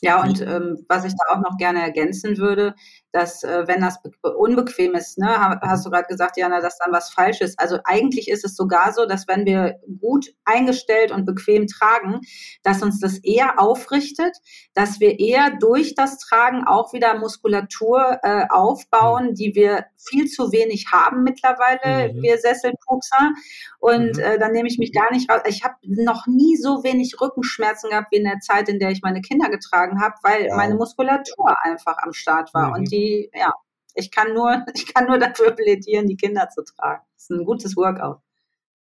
Ja, 0.05 0.21
und 0.23 0.41
ähm, 0.41 0.85
was 0.89 1.05
ich 1.05 1.13
da 1.13 1.35
auch 1.35 1.41
noch 1.41 1.57
gerne 1.59 1.81
ergänzen 1.81 2.37
würde, 2.37 2.75
dass 3.13 3.45
äh, 3.45 3.65
wenn 3.67 3.81
das 3.81 3.99
unbequem 4.23 4.95
ist, 4.95 5.19
ne, 5.19 5.59
hast 5.61 5.85
du 5.85 5.91
gerade 5.91 6.09
gesagt, 6.09 6.37
Jana, 6.37 6.61
dass 6.61 6.79
dann 6.79 6.93
was 6.93 7.13
falsch 7.13 7.41
ist. 7.41 7.59
Also 7.61 7.79
eigentlich 7.85 8.29
ist 8.29 8.45
es 8.45 8.57
sogar 8.57 8.93
so, 8.93 9.07
dass 9.07 9.29
wenn 9.29 9.45
wir 9.45 9.81
gut 10.01 10.27
eingestellt 10.45 11.13
und 11.13 11.27
bequem 11.27 11.67
tragen, 11.67 12.21
dass 12.63 12.83
uns 12.83 13.01
das 13.01 13.19
eher 13.19 13.61
aufrichtet, 13.61 14.37
dass 14.75 14.99
wir 14.99 15.19
eher 15.21 15.51
durch 15.61 15.95
das 15.95 16.19
Tragen 16.19 16.65
auch 16.67 16.93
wieder 16.93 17.19
Muskulatur 17.19 18.19
äh, 18.23 18.47
aufbauen, 18.49 19.35
die 19.35 19.55
wir 19.55 19.85
viel 19.99 20.27
zu 20.27 20.51
wenig 20.51 20.87
haben 20.91 21.23
mittlerweile, 21.23 22.13
mhm. 22.13 22.23
wir 22.23 22.39
Sesselpupser. 22.39 23.31
Und 23.79 24.17
mhm. 24.17 24.23
äh, 24.23 24.39
dann 24.39 24.53
nehme 24.53 24.69
ich 24.69 24.79
mich 24.79 24.93
gar 24.93 25.13
nicht 25.13 25.31
raus. 25.31 25.43
Ich 25.47 25.63
habe 25.65 25.75
noch 25.83 26.27
nie 26.27 26.57
so 26.57 26.83
wenig 26.83 27.21
Rückenschmerzen 27.21 27.91
gehabt 27.91 28.09
wie 28.11 28.17
in 28.17 28.25
der 28.25 28.41
Zeit, 28.41 28.69
in 28.69 28.79
der 28.79 28.91
ich 28.91 29.03
meine 29.03 29.21
Kinder 29.21 29.51
getragen 29.51 30.01
habe, 30.01 30.15
weil 30.23 30.47
wow. 30.47 30.57
meine 30.57 30.75
Muskulatur 30.75 31.55
einfach 31.63 31.99
am 31.99 32.13
Start 32.13 32.53
war. 32.55 32.69
Mhm. 32.69 32.75
Und 32.75 32.93
die 32.93 33.02
die, 33.03 33.31
ja, 33.35 33.53
ich 33.95 34.11
kann 34.11 34.33
nur, 34.35 34.65
ich 34.75 34.93
kann 34.93 35.07
nur 35.07 35.19
dafür 35.19 35.53
plädieren, 35.53 36.07
die 36.07 36.17
Kinder 36.17 36.49
zu 36.49 36.63
tragen. 36.65 37.03
Das 37.15 37.25
ist 37.25 37.31
ein 37.31 37.45
gutes 37.45 37.77
Workout. 37.77 38.21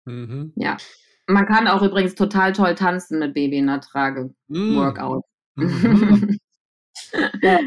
Mhm. 0.04 0.52
Ja. 0.56 0.76
Man 1.26 1.46
kann 1.46 1.68
auch 1.68 1.82
übrigens 1.82 2.14
total 2.14 2.52
toll 2.52 2.74
tanzen 2.74 3.18
mit 3.18 3.34
Baby 3.34 3.58
in 3.58 3.66
der 3.66 3.80
Trage. 3.80 4.34
Mhm. 4.48 4.76
Workout. 4.76 5.24
Mhm. 5.56 6.40
ja, 7.42 7.60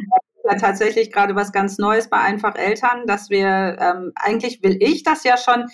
ja 0.44 0.56
tatsächlich 0.58 1.10
gerade 1.10 1.36
was 1.36 1.54
ganz 1.54 1.78
Neues 1.78 2.10
bei 2.10 2.20
Einfach 2.20 2.56
Eltern, 2.56 3.08
dass 3.08 3.30
wir, 3.30 3.78
ähm, 3.80 4.12
eigentlich 4.16 4.62
will 4.62 4.76
ich 4.82 5.04
das 5.04 5.24
ja 5.24 5.38
schon 5.38 5.68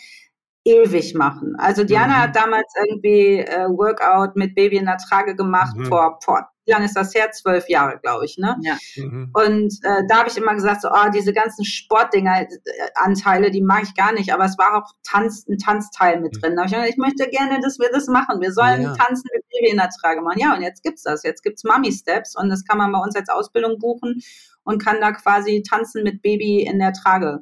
ewig 0.63 1.15
machen. 1.15 1.55
Also 1.57 1.83
Diana 1.83 2.17
mhm. 2.17 2.21
hat 2.21 2.35
damals 2.35 2.71
irgendwie 2.85 3.39
äh, 3.39 3.67
Workout 3.67 4.35
mit 4.35 4.53
Baby 4.53 4.77
in 4.77 4.85
der 4.85 4.97
Trage 4.97 5.35
gemacht 5.35 5.75
mhm. 5.75 5.85
vor, 5.85 6.19
vor 6.23 6.52
wie 6.65 6.71
lange 6.71 6.85
ist 6.85 6.95
das 6.95 7.13
her? 7.13 7.31
Zwölf 7.31 7.67
Jahre, 7.69 7.99
glaube 7.99 8.25
ich, 8.25 8.37
ne? 8.37 8.57
Ja. 8.61 8.77
Mhm. 8.95 9.31
Und 9.33 9.73
äh, 9.83 10.03
da 10.07 10.19
habe 10.19 10.29
ich 10.29 10.37
immer 10.37 10.53
gesagt, 10.53 10.81
so, 10.81 10.89
oh, 10.89 11.09
diese 11.13 11.33
ganzen 11.33 11.65
Sportdinger, 11.65 12.41
äh, 12.41 12.47
Anteile, 12.95 13.51
die 13.51 13.61
mag 13.61 13.83
ich 13.83 13.95
gar 13.95 14.13
nicht, 14.13 14.33
aber 14.33 14.45
es 14.45 14.57
war 14.57 14.77
auch 14.77 14.91
Tanz, 15.03 15.45
ein 15.47 15.57
Tanzteil 15.57 16.21
mit 16.21 16.35
mhm. 16.35 16.39
drin. 16.39 16.55
Da 16.55 16.65
ich, 16.65 16.71
gesagt, 16.71 16.89
ich 16.89 16.97
möchte 16.97 17.29
gerne, 17.29 17.59
dass 17.61 17.79
wir 17.79 17.89
das 17.91 18.07
machen. 18.07 18.41
Wir 18.41 18.53
sollen 18.53 18.83
ja. 18.83 18.93
tanzen 18.93 19.29
mit 19.33 19.43
Baby 19.49 19.71
in 19.71 19.77
der 19.77 19.89
Trage 19.89 20.21
machen. 20.21 20.39
Ja, 20.39 20.55
und 20.55 20.61
jetzt 20.61 20.83
gibt's 20.83 21.03
das. 21.03 21.23
Jetzt 21.23 21.43
gibt's 21.43 21.63
Mummy 21.63 21.91
Steps 21.91 22.35
und 22.35 22.49
das 22.49 22.63
kann 22.65 22.77
man 22.77 22.91
bei 22.91 22.99
uns 22.99 23.15
als 23.15 23.29
Ausbildung 23.29 23.79
buchen 23.79 24.21
und 24.63 24.83
kann 24.83 25.01
da 25.01 25.11
quasi 25.11 25.63
tanzen 25.67 26.03
mit 26.03 26.21
Baby 26.21 26.61
in 26.61 26.79
der 26.79 26.93
Trage 26.93 27.39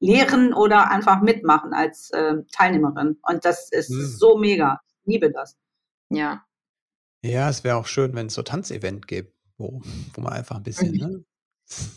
lehren 0.00 0.52
oder 0.52 0.90
einfach 0.90 1.20
mitmachen 1.20 1.72
als 1.72 2.10
äh, 2.10 2.34
Teilnehmerin. 2.52 3.18
Und 3.22 3.44
das 3.44 3.70
ist 3.70 3.90
hm. 3.90 4.06
so 4.06 4.36
mega. 4.36 4.80
Ich 5.04 5.14
liebe 5.14 5.30
das. 5.30 5.56
Ja. 6.10 6.44
Ja, 7.24 7.48
es 7.48 7.62
wäre 7.64 7.76
auch 7.76 7.86
schön, 7.86 8.14
wenn 8.14 8.26
es 8.26 8.34
so 8.34 8.42
Tanzevent 8.42 9.06
gibt, 9.06 9.34
wo, 9.56 9.80
wo 10.14 10.20
man 10.20 10.32
einfach 10.32 10.56
ein 10.56 10.62
bisschen, 10.62 10.92
ne? 10.92 11.24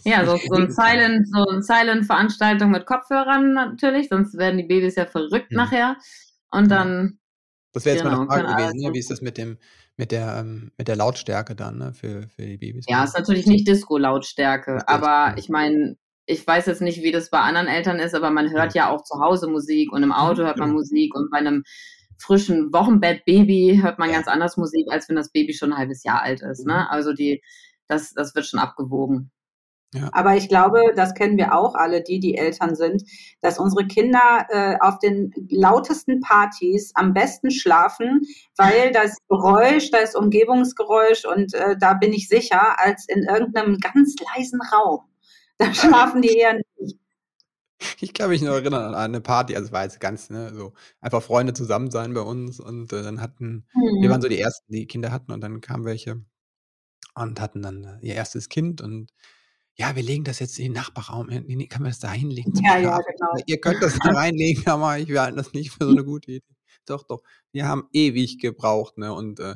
Ja, 0.03 0.25
so, 0.25 0.37
so 0.37 0.53
ein 0.55 0.71
Silent, 0.71 1.27
so 1.29 1.45
ein 1.47 1.61
Silent-Veranstaltung 1.61 2.71
mit 2.71 2.85
Kopfhörern 2.85 3.53
natürlich, 3.53 4.09
sonst 4.09 4.37
werden 4.37 4.57
die 4.57 4.63
Babys 4.63 4.95
ja 4.95 5.05
verrückt 5.05 5.51
mhm. 5.51 5.57
nachher. 5.57 5.97
Und 6.51 6.69
dann. 6.69 7.19
Das 7.73 7.83
wäre 7.83 7.97
jetzt 7.97 8.05
genau, 8.05 8.23
meine 8.23 8.47
Frage 8.47 8.63
gewesen, 8.63 8.87
ne? 8.87 8.93
wie 8.93 8.99
ist 8.99 9.11
das 9.11 9.21
mit 9.21 9.37
dem, 9.37 9.57
mit 9.97 10.11
der, 10.11 10.37
ähm, 10.37 10.71
mit 10.77 10.87
der 10.87 10.95
Lautstärke 10.95 11.55
dann, 11.55 11.77
ne, 11.77 11.93
für, 11.93 12.29
für 12.29 12.43
die 12.43 12.57
Babys? 12.57 12.85
Ja, 12.87 13.03
ist 13.03 13.17
natürlich 13.17 13.47
nicht 13.47 13.67
Disco-Lautstärke, 13.67 14.87
aber 14.87 15.35
ich 15.37 15.49
meine, 15.49 15.97
ich 16.25 16.45
weiß 16.45 16.67
jetzt 16.67 16.81
nicht, 16.81 17.03
wie 17.03 17.11
das 17.11 17.29
bei 17.29 17.39
anderen 17.39 17.67
Eltern 17.67 17.99
ist, 17.99 18.15
aber 18.15 18.29
man 18.29 18.49
hört 18.51 18.73
ja, 18.75 18.85
ja 18.85 18.89
auch 18.91 19.03
zu 19.03 19.19
Hause 19.19 19.47
Musik 19.47 19.91
und 19.91 20.03
im 20.03 20.13
Auto 20.13 20.43
hört 20.43 20.57
man 20.57 20.71
Musik 20.71 21.13
und 21.15 21.29
bei 21.29 21.37
einem 21.37 21.63
frischen 22.17 22.71
Wochenbett-Baby 22.73 23.79
hört 23.81 23.99
man 23.99 24.09
ja. 24.09 24.15
ganz 24.15 24.27
anders 24.27 24.57
Musik, 24.57 24.87
als 24.89 25.09
wenn 25.09 25.15
das 25.15 25.31
Baby 25.31 25.53
schon 25.53 25.73
ein 25.73 25.77
halbes 25.77 26.03
Jahr 26.03 26.21
alt 26.21 26.41
ist. 26.41 26.65
Ne? 26.65 26.73
Mhm. 26.73 26.87
Also 26.89 27.13
die, 27.13 27.41
das, 27.87 28.13
das 28.13 28.35
wird 28.35 28.45
schon 28.45 28.59
abgewogen. 28.59 29.31
Ja. 29.93 30.09
Aber 30.11 30.35
ich 30.35 30.49
glaube, 30.49 30.81
das 30.95 31.13
kennen 31.13 31.37
wir 31.37 31.55
auch 31.55 31.73
alle, 31.73 32.03
die, 32.03 32.19
die 32.19 32.35
Eltern 32.37 32.75
sind, 32.75 33.03
dass 33.41 33.59
unsere 33.59 33.87
Kinder 33.87 34.45
äh, 34.49 34.75
auf 34.81 34.99
den 34.99 35.31
lautesten 35.49 36.19
Partys 36.19 36.91
am 36.95 37.13
besten 37.13 37.49
schlafen, 37.49 38.21
weil 38.57 38.91
das 38.91 39.15
Geräusch, 39.29 39.91
da 39.91 39.99
ist 39.99 40.17
Umgebungsgeräusch 40.17 41.23
und 41.25 41.53
äh, 41.53 41.77
da 41.79 41.93
bin 41.93 42.11
ich 42.11 42.27
sicher, 42.27 42.77
als 42.79 43.07
in 43.07 43.23
irgendeinem 43.23 43.77
ganz 43.77 44.15
leisen 44.35 44.59
Raum. 44.61 45.01
Da 45.57 45.73
schlafen 45.73 46.21
die 46.21 46.37
eher 46.37 46.59
nicht. 46.77 46.99
Ich 48.01 48.13
kann 48.13 48.29
mich 48.29 48.41
noch 48.41 48.53
erinnern 48.53 48.83
an 48.83 48.95
eine 48.95 49.21
Party, 49.21 49.55
also 49.55 49.67
es 49.67 49.71
war 49.71 49.83
jetzt 49.83 49.99
ganz, 49.99 50.29
ne, 50.29 50.53
so 50.53 50.73
einfach 51.01 51.21
Freunde 51.21 51.53
zusammen 51.53 51.91
sein 51.91 52.13
bei 52.13 52.21
uns 52.21 52.59
und 52.59 52.91
äh, 52.93 53.03
dann 53.03 53.21
hatten, 53.21 53.65
mhm. 53.73 54.01
wir 54.01 54.09
waren 54.09 54.21
so 54.21 54.27
die 54.27 54.39
Ersten, 54.39 54.71
die 54.71 54.87
Kinder 54.87 55.11
hatten 55.11 55.31
und 55.31 55.41
dann 55.41 55.61
kamen 55.61 55.85
welche 55.85 56.21
und 57.15 57.39
hatten 57.39 57.61
dann 57.61 57.83
äh, 57.83 57.97
ihr 58.01 58.15
erstes 58.15 58.49
Kind 58.49 58.81
und 58.81 59.11
ja, 59.77 59.95
wir 59.95 60.03
legen 60.03 60.23
das 60.23 60.39
jetzt 60.39 60.57
in 60.57 60.65
den 60.65 60.73
Nachbarraum, 60.73 61.27
kann 61.27 61.81
man 61.81 61.91
das 61.91 61.99
da 61.99 62.11
hinlegen? 62.11 62.53
Ja, 62.63 62.77
ja, 62.77 62.97
genau. 62.97 63.33
Ihr 63.45 63.59
könnt 63.59 63.83
das 63.83 63.99
da 63.99 64.09
reinlegen, 64.13 64.65
aber 64.67 64.97
ich, 64.99 65.09
wir 65.09 65.21
halten 65.21 65.37
das 65.37 65.53
nicht 65.53 65.71
für 65.71 65.85
so 65.85 65.91
eine 65.91 66.05
gute 66.05 66.31
Idee. 66.31 66.55
Doch, 66.85 67.03
doch, 67.03 67.23
wir 67.51 67.67
haben 67.67 67.89
ewig 67.91 68.39
gebraucht, 68.39 68.97
ne, 68.97 69.13
und 69.13 69.39
äh, 69.39 69.55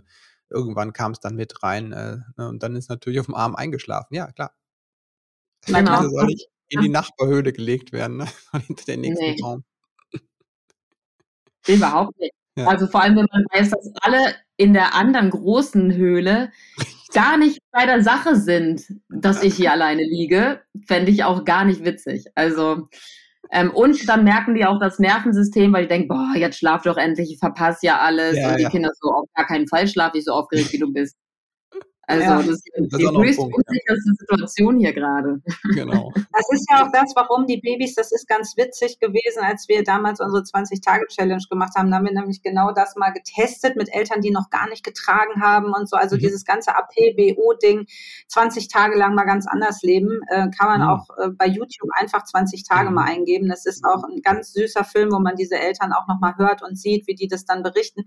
irgendwann 0.49 0.93
kam 0.93 1.11
es 1.11 1.19
dann 1.19 1.35
mit 1.35 1.63
rein 1.63 1.93
äh, 1.93 2.17
ne, 2.37 2.49
und 2.49 2.63
dann 2.63 2.75
ist 2.75 2.89
natürlich 2.89 3.19
auf 3.19 3.27
dem 3.27 3.35
Arm 3.35 3.55
eingeschlafen. 3.55 4.15
Ja, 4.15 4.31
klar. 4.31 4.53
Genau. 5.65 6.09
In 6.69 6.81
die 6.81 6.89
Nachbarhöhle 6.89 7.53
gelegt 7.53 7.91
werden, 7.91 8.17
ne? 8.17 8.27
hinter 8.67 8.85
den 8.85 9.01
nächsten 9.01 9.25
nee. 9.25 9.41
Raum. 9.41 9.63
Überhaupt 11.67 12.17
nicht. 12.19 12.33
Ja. 12.57 12.67
Also 12.67 12.87
vor 12.87 13.01
allem, 13.01 13.15
wenn 13.15 13.27
man 13.31 13.45
weiß, 13.53 13.69
dass 13.69 13.89
alle 14.01 14.35
in 14.57 14.73
der 14.73 14.93
anderen 14.93 15.29
großen 15.29 15.93
Höhle 15.93 16.51
gar 17.13 17.37
nicht 17.37 17.59
bei 17.71 17.85
der 17.85 18.03
Sache 18.03 18.35
sind, 18.35 18.83
dass 19.07 19.43
ich 19.43 19.55
hier 19.55 19.71
alleine 19.71 20.03
liege, 20.03 20.61
fände 20.85 21.09
ich 21.09 21.23
auch 21.23 21.45
gar 21.45 21.63
nicht 21.63 21.85
witzig. 21.85 22.25
Also 22.35 22.89
ähm, 23.51 23.71
und 23.71 24.07
dann 24.07 24.23
merken 24.23 24.53
die 24.53 24.65
auch 24.65 24.79
das 24.79 24.99
Nervensystem, 24.99 25.73
weil 25.73 25.83
die 25.83 25.87
denken, 25.87 26.09
boah, 26.09 26.33
jetzt 26.35 26.59
schlaf 26.59 26.83
doch 26.83 26.97
endlich, 26.97 27.31
ich 27.31 27.39
verpasse 27.39 27.85
ja 27.85 27.99
alles. 27.99 28.37
Ja, 28.37 28.51
und 28.51 28.57
die 28.57 28.63
ja. 28.63 28.69
Kinder 28.69 28.89
so, 28.99 29.09
auf 29.09 29.29
gar 29.35 29.47
keinen 29.47 29.67
Fall 29.67 29.87
schlaf 29.87 30.13
ich 30.13 30.25
so 30.25 30.33
aufgeregt, 30.33 30.71
wie 30.73 30.79
du 30.79 30.91
bist. 30.91 31.15
Also 32.09 32.23
ja, 32.23 32.37
das 32.37 32.47
ist 32.47 32.63
die 32.75 33.07
höchst 33.07 33.39
unsicherste 33.39 34.13
Situation 34.17 34.79
hier 34.79 34.93
gerade. 34.93 35.41
Genau. 35.75 36.11
Das 36.39 36.47
ist 36.51 36.67
ja 36.71 36.85
auch 36.85 36.91
das, 36.93 37.11
warum 37.15 37.47
die 37.47 37.57
Babys, 37.57 37.95
das 37.95 38.11
ist 38.13 38.27
ganz 38.27 38.55
witzig 38.55 38.99
gewesen, 38.99 39.41
als 39.41 39.67
wir 39.67 39.83
damals 39.83 40.21
unsere 40.21 40.43
20-Tage-Challenge 40.43 41.43
gemacht 41.49 41.73
haben. 41.75 41.91
Da 41.91 41.97
haben 41.97 42.05
wir 42.05 42.13
nämlich 42.13 42.41
genau 42.41 42.71
das 42.71 42.95
mal 42.95 43.09
getestet 43.09 43.75
mit 43.75 43.93
Eltern, 43.93 44.21
die 44.21 44.31
noch 44.31 44.49
gar 44.49 44.69
nicht 44.69 44.85
getragen 44.85 45.41
haben 45.41 45.73
und 45.73 45.89
so. 45.89 45.97
Also 45.97 46.15
mhm. 46.15 46.21
dieses 46.21 46.45
ganze 46.45 46.75
AP-BO-Ding, 46.75 47.87
20 48.27 48.69
Tage 48.69 48.97
lang 48.97 49.15
mal 49.15 49.25
ganz 49.25 49.47
anders 49.47 49.81
leben, 49.81 50.21
äh, 50.29 50.49
kann 50.57 50.67
man 50.67 50.81
mhm. 50.81 50.87
auch 50.87 51.07
äh, 51.17 51.29
bei 51.29 51.47
YouTube 51.47 51.89
einfach 51.93 52.23
20 52.23 52.63
Tage 52.63 52.89
mhm. 52.89 52.95
mal 52.95 53.05
eingeben. 53.05 53.49
Das 53.49 53.65
ist 53.65 53.83
auch 53.83 54.03
ein 54.03 54.21
ganz 54.21 54.53
süßer 54.53 54.85
Film, 54.85 55.11
wo 55.11 55.19
man 55.19 55.35
diese 55.35 55.59
Eltern 55.59 55.91
auch 55.91 56.07
nochmal 56.07 56.35
hört 56.37 56.63
und 56.63 56.79
sieht, 56.79 57.05
wie 57.07 57.15
die 57.15 57.27
das 57.27 57.45
dann 57.45 57.63
berichten. 57.63 58.05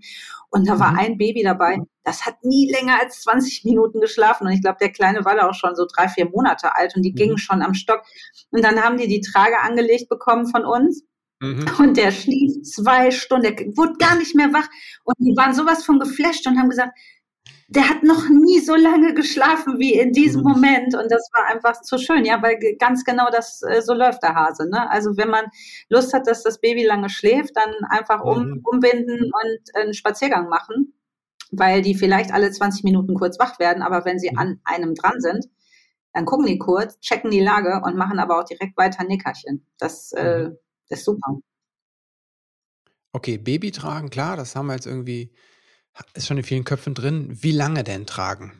Und 0.49 0.67
da 0.67 0.79
war 0.79 0.93
mhm. 0.93 0.99
ein 0.99 1.17
Baby 1.17 1.43
dabei, 1.43 1.79
das 2.03 2.25
hat 2.25 2.43
nie 2.43 2.69
länger 2.71 2.99
als 2.99 3.21
20 3.21 3.63
Minuten 3.63 4.01
geschlafen. 4.01 4.47
Und 4.47 4.53
ich 4.53 4.61
glaube, 4.61 4.77
der 4.79 4.91
Kleine 4.91 5.23
war 5.25 5.35
da 5.35 5.49
auch 5.49 5.53
schon 5.53 5.75
so 5.75 5.85
drei, 5.85 6.07
vier 6.09 6.29
Monate 6.29 6.75
alt 6.75 6.95
und 6.95 7.03
die 7.03 7.11
mhm. 7.11 7.15
gingen 7.15 7.37
schon 7.37 7.61
am 7.61 7.73
Stock. 7.73 8.03
Und 8.51 8.63
dann 8.63 8.81
haben 8.81 8.97
die 8.97 9.07
die 9.07 9.21
Trage 9.21 9.59
angelegt 9.59 10.09
bekommen 10.09 10.47
von 10.47 10.65
uns. 10.65 11.03
Mhm. 11.39 11.65
Und 11.79 11.97
der 11.97 12.11
schlief 12.11 12.61
zwei 12.63 13.11
Stunden, 13.11 13.55
der 13.55 13.77
wurde 13.77 13.93
gar 13.97 14.15
nicht 14.15 14.35
mehr 14.35 14.51
wach. 14.53 14.67
Und 15.03 15.15
die 15.19 15.35
waren 15.37 15.53
sowas 15.53 15.85
von 15.85 15.99
geflasht 15.99 16.45
und 16.45 16.57
haben 16.57 16.69
gesagt, 16.69 16.97
der 17.69 17.89
hat 17.89 18.03
noch 18.03 18.29
nie 18.29 18.59
so 18.59 18.75
lange 18.75 19.13
geschlafen 19.13 19.79
wie 19.79 19.93
in 19.93 20.11
diesem 20.11 20.41
mhm. 20.41 20.49
Moment. 20.49 20.95
Und 20.95 21.09
das 21.09 21.29
war 21.33 21.47
einfach 21.47 21.81
zu 21.81 21.97
schön. 21.97 22.25
Ja, 22.25 22.41
weil 22.41 22.59
ganz 22.77 23.05
genau 23.05 23.29
das, 23.31 23.61
äh, 23.63 23.81
so 23.81 23.93
läuft 23.93 24.23
der 24.23 24.35
Hase. 24.35 24.69
Ne? 24.69 24.89
Also 24.91 25.15
wenn 25.15 25.29
man 25.29 25.45
Lust 25.89 26.13
hat, 26.13 26.27
dass 26.27 26.43
das 26.43 26.59
Baby 26.59 26.85
lange 26.85 27.09
schläft, 27.09 27.55
dann 27.55 27.73
einfach 27.89 28.21
um, 28.21 28.43
mhm. 28.43 28.61
umbinden 28.65 29.31
und 29.31 29.75
einen 29.75 29.93
Spaziergang 29.93 30.49
machen 30.49 30.93
weil 31.57 31.81
die 31.81 31.95
vielleicht 31.95 32.33
alle 32.33 32.51
20 32.51 32.83
Minuten 32.83 33.13
kurz 33.13 33.39
wach 33.39 33.59
werden, 33.59 33.83
aber 33.83 34.05
wenn 34.05 34.19
sie 34.19 34.31
mhm. 34.31 34.37
an 34.37 34.61
einem 34.63 34.95
dran 34.95 35.19
sind, 35.19 35.45
dann 36.13 36.25
gucken 36.25 36.45
die 36.45 36.59
kurz, 36.59 36.99
checken 36.99 37.31
die 37.31 37.39
Lage 37.39 37.81
und 37.83 37.95
machen 37.95 38.19
aber 38.19 38.39
auch 38.39 38.45
direkt 38.45 38.77
weiter 38.77 39.03
Nickerchen. 39.03 39.65
Das, 39.77 40.11
äh, 40.11 40.49
mhm. 40.49 40.57
ist 40.89 41.05
super. 41.05 41.39
Okay, 43.11 43.37
Baby 43.37 43.71
tragen, 43.71 44.09
klar, 44.09 44.37
das 44.37 44.55
haben 44.55 44.67
wir 44.67 44.73
jetzt 44.73 44.87
irgendwie, 44.87 45.31
ist 46.13 46.27
schon 46.27 46.37
in 46.37 46.43
vielen 46.43 46.63
Köpfen 46.63 46.93
drin. 46.93 47.29
Wie 47.29 47.51
lange 47.51 47.83
denn 47.83 48.05
tragen? 48.05 48.53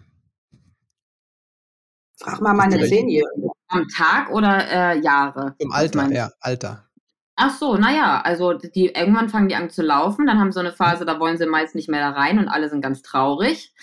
Frag 2.19 2.41
mal 2.41 2.53
meine 2.53 2.83
Zehnjährige. 2.87 3.49
Am 3.67 3.87
Tag 3.87 4.29
oder 4.29 4.67
äh, 4.69 4.99
Jahre? 4.99 5.55
Im 5.57 5.71
Alter, 5.71 6.11
ja, 6.11 6.31
Alter. 6.39 6.87
Ach 7.35 7.57
so, 7.57 7.77
naja, 7.77 8.21
also 8.23 8.53
die 8.53 8.87
irgendwann 8.87 9.29
fangen 9.29 9.49
die 9.49 9.55
an 9.55 9.69
zu 9.69 9.81
laufen, 9.81 10.27
dann 10.27 10.39
haben 10.39 10.51
sie 10.51 10.55
so 10.55 10.59
eine 10.59 10.71
Phase, 10.71 11.03
da 11.05 11.19
wollen 11.19 11.37
sie 11.37 11.47
meist 11.47 11.73
nicht 11.73 11.89
mehr 11.89 12.01
da 12.01 12.11
rein 12.11 12.37
und 12.37 12.47
alle 12.47 12.69
sind 12.69 12.81
ganz 12.81 13.01
traurig, 13.01 13.73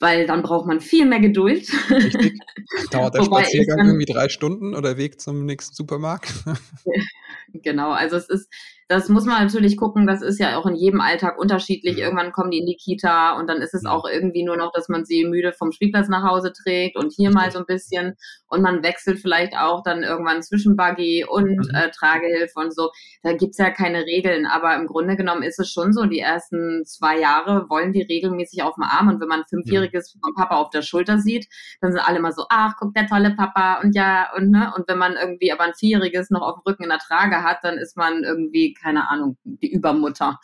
weil 0.00 0.26
dann 0.26 0.42
braucht 0.42 0.66
man 0.66 0.80
viel 0.80 1.06
mehr 1.06 1.20
Geduld. 1.20 1.68
Richtig. 1.90 2.40
Dauert 2.90 3.14
der 3.14 3.22
Spaziergang 3.22 3.86
irgendwie 3.86 4.12
drei 4.12 4.28
Stunden 4.28 4.74
oder 4.74 4.96
Weg 4.96 5.20
zum 5.20 5.46
nächsten 5.46 5.74
Supermarkt? 5.74 6.32
genau, 7.52 7.90
also 7.90 8.16
es 8.16 8.28
ist, 8.28 8.48
das 8.92 9.08
muss 9.08 9.24
man 9.24 9.42
natürlich 9.42 9.76
gucken, 9.76 10.06
das 10.06 10.20
ist 10.20 10.38
ja 10.38 10.58
auch 10.58 10.66
in 10.66 10.74
jedem 10.74 11.00
Alltag 11.00 11.38
unterschiedlich. 11.38 11.96
Mhm. 11.96 12.02
Irgendwann 12.02 12.32
kommen 12.32 12.50
die 12.50 12.58
in 12.58 12.66
die 12.66 12.76
Kita 12.76 13.32
und 13.38 13.48
dann 13.48 13.62
ist 13.62 13.74
es 13.74 13.84
mhm. 13.84 13.88
auch 13.88 14.04
irgendwie 14.04 14.44
nur 14.44 14.56
noch, 14.56 14.70
dass 14.72 14.88
man 14.88 15.04
sie 15.04 15.24
müde 15.24 15.52
vom 15.52 15.72
Spielplatz 15.72 16.08
nach 16.08 16.28
Hause 16.28 16.52
trägt 16.52 16.96
und 16.96 17.12
hier 17.12 17.30
mal 17.30 17.50
so 17.50 17.58
ein 17.58 17.66
bisschen 17.66 18.16
und 18.48 18.60
man 18.60 18.82
wechselt 18.82 19.18
vielleicht 19.20 19.56
auch 19.56 19.82
dann 19.82 20.02
irgendwann 20.02 20.42
zwischen 20.42 20.76
Buggy 20.76 21.24
und 21.24 21.56
mhm. 21.56 21.74
äh, 21.74 21.90
Tragehilfe 21.90 22.60
und 22.60 22.74
so. 22.74 22.90
Da 23.22 23.32
gibt's 23.32 23.58
ja 23.58 23.70
keine 23.70 24.04
Regeln, 24.04 24.46
aber 24.46 24.76
im 24.76 24.86
Grunde 24.86 25.16
genommen 25.16 25.42
ist 25.42 25.58
es 25.58 25.70
schon 25.70 25.92
so, 25.92 26.04
die 26.04 26.20
ersten 26.20 26.84
zwei 26.84 27.18
Jahre 27.18 27.66
wollen 27.70 27.92
die 27.92 28.02
regelmäßig 28.02 28.62
auf 28.62 28.74
dem 28.74 28.84
Arm 28.84 29.08
und 29.08 29.20
wenn 29.20 29.28
man 29.28 29.40
ein 29.40 29.46
Fünfjähriges 29.48 30.18
vom 30.20 30.34
Papa 30.34 30.56
auf 30.56 30.70
der 30.70 30.82
Schulter 30.82 31.18
sieht, 31.18 31.46
dann 31.80 31.92
sind 31.92 32.02
alle 32.06 32.20
mal 32.20 32.32
so, 32.32 32.44
ach, 32.50 32.74
guck, 32.78 32.92
der 32.94 33.06
tolle 33.06 33.34
Papa 33.34 33.80
und 33.82 33.94
ja, 33.94 34.28
und 34.36 34.50
ne, 34.50 34.72
und 34.76 34.86
wenn 34.88 34.98
man 34.98 35.14
irgendwie 35.14 35.50
aber 35.50 35.64
ein 35.64 35.74
Vierjähriges 35.74 36.28
noch 36.30 36.42
auf 36.42 36.56
dem 36.56 36.62
Rücken 36.66 36.82
in 36.82 36.90
der 36.90 36.98
Trage 36.98 37.21
hat, 37.30 37.58
dann 37.62 37.78
ist 37.78 37.96
man 37.96 38.24
irgendwie 38.24 38.74
keine 38.74 39.08
Ahnung, 39.08 39.36
die 39.44 39.72
Übermutter, 39.72 40.38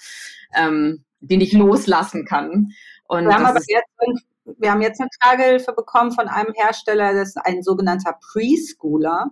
ähm, 0.54 1.04
die 1.20 1.36
nicht 1.36 1.52
loslassen 1.52 2.24
kann. 2.24 2.68
Und 3.04 3.26
wir, 3.26 3.34
haben 3.34 3.46
aber 3.46 3.60
jetzt, 3.66 4.58
wir 4.58 4.70
haben 4.70 4.82
jetzt 4.82 5.00
eine 5.00 5.10
Tragehilfe 5.20 5.72
bekommen 5.72 6.12
von 6.12 6.28
einem 6.28 6.52
Hersteller, 6.54 7.12
das 7.14 7.30
ist 7.30 7.38
ein 7.38 7.62
sogenannter 7.62 8.18
Preschooler. 8.32 9.30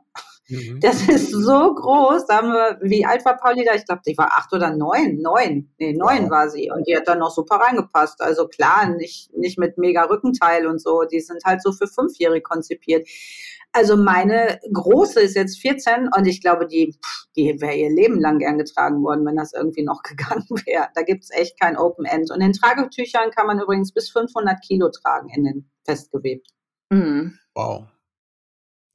Mhm. 0.49 0.81
Das 0.81 1.09
ist 1.09 1.31
so 1.31 1.75
groß. 1.75 2.27
Da 2.27 2.39
haben 2.39 2.53
wir, 2.53 2.79
wie 2.83 3.05
alt 3.05 3.25
war 3.25 3.37
Pauli 3.37 3.65
da? 3.65 3.75
Ich 3.75 3.85
glaube, 3.85 4.03
die 4.07 4.17
war 4.17 4.33
acht 4.33 4.53
oder 4.53 4.71
neun. 4.71 5.21
Neun. 5.21 5.71
Nee, 5.79 5.93
neun 5.93 6.25
wow. 6.25 6.31
war 6.31 6.51
sie. 6.51 6.71
Und 6.71 6.87
die 6.87 6.97
hat 6.97 7.09
dann 7.09 7.19
noch 7.19 7.31
super 7.31 7.57
reingepasst. 7.57 8.21
Also 8.21 8.47
klar, 8.47 8.89
nicht, 8.89 9.37
nicht 9.37 9.59
mit 9.59 9.79
mega 9.79 10.05
Rückenteil 10.05 10.67
und 10.67 10.81
so. 10.81 11.03
Die 11.03 11.21
sind 11.21 11.45
halt 11.45 11.63
so 11.63 11.73
für 11.73 11.87
Fünfjährige 11.87 12.43
konzipiert. 12.43 13.09
Also 13.73 13.97
meine 13.97 14.59
große 14.73 15.21
ist 15.21 15.37
jetzt 15.37 15.59
14 15.59 16.09
und 16.17 16.27
ich 16.27 16.41
glaube, 16.41 16.67
die, 16.67 16.97
die 17.37 17.61
wäre 17.61 17.75
ihr 17.75 17.91
Leben 17.91 18.21
lang 18.21 18.39
gern 18.39 18.57
getragen 18.57 19.03
worden, 19.03 19.27
wenn 19.27 19.37
das 19.37 19.53
irgendwie 19.53 19.83
noch 19.83 20.03
gegangen 20.03 20.47
wäre. 20.65 20.89
Da 20.95 21.03
gibt 21.03 21.25
es 21.25 21.31
echt 21.31 21.61
kein 21.61 21.77
Open 21.77 22.07
End. 22.07 22.31
Und 22.31 22.41
in 22.41 22.53
Tragetüchern 22.53 23.31
kann 23.33 23.47
man 23.47 23.61
übrigens 23.61 23.93
bis 23.93 24.11
500 24.11 24.63
Kilo 24.63 24.89
tragen 24.91 25.29
in 25.29 25.45
den 25.45 25.71
festgewebt. 25.85 26.49
Mhm. 26.91 27.39
Wow. 27.55 27.87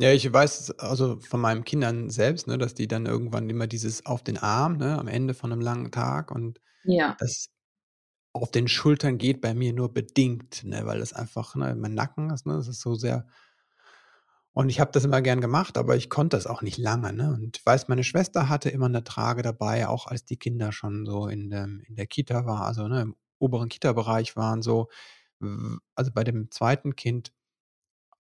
Ja, 0.02 0.12
ich 0.12 0.32
weiß 0.34 0.80
also 0.80 1.20
von 1.20 1.40
meinen 1.42 1.64
Kindern 1.64 2.10
selbst, 2.10 2.48
ne, 2.48 2.58
dass 2.58 2.74
die 2.74 2.88
dann 2.88 3.06
irgendwann 3.06 3.50
immer 3.50 3.68
dieses 3.68 4.06
auf 4.06 4.24
den 4.24 4.38
Arm, 4.40 4.78
ne, 4.78 4.98
am 4.98 5.08
Ende 5.08 5.34
von 5.36 5.52
einem 5.52 5.62
langen 5.62 5.92
Tag 5.92 6.32
und 6.32 6.60
ja. 6.84 7.16
das 7.20 7.50
auf 8.34 8.52
den 8.52 8.68
Schultern 8.68 9.18
geht 9.18 9.42
bei 9.42 9.54
mir 9.54 9.74
nur 9.74 9.94
bedingt, 9.94 10.64
ne, 10.64 10.86
weil 10.86 11.00
das 11.00 11.14
einfach, 11.14 11.56
ne, 11.56 11.76
mein 11.76 11.94
Nacken 11.94 12.32
ist, 12.32 12.46
ne, 12.48 12.56
das 12.56 12.68
ist 12.68 12.82
so 12.82 12.96
sehr 12.96 13.28
Und 14.54 14.70
ich 14.70 14.80
habe 14.82 14.92
das 14.92 15.06
immer 15.06 15.22
gern 15.22 15.40
gemacht, 15.40 15.78
aber 15.78 15.96
ich 15.96 16.10
konnte 16.10 16.36
das 16.36 16.46
auch 16.46 16.62
nicht 16.62 16.78
lange. 16.78 17.14
Ne? 17.14 17.30
Und 17.34 17.58
ich 17.58 17.66
weiß, 17.66 17.88
meine 17.88 18.04
Schwester 18.04 18.50
hatte 18.50 18.70
immer 18.70 18.88
eine 18.88 19.04
Trage 19.04 19.42
dabei, 19.44 19.88
auch 19.88 20.08
als 20.08 20.26
die 20.26 20.38
Kinder 20.38 20.72
schon 20.74 21.06
so 21.06 21.28
in, 21.28 21.50
dem, 21.50 21.82
in 21.88 21.96
der 21.96 22.06
Kita 22.08 22.46
waren, 22.46 22.64
also 22.64 22.88
ne, 22.88 23.02
im 23.02 23.16
oberen 23.40 23.70
Kita-Bereich 23.70 24.36
waren 24.36 24.62
so. 24.62 24.90
Also 25.96 26.12
bei 26.14 26.24
dem 26.24 26.52
zweiten 26.52 26.96
Kind, 26.96 27.32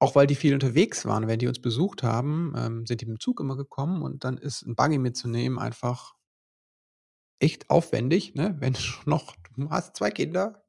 auch 0.01 0.15
weil 0.15 0.25
die 0.25 0.35
viel 0.35 0.55
unterwegs 0.55 1.05
waren, 1.05 1.27
wenn 1.27 1.37
die 1.37 1.47
uns 1.47 1.61
besucht 1.61 2.01
haben, 2.01 2.55
ähm, 2.57 2.87
sind 2.87 3.01
die 3.01 3.05
mit 3.05 3.17
dem 3.17 3.19
Zug 3.19 3.39
immer 3.39 3.55
gekommen 3.55 4.01
und 4.01 4.23
dann 4.23 4.39
ist 4.39 4.63
ein 4.63 4.75
Buggy 4.75 4.97
mitzunehmen 4.97 5.59
einfach 5.59 6.15
echt 7.37 7.69
aufwendig, 7.69 8.33
ne? 8.33 8.55
Wenn 8.59 8.73
du 8.73 8.79
noch, 9.05 9.35
du 9.55 9.69
hast 9.69 9.95
zwei 9.95 10.09
Kinder, 10.09 10.65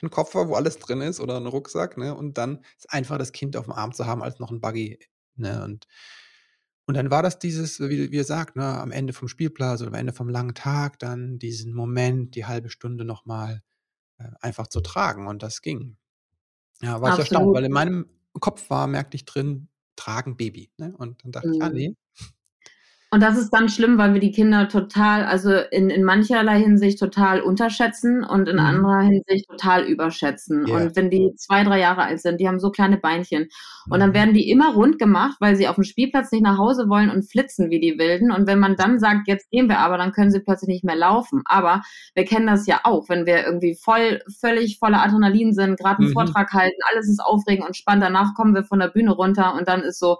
einen 0.00 0.10
Koffer, 0.10 0.48
wo 0.48 0.54
alles 0.54 0.78
drin 0.78 1.00
ist 1.00 1.18
oder 1.18 1.36
einen 1.36 1.48
Rucksack, 1.48 1.98
ne? 1.98 2.14
Und 2.14 2.38
dann 2.38 2.64
ist 2.78 2.88
einfach 2.88 3.18
das 3.18 3.32
Kind 3.32 3.56
auf 3.56 3.64
dem 3.64 3.72
Arm 3.72 3.92
zu 3.92 4.06
haben 4.06 4.22
als 4.22 4.38
noch 4.38 4.52
ein 4.52 4.60
Buggy, 4.60 5.00
ne? 5.34 5.64
Und, 5.64 5.88
und 6.86 6.94
dann 6.94 7.10
war 7.10 7.24
das 7.24 7.40
dieses, 7.40 7.80
wie, 7.80 8.12
wie 8.12 8.16
ihr 8.16 8.24
sagt, 8.24 8.54
ne, 8.54 8.78
am 8.78 8.92
Ende 8.92 9.12
vom 9.12 9.26
Spielplatz 9.26 9.80
oder 9.80 9.88
am 9.88 9.94
Ende 9.94 10.12
vom 10.12 10.28
langen 10.28 10.54
Tag, 10.54 11.00
dann 11.00 11.40
diesen 11.40 11.74
Moment, 11.74 12.36
die 12.36 12.46
halbe 12.46 12.70
Stunde 12.70 13.04
nochmal 13.04 13.64
äh, 14.18 14.30
einfach 14.40 14.68
zu 14.68 14.80
tragen. 14.80 15.26
Und 15.26 15.42
das 15.42 15.60
ging. 15.60 15.96
Ja, 16.82 17.00
war 17.00 17.14
ich 17.14 17.18
erstaunt, 17.18 17.52
weil 17.52 17.64
in 17.64 17.72
meinem 17.72 18.06
Kopf 18.40 18.70
war, 18.70 18.86
merkte 18.86 19.16
ich 19.16 19.24
drin, 19.24 19.68
tragen 19.96 20.36
Baby. 20.36 20.72
Ne? 20.78 20.94
Und 20.96 21.24
dann 21.24 21.32
dachte 21.32 21.48
ich, 21.52 21.62
ah, 21.62 21.70
Mhm. 21.70 21.72
nee, 21.72 21.94
Und 23.10 23.22
das 23.22 23.38
ist 23.38 23.50
dann 23.50 23.68
schlimm, 23.68 23.98
weil 23.98 24.14
wir 24.14 24.20
die 24.20 24.32
Kinder 24.32 24.68
total, 24.68 25.24
also 25.24 25.52
in, 25.70 25.90
in 25.90 26.02
mancherlei 26.02 26.58
Hinsicht 26.58 26.98
total 26.98 27.40
unterschätzen 27.40 28.24
und 28.24 28.48
in 28.48 28.56
Mhm. 28.56 28.60
anderer 28.62 29.00
Hinsicht 29.02 29.48
total 29.48 29.84
überschätzen. 29.84 30.66
Ja. 30.66 30.74
Und 30.74 30.96
wenn 30.96 31.08
die 31.08 31.32
zwei, 31.36 31.62
drei 31.62 31.78
Jahre 31.78 32.02
alt 32.02 32.20
sind, 32.20 32.40
die 32.40 32.48
haben 32.48 32.58
so 32.58 32.70
kleine 32.72 32.96
Beinchen. 32.96 33.48
Und 33.88 34.00
dann 34.00 34.10
Mhm. 34.10 34.14
werden 34.14 34.34
die 34.34 34.50
immer 34.50 34.74
rund 34.74 34.98
gemacht, 34.98 35.36
weil 35.38 35.54
sie 35.54 35.68
auf 35.68 35.76
dem 35.76 35.84
Spielplatz 35.84 36.32
nicht 36.32 36.42
nach 36.42 36.58
Hause 36.58 36.88
wollen 36.88 37.08
und 37.10 37.30
flitzen 37.30 37.70
wie 37.70 37.78
die 37.78 37.96
Wilden. 37.96 38.32
Und 38.32 38.48
wenn 38.48 38.58
man 38.58 38.74
dann 38.74 38.98
sagt, 38.98 39.28
jetzt 39.28 39.50
gehen 39.50 39.68
wir 39.68 39.78
aber, 39.78 39.98
dann 39.98 40.10
können 40.10 40.32
sie 40.32 40.40
plötzlich 40.40 40.68
nicht 40.68 40.84
mehr 40.84 40.96
laufen. 40.96 41.42
Aber 41.44 41.82
wir 42.14 42.24
kennen 42.24 42.48
das 42.48 42.66
ja 42.66 42.80
auch, 42.82 43.08
wenn 43.08 43.24
wir 43.24 43.44
irgendwie 43.46 43.76
voll, 43.80 44.20
völlig 44.40 44.78
voller 44.80 45.00
Adrenalin 45.04 45.52
sind, 45.54 45.78
gerade 45.78 46.00
einen 46.00 46.08
Mhm. 46.08 46.12
Vortrag 46.12 46.52
halten, 46.52 46.80
alles 46.92 47.08
ist 47.08 47.20
aufregend 47.24 47.66
und 47.68 47.76
spannend. 47.76 48.02
Danach 48.02 48.34
kommen 48.34 48.52
wir 48.54 48.64
von 48.64 48.80
der 48.80 48.88
Bühne 48.88 49.12
runter 49.12 49.54
und 49.54 49.68
dann 49.68 49.82
ist 49.82 50.00
so, 50.00 50.18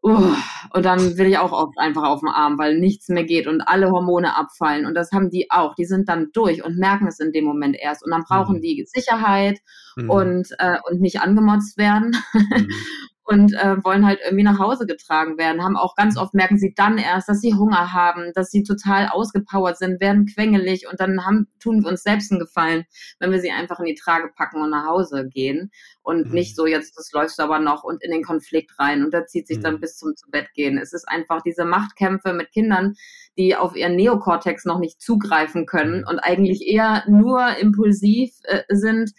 Uh, 0.00 0.32
und 0.74 0.84
dann 0.84 1.18
will 1.18 1.26
ich 1.26 1.38
auch 1.38 1.50
oft 1.50 1.76
einfach 1.76 2.04
auf 2.04 2.20
den 2.20 2.28
Arm, 2.28 2.56
weil 2.56 2.78
nichts 2.78 3.08
mehr 3.08 3.24
geht 3.24 3.48
und 3.48 3.62
alle 3.62 3.90
Hormone 3.90 4.36
abfallen. 4.36 4.86
Und 4.86 4.94
das 4.94 5.10
haben 5.10 5.28
die 5.28 5.50
auch. 5.50 5.74
Die 5.74 5.86
sind 5.86 6.08
dann 6.08 6.28
durch 6.32 6.64
und 6.64 6.78
merken 6.78 7.08
es 7.08 7.18
in 7.18 7.32
dem 7.32 7.44
Moment 7.44 7.76
erst. 7.80 8.04
Und 8.04 8.12
dann 8.12 8.22
brauchen 8.22 8.58
Mhm. 8.58 8.62
die 8.62 8.86
Sicherheit 8.86 9.58
Mhm. 9.96 10.10
und, 10.10 10.48
äh, 10.58 10.76
und 10.88 11.00
nicht 11.00 11.20
angemotzt 11.20 11.76
werden 11.78 12.16
Mhm. 12.32 12.68
und 13.28 13.52
äh, 13.52 13.76
wollen 13.84 14.06
halt 14.06 14.20
irgendwie 14.24 14.42
nach 14.44 14.58
Hause 14.58 14.86
getragen 14.86 15.36
werden. 15.36 15.62
Haben 15.62 15.76
auch 15.76 15.94
ganz 15.96 16.16
oft 16.16 16.32
merken 16.32 16.56
sie 16.56 16.72
dann 16.74 16.96
erst, 16.96 17.28
dass 17.28 17.42
sie 17.42 17.52
Hunger 17.54 17.92
haben, 17.92 18.32
dass 18.34 18.50
sie 18.50 18.62
total 18.62 19.08
ausgepowert 19.08 19.76
sind, 19.76 20.00
werden 20.00 20.24
quengelig 20.24 20.88
und 20.90 20.98
dann 20.98 21.26
haben, 21.26 21.46
tun 21.60 21.82
wir 21.82 21.90
uns 21.90 22.02
selbst 22.02 22.32
einen 22.32 22.40
Gefallen, 22.40 22.84
wenn 23.18 23.30
wir 23.30 23.38
sie 23.40 23.50
einfach 23.50 23.80
in 23.80 23.84
die 23.84 23.94
Trage 23.96 24.30
packen 24.34 24.62
und 24.62 24.70
nach 24.70 24.86
Hause 24.86 25.28
gehen 25.28 25.70
und 26.00 26.28
Mhm. 26.28 26.32
nicht 26.32 26.56
so 26.56 26.64
jetzt, 26.64 26.96
das 26.96 27.12
läufst 27.12 27.38
du 27.38 27.42
aber 27.42 27.58
noch 27.58 27.84
und 27.84 28.02
in 28.02 28.10
den 28.12 28.22
Konflikt 28.22 28.78
rein 28.78 29.04
und 29.04 29.12
da 29.12 29.26
zieht 29.26 29.46
sich 29.46 29.60
dann 29.60 29.74
Mhm. 29.74 29.80
bis 29.80 29.98
zum 29.98 30.16
zu 30.16 30.30
Bett 30.30 30.48
gehen. 30.54 30.78
Es 30.78 30.94
ist 30.94 31.06
einfach 31.06 31.42
diese 31.42 31.66
Machtkämpfe 31.66 32.32
mit 32.32 32.50
Kindern, 32.50 32.94
die 33.36 33.56
auf 33.56 33.76
ihren 33.76 33.94
Neokortex 33.96 34.64
noch 34.64 34.78
nicht 34.78 35.02
zugreifen 35.02 35.66
können 35.66 35.98
Mhm. 35.98 36.06
und 36.08 36.18
eigentlich 36.20 36.66
eher 36.66 37.04
nur 37.08 37.58
impulsiv 37.58 38.30
äh, 38.44 38.62
sind, 38.70 39.10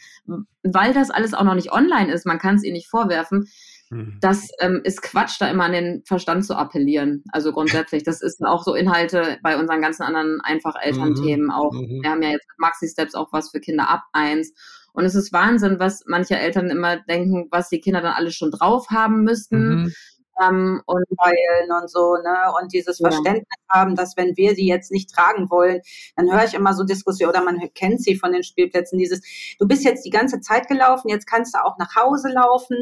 weil 0.64 0.94
das 0.94 1.12
alles 1.12 1.36
auch 1.36 1.44
noch 1.44 1.54
nicht 1.54 1.72
online 1.72 2.12
ist. 2.12 2.26
Man 2.26 2.40
kann 2.40 2.56
es 2.56 2.64
ihnen 2.64 2.74
nicht 2.74 2.90
vorwerfen 2.90 3.48
Mhm. 3.92 4.18
das 4.22 4.50
ähm, 4.60 4.82
ist 4.84 5.02
Quatsch, 5.02 5.38
da 5.40 5.50
immer 5.50 5.66
an 5.66 5.72
den 5.72 6.04
Verstand 6.06 6.46
zu 6.46 6.56
appellieren. 6.56 7.24
Also 7.32 7.52
grundsätzlich, 7.52 8.04
das 8.04 8.22
ist 8.22 8.44
auch 8.44 8.64
so 8.64 8.76
Inhalte 8.76 9.40
bei 9.42 9.58
unseren 9.58 9.82
ganzen 9.82 10.04
anderen 10.04 10.42
einfach 10.42 10.76
Elternthemen 10.80 11.50
auch. 11.50 11.74
Mhm. 11.74 12.02
Wir 12.04 12.12
haben 12.12 12.22
ja 12.22 12.30
jetzt 12.30 12.48
mit 12.48 12.60
Maxi 12.60 12.88
Steps 12.88 13.16
auch 13.16 13.30
was 13.32 13.50
für 13.50 13.60
Kinder 13.60 13.90
ab 13.90 14.04
eins. 14.14 14.54
Und 14.94 15.06
es 15.06 15.16
ist 15.16 15.34
Wahnsinn, 15.34 15.80
was 15.80 16.04
manche 16.08 16.38
Eltern 16.38 16.70
immer 16.70 16.98
denken, 16.98 17.48
was 17.52 17.70
die 17.70 17.80
Kinder 17.80 18.02
dann 18.02 18.14
alles 18.14 18.36
schon 18.36 18.52
drauf 18.52 18.90
haben 18.90 19.24
müssten. 19.24 19.94
Ähm, 20.42 20.82
und 20.86 21.06
heulen 21.24 21.72
und 21.82 21.90
so, 21.90 22.16
ne? 22.16 22.38
Und 22.62 22.74
dieses 22.74 23.00
Ja. 23.00 23.10
Verständnis 23.10 23.46
haben, 23.70 23.96
dass 23.96 24.16
wenn 24.18 24.36
wir 24.38 24.56
sie 24.56 24.68
jetzt 24.68 24.92
nicht 24.92 25.14
tragen 25.14 25.50
wollen, 25.50 25.82
dann 26.16 26.32
höre 26.32 26.46
ich 26.46 26.54
immer 26.54 26.74
so 26.74 26.84
Diskussionen 26.84 27.32
oder 27.32 27.44
man 27.44 27.60
kennt 27.76 28.02
sie 28.02 28.16
von 28.16 28.32
den 28.32 28.44
Spielplätzen, 28.44 28.98
dieses, 28.98 29.22
du 29.60 29.68
bist 29.68 29.84
jetzt 29.84 30.06
die 30.06 30.10
ganze 30.10 30.40
Zeit 30.42 30.68
gelaufen, 30.68 31.10
jetzt 31.10 31.28
kannst 31.28 31.54
du 31.56 31.64
auch 31.64 31.78
nach 31.78 31.96
Hause 31.96 32.30
laufen. 32.30 32.78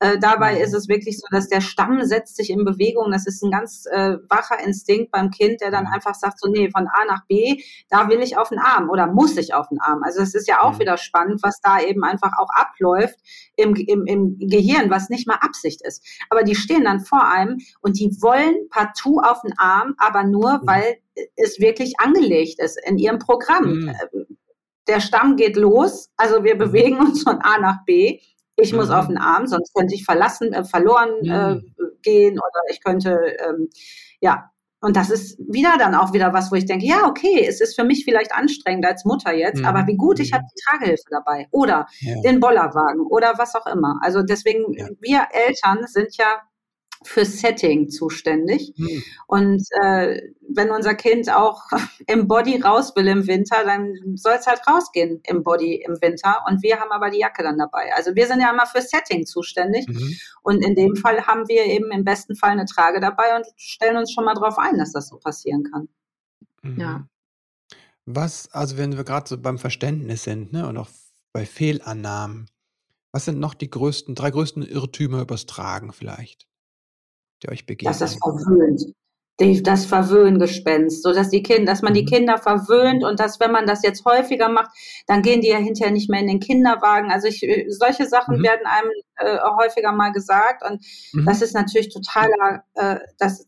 Äh, 0.00 0.18
dabei 0.18 0.58
ist 0.60 0.74
es 0.74 0.88
wirklich 0.88 1.18
so, 1.18 1.26
dass 1.30 1.48
der 1.48 1.60
Stamm 1.60 2.02
setzt 2.04 2.36
sich 2.36 2.50
in 2.50 2.64
Bewegung. 2.64 3.10
Das 3.12 3.26
ist 3.26 3.42
ein 3.42 3.50
ganz 3.50 3.84
äh, 3.90 4.16
wacher 4.28 4.58
Instinkt 4.64 5.10
beim 5.12 5.30
Kind, 5.30 5.60
der 5.60 5.70
dann 5.70 5.86
einfach 5.86 6.14
sagt, 6.14 6.40
so, 6.40 6.50
nee, 6.50 6.70
von 6.70 6.86
A 6.88 7.04
nach 7.06 7.26
B, 7.26 7.62
da 7.90 8.08
will 8.08 8.20
ich 8.20 8.36
auf 8.36 8.48
den 8.48 8.58
Arm 8.58 8.90
oder 8.90 9.06
muss 9.06 9.36
ich 9.36 9.54
auf 9.54 9.68
den 9.68 9.80
Arm. 9.80 10.02
Also 10.02 10.22
es 10.22 10.34
ist 10.34 10.48
ja 10.48 10.62
auch 10.62 10.72
Mhm. 10.74 10.78
wieder 10.80 10.96
spannend, 10.96 11.42
was 11.42 11.60
da 11.60 11.80
eben 11.80 12.02
einfach 12.04 12.32
auch 12.38 12.48
abläuft 12.54 13.18
im, 13.56 13.74
im, 13.74 14.06
im 14.06 14.38
Gehirn, 14.38 14.90
was 14.90 15.08
nicht 15.10 15.26
mal 15.28 15.38
Absicht 15.40 15.82
ist. 15.82 16.02
Aber 16.30 16.42
die 16.42 16.54
stehen 16.54 16.84
dann 16.84 17.00
vor 17.02 17.26
einem 17.26 17.58
und 17.80 17.98
die 17.98 18.10
wollen 18.22 18.68
partout 18.70 19.20
auf 19.20 19.42
den 19.42 19.52
Arm, 19.58 19.94
aber 19.98 20.24
nur, 20.24 20.58
Mhm. 20.58 20.66
weil 20.66 20.96
es 21.36 21.60
wirklich 21.60 21.94
angelegt 21.98 22.58
ist 22.60 22.78
in 22.86 22.98
ihrem 22.98 23.18
Programm. 23.18 23.80
Mhm. 23.82 23.88
Äh, 23.88 24.24
Der 24.88 24.98
Stamm 25.00 25.36
geht 25.36 25.56
los, 25.56 26.10
also 26.16 26.42
wir 26.42 26.58
bewegen 26.58 26.98
uns 26.98 27.22
von 27.22 27.38
A 27.40 27.58
nach 27.60 27.84
B. 27.84 28.18
Ich 28.56 28.72
muss 28.72 28.88
Mhm. 28.88 28.94
auf 28.94 29.06
den 29.06 29.16
Arm, 29.18 29.46
sonst 29.46 29.72
könnte 29.74 29.94
ich 29.94 30.04
verlassen, 30.04 30.52
äh, 30.52 30.64
verloren 30.64 31.10
äh, 31.24 31.54
Mhm. 31.54 31.74
gehen 32.02 32.32
oder 32.34 32.60
ich 32.68 32.82
könnte, 32.82 33.10
ähm, 33.46 33.68
ja. 34.20 34.48
Und 34.84 34.96
das 34.96 35.10
ist 35.10 35.38
wieder 35.38 35.76
dann 35.78 35.94
auch 35.94 36.12
wieder 36.12 36.32
was, 36.32 36.50
wo 36.50 36.56
ich 36.56 36.66
denke, 36.66 36.84
ja, 36.84 37.06
okay, 37.06 37.46
es 37.48 37.60
ist 37.60 37.76
für 37.76 37.84
mich 37.84 38.04
vielleicht 38.04 38.34
anstrengend 38.34 38.84
als 38.84 39.04
Mutter 39.04 39.32
jetzt, 39.32 39.60
Mhm. 39.60 39.66
aber 39.66 39.86
wie 39.86 39.96
gut, 39.96 40.18
ich 40.18 40.32
Mhm. 40.32 40.34
habe 40.34 40.44
die 40.52 40.60
Tragehilfe 40.64 41.04
dabei 41.10 41.46
oder 41.52 41.86
Ja. 42.00 42.20
den 42.22 42.40
Bollerwagen 42.40 43.02
oder 43.06 43.34
was 43.38 43.54
auch 43.54 43.66
immer. 43.68 44.00
Also 44.02 44.22
deswegen, 44.24 44.72
Ja. 44.72 44.88
wir 44.98 45.26
Eltern 45.30 45.86
sind 45.86 46.16
ja 46.16 46.40
für 47.06 47.24
Setting 47.24 47.88
zuständig. 47.88 48.72
Mhm. 48.76 49.02
Und 49.26 49.62
äh, 49.82 50.20
wenn 50.48 50.70
unser 50.70 50.94
Kind 50.94 51.30
auch 51.30 51.62
im 52.06 52.28
Body 52.28 52.60
raus 52.60 52.94
will 52.96 53.08
im 53.08 53.26
Winter, 53.26 53.64
dann 53.64 53.94
soll 54.16 54.34
es 54.38 54.46
halt 54.46 54.60
rausgehen 54.68 55.20
im 55.24 55.42
Body 55.42 55.82
im 55.86 56.00
Winter. 56.00 56.44
Und 56.48 56.62
wir 56.62 56.80
haben 56.80 56.90
aber 56.90 57.10
die 57.10 57.20
Jacke 57.20 57.42
dann 57.42 57.58
dabei. 57.58 57.92
Also 57.94 58.14
wir 58.14 58.26
sind 58.26 58.40
ja 58.40 58.50
immer 58.50 58.66
für 58.66 58.82
Setting 58.82 59.26
zuständig. 59.26 59.86
Mhm. 59.88 60.16
Und 60.42 60.64
in 60.64 60.74
dem 60.74 60.96
Fall 60.96 61.26
haben 61.26 61.48
wir 61.48 61.64
eben 61.66 61.90
im 61.90 62.04
besten 62.04 62.36
Fall 62.36 62.50
eine 62.50 62.66
Trage 62.66 63.00
dabei 63.00 63.36
und 63.36 63.46
stellen 63.56 63.96
uns 63.96 64.12
schon 64.12 64.24
mal 64.24 64.34
drauf 64.34 64.58
ein, 64.58 64.78
dass 64.78 64.92
das 64.92 65.08
so 65.08 65.18
passieren 65.18 65.64
kann. 65.70 65.88
Ja. 66.76 66.98
Mhm. 66.98 67.08
Was, 68.04 68.52
also 68.52 68.78
wenn 68.78 68.96
wir 68.96 69.04
gerade 69.04 69.28
so 69.28 69.38
beim 69.38 69.58
Verständnis 69.58 70.24
sind, 70.24 70.52
ne, 70.52 70.66
und 70.66 70.76
auch 70.76 70.88
bei 71.32 71.46
Fehlannahmen, 71.46 72.50
was 73.12 73.26
sind 73.26 73.38
noch 73.38 73.54
die 73.54 73.70
größten, 73.70 74.14
drei 74.14 74.30
größten 74.30 74.62
Irrtümer 74.62 75.20
übers 75.20 75.46
Tragen 75.46 75.92
vielleicht, 75.92 76.48
die 77.42 77.48
euch 77.50 77.64
Dass 77.66 77.98
das 77.98 78.14
verwöhnt. 78.16 78.82
Die, 79.40 79.62
das 79.62 79.86
Verwöhngespenst, 79.86 81.02
so 81.02 81.12
dass 81.12 81.30
die 81.30 81.42
Kinder, 81.42 81.72
dass 81.72 81.80
man 81.80 81.94
die 81.94 82.02
Mhm. 82.02 82.06
Kinder 82.06 82.38
verwöhnt 82.38 83.02
und 83.02 83.18
dass, 83.18 83.40
wenn 83.40 83.50
man 83.50 83.66
das 83.66 83.82
jetzt 83.82 84.04
häufiger 84.04 84.50
macht, 84.50 84.70
dann 85.06 85.22
gehen 85.22 85.40
die 85.40 85.48
ja 85.48 85.56
hinterher 85.56 85.90
nicht 85.90 86.10
mehr 86.10 86.20
in 86.20 86.26
den 86.26 86.38
Kinderwagen. 86.38 87.10
Also 87.10 87.28
ich, 87.28 87.42
äh, 87.42 87.64
solche 87.68 88.06
Sachen 88.06 88.38
Mhm. 88.38 88.42
werden 88.42 88.66
einem 88.66 88.90
äh, 89.16 89.38
häufiger 89.58 89.90
mal 89.92 90.10
gesagt 90.12 90.62
und 90.68 90.84
Mhm. 91.14 91.24
das 91.24 91.40
ist 91.40 91.54
natürlich 91.54 91.88
totaler, 91.92 92.64
äh, 92.74 92.98
das, 93.18 93.46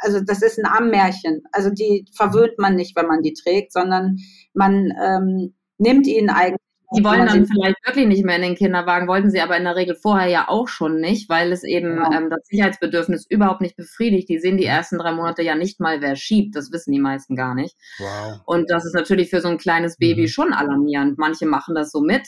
also 0.00 0.20
das 0.20 0.42
ist 0.42 0.58
ein 0.58 0.66
Armmärchen. 0.66 1.42
Also 1.50 1.70
die 1.70 2.04
verwöhnt 2.14 2.58
man 2.58 2.76
nicht, 2.76 2.94
wenn 2.94 3.06
man 3.06 3.22
die 3.22 3.32
trägt, 3.32 3.72
sondern 3.72 4.18
man 4.52 4.92
ähm, 5.02 5.54
nimmt 5.78 6.06
ihnen 6.06 6.28
eigentlich. 6.30 6.58
Die 6.96 7.04
wollen 7.04 7.26
dann 7.26 7.46
vielleicht 7.46 7.76
wirklich 7.86 8.06
nicht 8.06 8.24
mehr 8.24 8.36
in 8.36 8.42
den 8.42 8.54
Kinderwagen, 8.54 9.08
wollten 9.08 9.30
sie 9.30 9.40
aber 9.40 9.56
in 9.56 9.64
der 9.64 9.76
Regel 9.76 9.94
vorher 9.94 10.28
ja 10.28 10.48
auch 10.48 10.68
schon 10.68 11.00
nicht, 11.00 11.28
weil 11.28 11.52
es 11.52 11.64
eben 11.64 11.96
Genau. 11.96 12.12
ähm, 12.12 12.30
das 12.30 12.40
Sicherheitsbedürfnis 12.48 13.26
überhaupt 13.28 13.60
nicht 13.60 13.76
befriedigt. 13.76 14.28
Die 14.28 14.38
sehen 14.38 14.56
die 14.56 14.64
ersten 14.66 14.98
drei 14.98 15.12
Monate 15.12 15.42
ja 15.42 15.54
nicht 15.54 15.80
mal, 15.80 16.00
wer 16.00 16.16
schiebt. 16.16 16.54
Das 16.56 16.70
wissen 16.72 16.92
die 16.92 17.00
meisten 17.00 17.36
gar 17.36 17.54
nicht. 17.54 17.76
Wow. 17.98 18.40
Und 18.44 18.70
das 18.70 18.84
ist 18.84 18.94
natürlich 18.94 19.30
für 19.30 19.40
so 19.40 19.48
ein 19.48 19.58
kleines 19.58 19.96
Baby 19.96 20.22
Mhm. 20.22 20.28
schon 20.28 20.52
alarmierend. 20.52 21.18
Manche 21.18 21.46
machen 21.46 21.74
das 21.74 21.90
so 21.92 22.00
mit, 22.00 22.26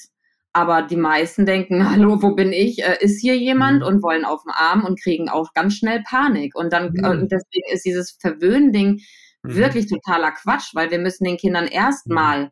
aber 0.52 0.82
die 0.82 0.96
meisten 0.96 1.46
denken, 1.46 1.80
hallo, 1.90 2.22
wo 2.22 2.34
bin 2.34 2.52
ich? 2.52 2.82
Äh, 2.82 2.96
ist 3.00 3.20
hier 3.20 3.36
jemand? 3.36 3.80
Mhm. 3.80 3.86
Und 3.86 4.02
wollen 4.02 4.24
auf 4.24 4.42
den 4.44 4.52
Arm 4.54 4.84
und 4.84 5.00
kriegen 5.02 5.28
auch 5.28 5.52
ganz 5.52 5.74
schnell 5.74 6.02
Panik. 6.08 6.54
Und 6.54 6.72
dann, 6.72 6.92
Mhm. 6.92 7.04
und 7.04 7.32
deswegen 7.32 7.72
ist 7.72 7.84
dieses 7.84 8.16
Verwöhnen-Ding 8.20 9.00
Mhm. 9.42 9.56
wirklich 9.56 9.86
totaler 9.88 10.32
Quatsch, 10.32 10.74
weil 10.74 10.90
wir 10.90 10.98
müssen 10.98 11.24
den 11.24 11.36
Kindern 11.36 11.66
erstmal 11.66 12.50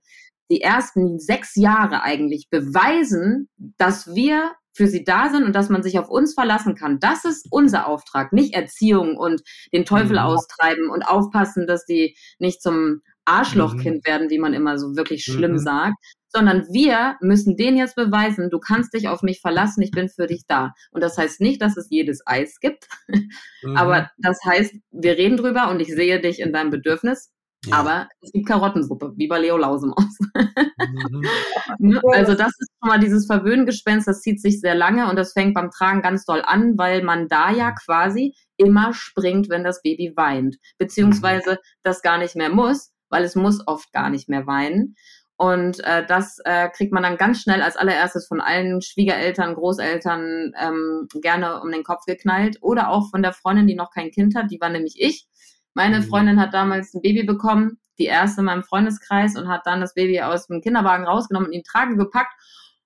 die 0.51 0.61
ersten 0.61 1.19
sechs 1.19 1.57
Jahre 1.57 2.03
eigentlich 2.03 2.49
beweisen, 2.51 3.49
dass 3.79 4.15
wir 4.15 4.53
für 4.75 4.87
sie 4.87 5.05
da 5.05 5.29
sind 5.29 5.45
und 5.45 5.55
dass 5.55 5.69
man 5.69 5.83
sich 5.83 5.99
auf 5.99 6.09
uns 6.09 6.33
verlassen 6.35 6.75
kann. 6.75 6.99
Das 6.99 7.25
ist 7.27 7.47
unser 7.51 7.87
Auftrag, 7.87 8.33
nicht 8.33 8.55
Erziehung 8.55 9.17
und 9.17 9.43
den 9.73 9.85
Teufel 9.85 10.13
Mhm. 10.13 10.19
austreiben 10.25 10.89
und 10.91 11.03
aufpassen, 11.03 11.67
dass 11.67 11.85
die 11.85 12.17
nicht 12.39 12.63
zum 12.63 13.03
Arschlochkind 13.27 14.07
werden, 14.07 14.31
wie 14.31 14.39
man 14.39 14.55
immer 14.55 14.79
so 14.79 14.97
wirklich 14.97 15.25
schlimm 15.25 15.53
Mhm. 15.53 15.59
sagt, 15.59 15.95
sondern 16.29 16.67
wir 16.73 17.17
müssen 17.21 17.57
denen 17.57 17.77
jetzt 17.77 17.95
beweisen, 17.95 18.49
du 18.51 18.59
kannst 18.59 18.95
dich 18.95 19.09
auf 19.09 19.23
mich 19.23 19.41
verlassen, 19.41 19.83
ich 19.83 19.91
bin 19.91 20.09
für 20.09 20.27
dich 20.27 20.45
da. 20.49 20.73
Und 20.91 21.03
das 21.03 21.19
heißt 21.19 21.41
nicht, 21.43 21.61
dass 21.61 21.77
es 21.77 21.89
jedes 21.91 22.23
Eis 22.27 22.59
gibt, 22.59 22.89
mhm. 23.63 23.77
aber 23.77 24.11
das 24.19 24.39
heißt, 24.45 24.75
wir 24.91 25.19
reden 25.19 25.37
drüber 25.37 25.71
und 25.71 25.81
ich 25.81 25.95
sehe 25.95 26.19
dich 26.21 26.41
in 26.41 26.53
deinem 26.53 26.71
Bedürfnis, 26.71 27.31
ja. 27.67 27.77
Aber 27.77 28.09
es 28.21 28.33
gibt 28.33 28.49
Karottensuppe, 28.49 29.13
wie 29.17 29.29
bei 29.29 29.39
Leo 29.39 29.57
Lausemaus. 29.57 30.19
Mhm. 30.35 31.23
Ne? 31.79 32.01
also 32.13 32.35
das 32.35 32.53
ist 32.59 32.71
schon 32.79 32.89
mal 32.89 33.01
dieses 33.01 33.27
Verwöhngespenst, 33.27 34.07
das 34.07 34.21
zieht 34.21 34.41
sich 34.41 34.61
sehr 34.61 34.75
lange 34.75 35.09
und 35.09 35.17
das 35.17 35.33
fängt 35.33 35.55
beim 35.55 35.71
Tragen 35.71 36.03
ganz 36.03 36.25
doll 36.25 36.43
an, 36.45 36.77
weil 36.77 37.03
man 37.03 37.29
da 37.29 37.51
ja 37.51 37.71
mhm. 37.71 37.75
quasi 37.85 38.35
immer 38.57 38.93
springt, 38.93 39.49
wenn 39.49 39.65
das 39.65 39.83
Baby 39.83 40.13
weint. 40.17 40.57
Beziehungsweise 40.79 41.59
das 41.83 42.03
gar 42.03 42.19
nicht 42.19 42.37
mehr 42.37 42.51
muss, 42.51 42.93
weil 43.09 43.25
es 43.25 43.35
muss 43.35 43.67
oft 43.67 43.93
gar 43.93 44.11
nicht 44.11 44.29
mehr 44.29 44.47
weinen. 44.47 44.97
Und 45.37 45.83
äh, 45.85 46.07
das 46.07 46.39
äh, 46.45 46.69
kriegt 46.69 46.93
man 46.93 47.03
dann 47.03 47.17
ganz 47.17 47.43
schnell 47.43 47.63
als 47.63 47.77
allererstes 47.77 48.29
von 48.29 48.41
allen 48.41 48.81
Schwiegereltern, 48.81 49.55
Großeltern 49.55 50.53
ähm, 50.57 51.09
gerne 51.21 51.61
um 51.61 51.73
den 51.73 51.83
Kopf 51.83 52.05
geknallt. 52.07 52.59
Oder 52.61 52.91
auch 52.91 53.11
von 53.11 53.23
der 53.23 53.33
Freundin, 53.33 53.67
die 53.67 53.75
noch 53.75 53.91
kein 53.91 54.11
Kind 54.11 54.37
hat, 54.37 54.51
die 54.51 54.61
war 54.61 54.69
nämlich 54.69 55.01
ich. 55.01 55.27
Meine 55.75 56.01
mhm. 56.01 56.05
Freundin 56.05 56.41
hat 56.41 56.55
damals 56.55 56.95
ein 56.95 57.03
Baby 57.03 57.25
bekommen, 57.25 57.79
die 57.99 58.07
erste 58.07 58.41
in 58.41 58.47
meinem 58.47 58.65
Freundeskreis 58.65 59.37
und 59.37 59.49
hat 59.49 59.63
dann 59.65 59.81
das 59.81 59.95
Baby 59.95 60.21
aus 60.21 60.47
dem 60.47 60.61
Kinderwagen 60.61 61.05
rausgenommen 61.05 61.49
und 61.49 61.55
in 61.55 61.61
die 61.61 61.69
Trage 61.71 61.97
gepackt. 61.97 62.33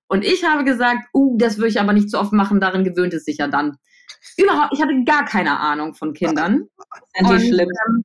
Und 0.07 0.23
ich 0.23 0.43
habe 0.45 0.63
gesagt, 0.63 1.07
uh, 1.13 1.37
das 1.37 1.57
würde 1.57 1.69
ich 1.69 1.79
aber 1.79 1.93
nicht 1.93 2.09
zu 2.09 2.19
oft 2.19 2.33
machen, 2.33 2.59
darin 2.59 2.83
gewöhnt 2.83 3.13
es 3.13 3.25
sich 3.25 3.37
ja 3.37 3.47
dann. 3.47 3.77
Überhaupt, 4.37 4.73
ich 4.73 4.81
hatte 4.81 5.03
gar 5.05 5.25
keine 5.25 5.59
Ahnung 5.59 5.95
von 5.95 6.13
Kindern. 6.13 6.63
Und, 7.19 7.41
ähm, 7.41 8.03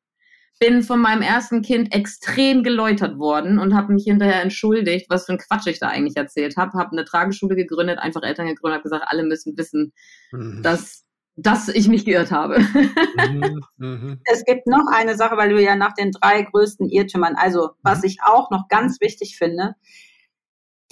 bin 0.62 0.82
von 0.84 1.00
meinem 1.00 1.22
ersten 1.22 1.60
Kind 1.62 1.92
extrem 1.92 2.62
geläutert 2.62 3.18
worden 3.18 3.58
und 3.58 3.74
habe 3.74 3.92
mich 3.92 4.04
hinterher 4.04 4.42
entschuldigt, 4.42 5.06
was 5.10 5.26
für 5.26 5.32
ein 5.32 5.38
Quatsch 5.38 5.66
ich 5.66 5.80
da 5.80 5.88
eigentlich 5.88 6.16
erzählt 6.16 6.56
habe. 6.56 6.78
Habe 6.78 6.92
eine 6.92 7.04
Trageschule 7.04 7.56
gegründet, 7.56 7.98
einfach 7.98 8.22
Eltern 8.22 8.46
gegründet, 8.46 8.78
habe 8.78 8.82
gesagt, 8.84 9.04
alle 9.08 9.24
müssen 9.24 9.58
wissen, 9.58 9.92
mhm. 10.30 10.62
dass 10.62 11.04
dass 11.36 11.68
ich 11.68 11.88
mich 11.88 12.04
geirrt 12.04 12.30
habe. 12.30 12.60
Mhm, 12.60 13.62
mhm. 13.78 14.20
Es 14.24 14.44
gibt 14.44 14.66
noch 14.66 14.86
eine 14.92 15.16
Sache, 15.16 15.36
weil 15.36 15.50
du 15.50 15.60
ja 15.60 15.76
nach 15.76 15.94
den 15.94 16.12
drei 16.12 16.42
größten 16.42 16.88
Irrtümern, 16.88 17.34
also 17.36 17.70
was 17.82 18.00
mhm. 18.00 18.04
ich 18.04 18.18
auch 18.24 18.50
noch 18.50 18.68
ganz 18.68 19.00
wichtig 19.00 19.36
finde, 19.36 19.74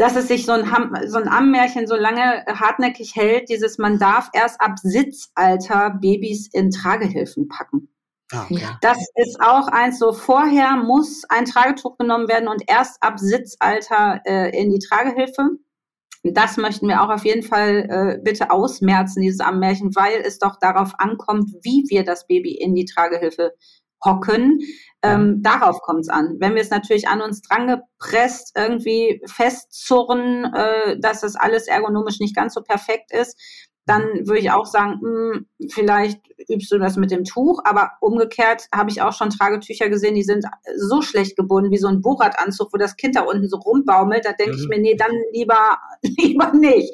dass 0.01 0.17
es 0.17 0.29
sich 0.29 0.47
so 0.47 0.53
ein, 0.53 0.65
so 1.09 1.19
ein 1.19 1.29
Ammenmärchen 1.29 1.87
so 1.87 1.95
lange 1.95 2.45
hartnäckig 2.47 3.15
hält, 3.17 3.51
dieses 3.51 3.77
man 3.77 3.99
darf 3.99 4.31
erst 4.33 4.59
ab 4.61 4.79
Sitzalter 4.79 5.91
Babys 6.01 6.49
in 6.53 6.71
Tragehilfen 6.71 7.49
packen. 7.49 7.91
Ah, 8.33 8.45
okay. 8.45 8.67
Das 8.81 8.97
ist 9.17 9.41
auch 9.41 9.69
eins 9.69 9.99
so, 9.99 10.13
vorher 10.13 10.77
muss 10.77 11.25
ein 11.29 11.45
Tragetuch 11.45 11.99
genommen 11.99 12.29
werden 12.29 12.49
und 12.49 12.63
erst 12.67 13.03
ab 13.03 13.19
Sitzalter 13.19 14.23
äh, 14.25 14.59
in 14.59 14.71
die 14.71 14.79
Tragehilfe. 14.79 15.51
Das 16.23 16.59
möchten 16.59 16.87
wir 16.87 17.03
auch 17.03 17.09
auf 17.09 17.25
jeden 17.25 17.43
Fall 17.43 17.87
äh, 17.89 18.19
bitte 18.23 18.51
ausmerzen, 18.51 19.23
dieses 19.23 19.41
Ammärchen, 19.41 19.95
weil 19.97 20.21
es 20.21 20.39
doch 20.39 20.57
darauf 20.61 20.93
ankommt, 20.99 21.51
wie 21.63 21.85
wir 21.89 22.05
das 22.05 22.27
Baby 22.27 22.53
in 22.53 22.75
die 22.75 22.85
Tragehilfe 22.85 23.55
hocken. 24.05 24.61
Ähm, 25.03 25.43
darauf 25.43 25.81
kommt 25.81 26.01
es 26.01 26.09
an. 26.09 26.37
Wenn 26.41 26.55
wir 26.55 26.63
es 26.63 26.71
natürlich 26.71 27.09
an 27.09 27.23
uns 27.23 27.41
drangepresst, 27.43 28.53
irgendwie 28.57 29.23
festzurren, 29.27 30.53
äh, 30.55 30.99
dass 31.01 31.21
das 31.23 31.37
alles 31.37 31.69
ergonomisch 31.69 32.21
nicht 32.21 32.37
ganz 32.37 32.55
so 32.55 32.63
perfekt 32.63 33.13
ist, 33.13 33.39
dann 33.87 34.03
würde 34.27 34.39
ich 34.39 34.51
auch 34.51 34.67
sagen, 34.67 35.01
mh, 35.01 35.33
hm, 35.33 35.47
vielleicht 35.71 36.21
übst 36.49 36.71
du 36.71 36.79
das 36.79 36.97
mit 36.97 37.11
dem 37.11 37.25
Tuch, 37.25 37.61
aber 37.65 37.93
umgekehrt 38.01 38.67
habe 38.75 38.91
ich 38.91 39.03
auch 39.03 39.13
schon 39.13 39.31
Tragetücher 39.31 39.89
gesehen, 39.89 40.15
die 40.15 40.23
sind 40.23 40.45
so 40.77 41.03
schlecht 41.03 41.37
gebunden, 41.37 41.71
wie 41.71 41.79
so 41.79 41.89
ein 41.89 42.01
Bohrradanzug, 42.01 42.73
wo 42.73 42.79
das 42.79 42.97
Kind 42.97 43.17
da 43.17 43.23
unten 43.23 43.49
so 43.49 43.57
rumbaumelt, 43.57 44.25
da 44.25 44.33
denke 44.33 44.57
mhm. 44.57 44.63
ich 44.63 44.69
mir, 44.69 44.79
nee, 44.79 44.97
dann 44.97 45.13
lieber, 45.33 45.79
lieber 46.03 46.53
nicht. 46.53 46.93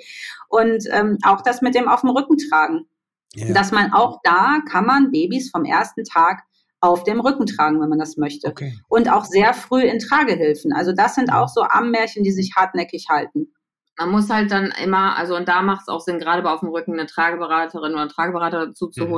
Und 0.48 0.84
ähm, 0.90 1.18
auch 1.24 1.42
das 1.42 1.60
mit 1.60 1.74
dem 1.74 1.88
auf 1.88 2.00
dem 2.00 2.10
Rücken 2.10 2.38
tragen. 2.38 2.86
Ja. 3.34 3.52
Dass 3.52 3.72
man 3.72 3.92
auch 3.92 4.20
da 4.22 4.60
kann 4.70 4.86
man 4.86 5.10
Babys 5.10 5.50
vom 5.50 5.64
ersten 5.64 6.04
Tag 6.04 6.42
auf 6.80 7.04
dem 7.04 7.20
Rücken 7.20 7.46
tragen, 7.46 7.80
wenn 7.80 7.88
man 7.88 7.98
das 7.98 8.16
möchte. 8.16 8.48
Okay. 8.48 8.78
Und 8.88 9.10
auch 9.10 9.24
sehr 9.24 9.54
früh 9.54 9.82
in 9.82 9.98
Tragehilfen. 9.98 10.72
Also 10.72 10.92
das 10.92 11.14
sind 11.14 11.32
auch 11.32 11.48
so 11.48 11.62
Ammärchen, 11.62 12.22
die 12.22 12.32
sich 12.32 12.54
hartnäckig 12.56 13.06
halten. 13.08 13.52
Man 13.98 14.10
muss 14.10 14.28
halt 14.28 14.50
dann 14.50 14.72
immer, 14.82 15.16
also 15.16 15.36
und 15.36 15.48
da 15.48 15.62
macht 15.62 15.82
es 15.82 15.88
auch 15.88 16.00
Sinn, 16.00 16.18
gerade 16.18 16.48
auf 16.48 16.60
dem 16.60 16.68
Rücken 16.68 16.92
eine 16.92 17.06
Trageberaterin 17.06 17.92
oder 17.92 18.02
einen 18.02 18.10
Trageberater 18.10 18.66
dazu 18.66 18.88
zu 18.88 19.06
mhm. 19.06 19.12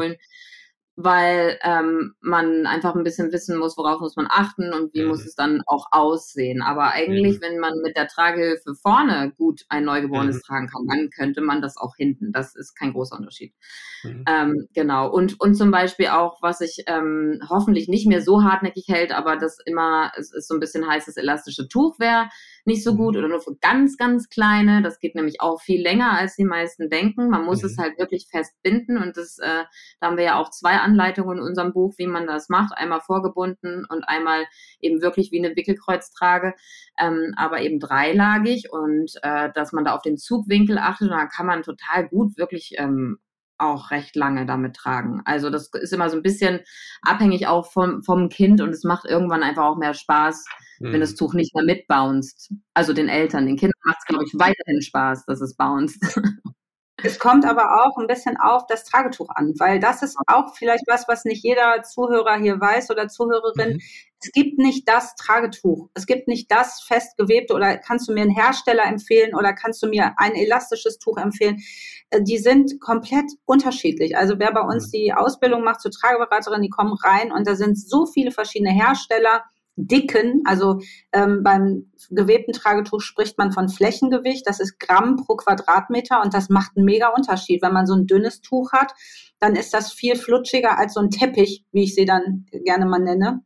Weil 1.00 1.60
ähm, 1.62 2.14
man 2.20 2.66
einfach 2.66 2.96
ein 2.96 3.04
bisschen 3.04 3.30
wissen 3.30 3.56
muss, 3.56 3.78
worauf 3.78 4.00
muss 4.00 4.16
man 4.16 4.26
achten 4.28 4.72
und 4.72 4.92
wie 4.94 5.02
mhm. 5.02 5.08
muss 5.08 5.24
es 5.24 5.36
dann 5.36 5.62
auch 5.64 5.86
aussehen. 5.92 6.60
Aber 6.60 6.90
eigentlich, 6.90 7.36
mhm. 7.36 7.42
wenn 7.42 7.58
man 7.60 7.74
mit 7.84 7.96
der 7.96 8.08
Tragehilfe 8.08 8.74
vorne 8.74 9.32
gut 9.38 9.64
ein 9.68 9.84
Neugeborenes 9.84 10.38
mhm. 10.38 10.40
tragen 10.40 10.66
kann, 10.66 10.86
dann 10.88 11.10
könnte 11.10 11.40
man 11.40 11.62
das 11.62 11.76
auch 11.76 11.94
hinten. 11.96 12.32
Das 12.32 12.56
ist 12.56 12.74
kein 12.74 12.94
großer 12.94 13.16
Unterschied. 13.16 13.54
Mhm. 14.02 14.24
Ähm, 14.28 14.68
genau. 14.74 15.08
Und, 15.08 15.40
und 15.40 15.54
zum 15.54 15.70
Beispiel 15.70 16.08
auch, 16.08 16.42
was 16.42 16.58
sich 16.58 16.82
ähm, 16.88 17.40
hoffentlich 17.48 17.86
nicht 17.86 18.08
mehr 18.08 18.20
so 18.20 18.42
hartnäckig 18.42 18.86
hält, 18.88 19.12
aber 19.12 19.36
das 19.36 19.58
immer, 19.64 20.10
es 20.18 20.34
ist 20.34 20.48
so 20.48 20.54
ein 20.54 20.60
bisschen 20.60 20.88
heißes 20.88 21.16
elastische 21.16 21.68
Tuch 21.68 22.00
wäre 22.00 22.28
nicht 22.68 22.84
so 22.84 22.94
gut 22.94 23.14
mhm. 23.14 23.20
oder 23.20 23.28
nur 23.28 23.40
für 23.40 23.56
ganz, 23.56 23.96
ganz 23.96 24.28
kleine. 24.28 24.82
Das 24.82 25.00
geht 25.00 25.14
nämlich 25.14 25.40
auch 25.40 25.60
viel 25.60 25.82
länger, 25.82 26.12
als 26.12 26.36
die 26.36 26.44
meisten 26.44 26.90
denken. 26.90 27.30
Man 27.30 27.44
muss 27.44 27.62
mhm. 27.62 27.68
es 27.68 27.78
halt 27.78 27.98
wirklich 27.98 28.28
festbinden 28.30 28.98
und 28.98 29.16
das, 29.16 29.38
äh, 29.38 29.64
da 30.00 30.06
haben 30.06 30.16
wir 30.18 30.24
ja 30.24 30.38
auch 30.38 30.50
zwei 30.50 30.76
Anleitungen 30.76 31.38
in 31.38 31.42
unserem 31.44 31.72
Buch, 31.72 31.94
wie 31.96 32.06
man 32.06 32.26
das 32.26 32.48
macht. 32.48 32.76
Einmal 32.76 33.00
vorgebunden 33.00 33.86
und 33.88 34.04
einmal 34.04 34.44
eben 34.80 35.00
wirklich 35.00 35.32
wie 35.32 35.44
eine 35.44 35.56
Wickelkreuztrage, 35.56 36.54
ähm, 36.98 37.34
aber 37.36 37.62
eben 37.62 37.80
dreilagig 37.80 38.70
und 38.70 39.12
äh, 39.22 39.50
dass 39.54 39.72
man 39.72 39.84
da 39.84 39.94
auf 39.94 40.02
den 40.02 40.18
Zugwinkel 40.18 40.78
achtet 40.78 41.10
und 41.10 41.16
dann 41.16 41.28
kann 41.28 41.46
man 41.46 41.62
total 41.62 42.06
gut 42.06 42.36
wirklich 42.36 42.74
ähm, 42.76 43.18
auch 43.58 43.90
recht 43.90 44.16
lange 44.16 44.46
damit 44.46 44.76
tragen. 44.76 45.22
Also 45.24 45.50
das 45.50 45.70
ist 45.74 45.92
immer 45.92 46.08
so 46.10 46.16
ein 46.16 46.22
bisschen 46.22 46.60
abhängig 47.02 47.46
auch 47.46 47.70
vom, 47.70 48.02
vom 48.02 48.28
Kind 48.28 48.60
und 48.60 48.70
es 48.70 48.84
macht 48.84 49.04
irgendwann 49.04 49.42
einfach 49.42 49.64
auch 49.64 49.76
mehr 49.76 49.94
Spaß, 49.94 50.44
hm. 50.78 50.92
wenn 50.92 51.00
das 51.00 51.14
Tuch 51.14 51.34
nicht 51.34 51.54
mehr 51.54 51.64
mitbounced. 51.64 52.52
Also 52.74 52.92
den 52.92 53.08
Eltern, 53.08 53.46
den 53.46 53.56
Kindern 53.56 53.80
macht 53.84 53.98
es, 54.00 54.06
glaube 54.06 54.24
ich, 54.24 54.32
weiterhin 54.34 54.82
Spaß, 54.82 55.26
dass 55.26 55.40
es 55.40 55.56
bounced. 55.56 56.00
Es 57.04 57.20
kommt 57.20 57.44
aber 57.44 57.84
auch 57.84 57.96
ein 57.96 58.08
bisschen 58.08 58.36
auf 58.36 58.66
das 58.66 58.82
Tragetuch 58.82 59.28
an, 59.30 59.54
weil 59.58 59.78
das 59.78 60.02
ist 60.02 60.16
auch 60.26 60.56
vielleicht 60.56 60.82
was, 60.88 61.06
was 61.06 61.24
nicht 61.24 61.44
jeder 61.44 61.82
Zuhörer 61.84 62.36
hier 62.38 62.60
weiß 62.60 62.90
oder 62.90 63.06
Zuhörerin. 63.06 63.74
Mhm. 63.74 63.80
Es 64.20 64.32
gibt 64.32 64.58
nicht 64.58 64.88
das 64.88 65.14
Tragetuch. 65.14 65.90
Es 65.94 66.06
gibt 66.06 66.26
nicht 66.26 66.50
das 66.50 66.82
festgewebte 66.82 67.54
oder 67.54 67.76
kannst 67.78 68.08
du 68.08 68.12
mir 68.12 68.22
einen 68.22 68.34
Hersteller 68.34 68.84
empfehlen 68.84 69.36
oder 69.36 69.52
kannst 69.52 69.80
du 69.80 69.86
mir 69.86 70.14
ein 70.16 70.34
elastisches 70.34 70.98
Tuch 70.98 71.18
empfehlen. 71.18 71.62
Äh, 72.10 72.22
die 72.22 72.38
sind 72.38 72.80
komplett 72.80 73.30
unterschiedlich. 73.44 74.16
Also 74.16 74.40
wer 74.40 74.52
bei 74.52 74.62
uns 74.62 74.88
mhm. 74.88 74.90
die 74.90 75.12
Ausbildung 75.14 75.62
macht 75.62 75.80
zur 75.80 75.92
Trageberaterin, 75.92 76.62
die 76.62 76.70
kommen 76.70 76.94
rein 76.94 77.30
und 77.30 77.46
da 77.46 77.54
sind 77.54 77.78
so 77.78 78.06
viele 78.06 78.32
verschiedene 78.32 78.72
Hersteller 78.72 79.44
dicken, 79.78 80.42
also 80.44 80.80
ähm, 81.12 81.42
beim 81.42 81.90
gewebten 82.10 82.52
Tragetuch 82.52 83.00
spricht 83.00 83.38
man 83.38 83.52
von 83.52 83.68
Flächengewicht, 83.68 84.46
das 84.46 84.60
ist 84.60 84.78
Gramm 84.80 85.16
pro 85.16 85.36
Quadratmeter 85.36 86.20
und 86.22 86.34
das 86.34 86.48
macht 86.48 86.76
einen 86.76 86.84
mega 86.84 87.08
Unterschied. 87.08 87.62
Wenn 87.62 87.72
man 87.72 87.86
so 87.86 87.94
ein 87.94 88.06
dünnes 88.06 88.40
Tuch 88.40 88.72
hat, 88.72 88.92
dann 89.38 89.54
ist 89.54 89.72
das 89.72 89.92
viel 89.92 90.16
flutschiger 90.16 90.78
als 90.78 90.94
so 90.94 91.00
ein 91.00 91.10
Teppich, 91.10 91.64
wie 91.72 91.84
ich 91.84 91.94
sie 91.94 92.04
dann 92.04 92.46
gerne 92.64 92.86
mal 92.86 92.98
nenne 92.98 93.42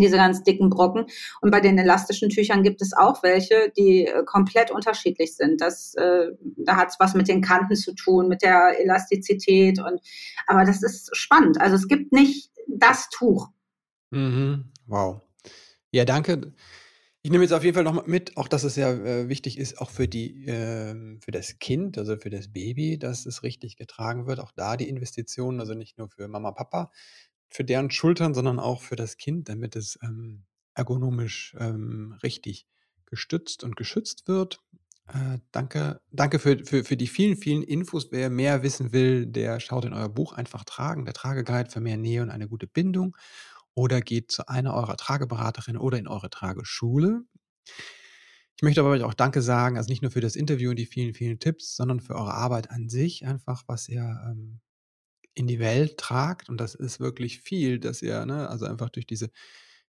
diese 0.00 0.16
ganz 0.16 0.42
dicken 0.42 0.70
Brocken. 0.70 1.06
Und 1.40 1.50
bei 1.50 1.60
den 1.60 1.76
elastischen 1.76 2.30
Tüchern 2.30 2.62
gibt 2.62 2.80
es 2.80 2.92
auch 2.92 3.22
welche, 3.22 3.72
die 3.76 4.06
äh, 4.06 4.22
komplett 4.24 4.70
unterschiedlich 4.70 5.36
sind. 5.36 5.60
Das, 5.60 5.94
äh, 5.94 6.28
da 6.56 6.76
hat 6.76 6.90
es 6.90 7.00
was 7.00 7.14
mit 7.14 7.28
den 7.28 7.42
Kanten 7.42 7.76
zu 7.76 7.94
tun, 7.94 8.28
mit 8.28 8.42
der 8.42 8.80
Elastizität. 8.80 9.80
Und, 9.80 10.00
aber 10.46 10.64
das 10.64 10.82
ist 10.82 11.16
spannend. 11.16 11.60
Also 11.60 11.76
es 11.76 11.88
gibt 11.88 12.12
nicht 12.12 12.50
das 12.68 13.08
Tuch. 13.10 13.48
Mhm. 14.10 14.66
Wow. 14.86 15.20
Ja, 15.92 16.04
danke. 16.04 16.52
Ich 17.22 17.30
nehme 17.30 17.44
jetzt 17.44 17.52
auf 17.52 17.64
jeden 17.64 17.74
Fall 17.74 17.84
noch 17.84 18.06
mit, 18.06 18.36
auch 18.36 18.48
dass 18.48 18.64
es 18.64 18.76
ja 18.76 18.90
äh, 18.92 19.28
wichtig 19.28 19.58
ist, 19.58 19.78
auch 19.80 19.90
für 19.90 20.08
die, 20.08 20.46
äh, 20.46 21.18
für 21.20 21.32
das 21.32 21.58
Kind, 21.58 21.98
also 21.98 22.16
für 22.16 22.30
das 22.30 22.48
Baby, 22.52 22.98
dass 22.98 23.26
es 23.26 23.42
richtig 23.42 23.76
getragen 23.76 24.26
wird. 24.26 24.40
Auch 24.40 24.52
da 24.52 24.76
die 24.76 24.88
Investitionen, 24.88 25.60
also 25.60 25.74
nicht 25.74 25.98
nur 25.98 26.08
für 26.10 26.28
Mama, 26.28 26.52
Papa, 26.52 26.90
für 27.50 27.64
deren 27.64 27.90
Schultern, 27.90 28.34
sondern 28.34 28.60
auch 28.60 28.82
für 28.82 28.96
das 28.96 29.16
Kind, 29.16 29.48
damit 29.48 29.76
es 29.76 29.98
ähm, 30.02 30.44
ergonomisch 30.74 31.54
ähm, 31.58 32.16
richtig 32.22 32.66
gestützt 33.06 33.64
und 33.64 33.76
geschützt 33.76 34.28
wird. 34.28 34.60
Äh, 35.08 35.38
danke, 35.52 36.00
danke 36.12 36.38
für, 36.38 36.64
für, 36.64 36.84
für 36.84 36.96
die 36.96 37.06
vielen, 37.08 37.36
vielen 37.36 37.62
Infos. 37.62 38.08
Wer 38.12 38.30
mehr 38.30 38.62
wissen 38.62 38.92
will, 38.92 39.26
der 39.26 39.58
schaut 39.60 39.86
in 39.86 39.94
euer 39.94 40.10
Buch 40.10 40.34
einfach 40.34 40.64
tragen, 40.64 41.04
der 41.06 41.14
Trageguide 41.14 41.70
für 41.70 41.80
mehr 41.80 41.96
Nähe 41.96 42.22
und 42.22 42.30
eine 42.30 42.48
gute 42.48 42.66
Bindung 42.66 43.16
oder 43.78 44.00
geht 44.00 44.32
zu 44.32 44.48
einer 44.48 44.74
eurer 44.74 44.96
Trageberaterin 44.96 45.76
oder 45.76 45.98
in 45.98 46.08
eure 46.08 46.30
Trageschule. 46.30 47.22
Ich 48.56 48.62
möchte 48.62 48.80
aber 48.80 49.06
auch 49.06 49.14
Danke 49.14 49.40
sagen, 49.40 49.76
also 49.76 49.88
nicht 49.88 50.02
nur 50.02 50.10
für 50.10 50.20
das 50.20 50.34
Interview 50.34 50.70
und 50.70 50.76
die 50.80 50.86
vielen, 50.86 51.14
vielen 51.14 51.38
Tipps, 51.38 51.76
sondern 51.76 52.00
für 52.00 52.16
eure 52.16 52.34
Arbeit 52.34 52.72
an 52.72 52.88
sich, 52.88 53.24
einfach 53.24 53.62
was 53.68 53.88
ihr 53.88 54.02
ähm, 54.26 54.58
in 55.34 55.46
die 55.46 55.60
Welt 55.60 55.96
tragt. 55.96 56.48
Und 56.48 56.60
das 56.60 56.74
ist 56.74 56.98
wirklich 56.98 57.40
viel, 57.40 57.78
dass 57.78 58.02
ihr, 58.02 58.26
ne, 58.26 58.48
also 58.48 58.66
einfach 58.66 58.90
durch 58.90 59.06
diese, 59.06 59.30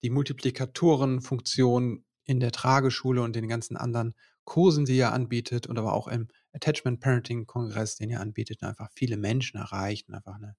die 0.04 0.12
Multiplikatorenfunktion 0.12 2.06
in 2.26 2.40
der 2.40 2.52
Trageschule 2.52 3.24
und 3.24 3.36
den 3.36 3.48
ganzen 3.48 3.78
anderen 3.78 4.14
Kursen, 4.44 4.86
die 4.86 4.98
ihr 4.98 5.12
anbietet 5.12 5.66
und 5.66 5.80
aber 5.80 5.94
auch 5.94 6.08
im 6.08 6.28
Attachment 6.54 7.00
Parenting 7.00 7.48
Kongress, 7.48 7.96
den 7.96 8.12
ihr 8.12 8.20
anbietet, 8.20 8.62
einfach 8.62 8.92
viele 8.94 9.18
Menschen 9.18 9.58
erreicht 9.58 10.08
und 10.08 10.14
einfach 10.14 10.36
eine, 10.36 10.56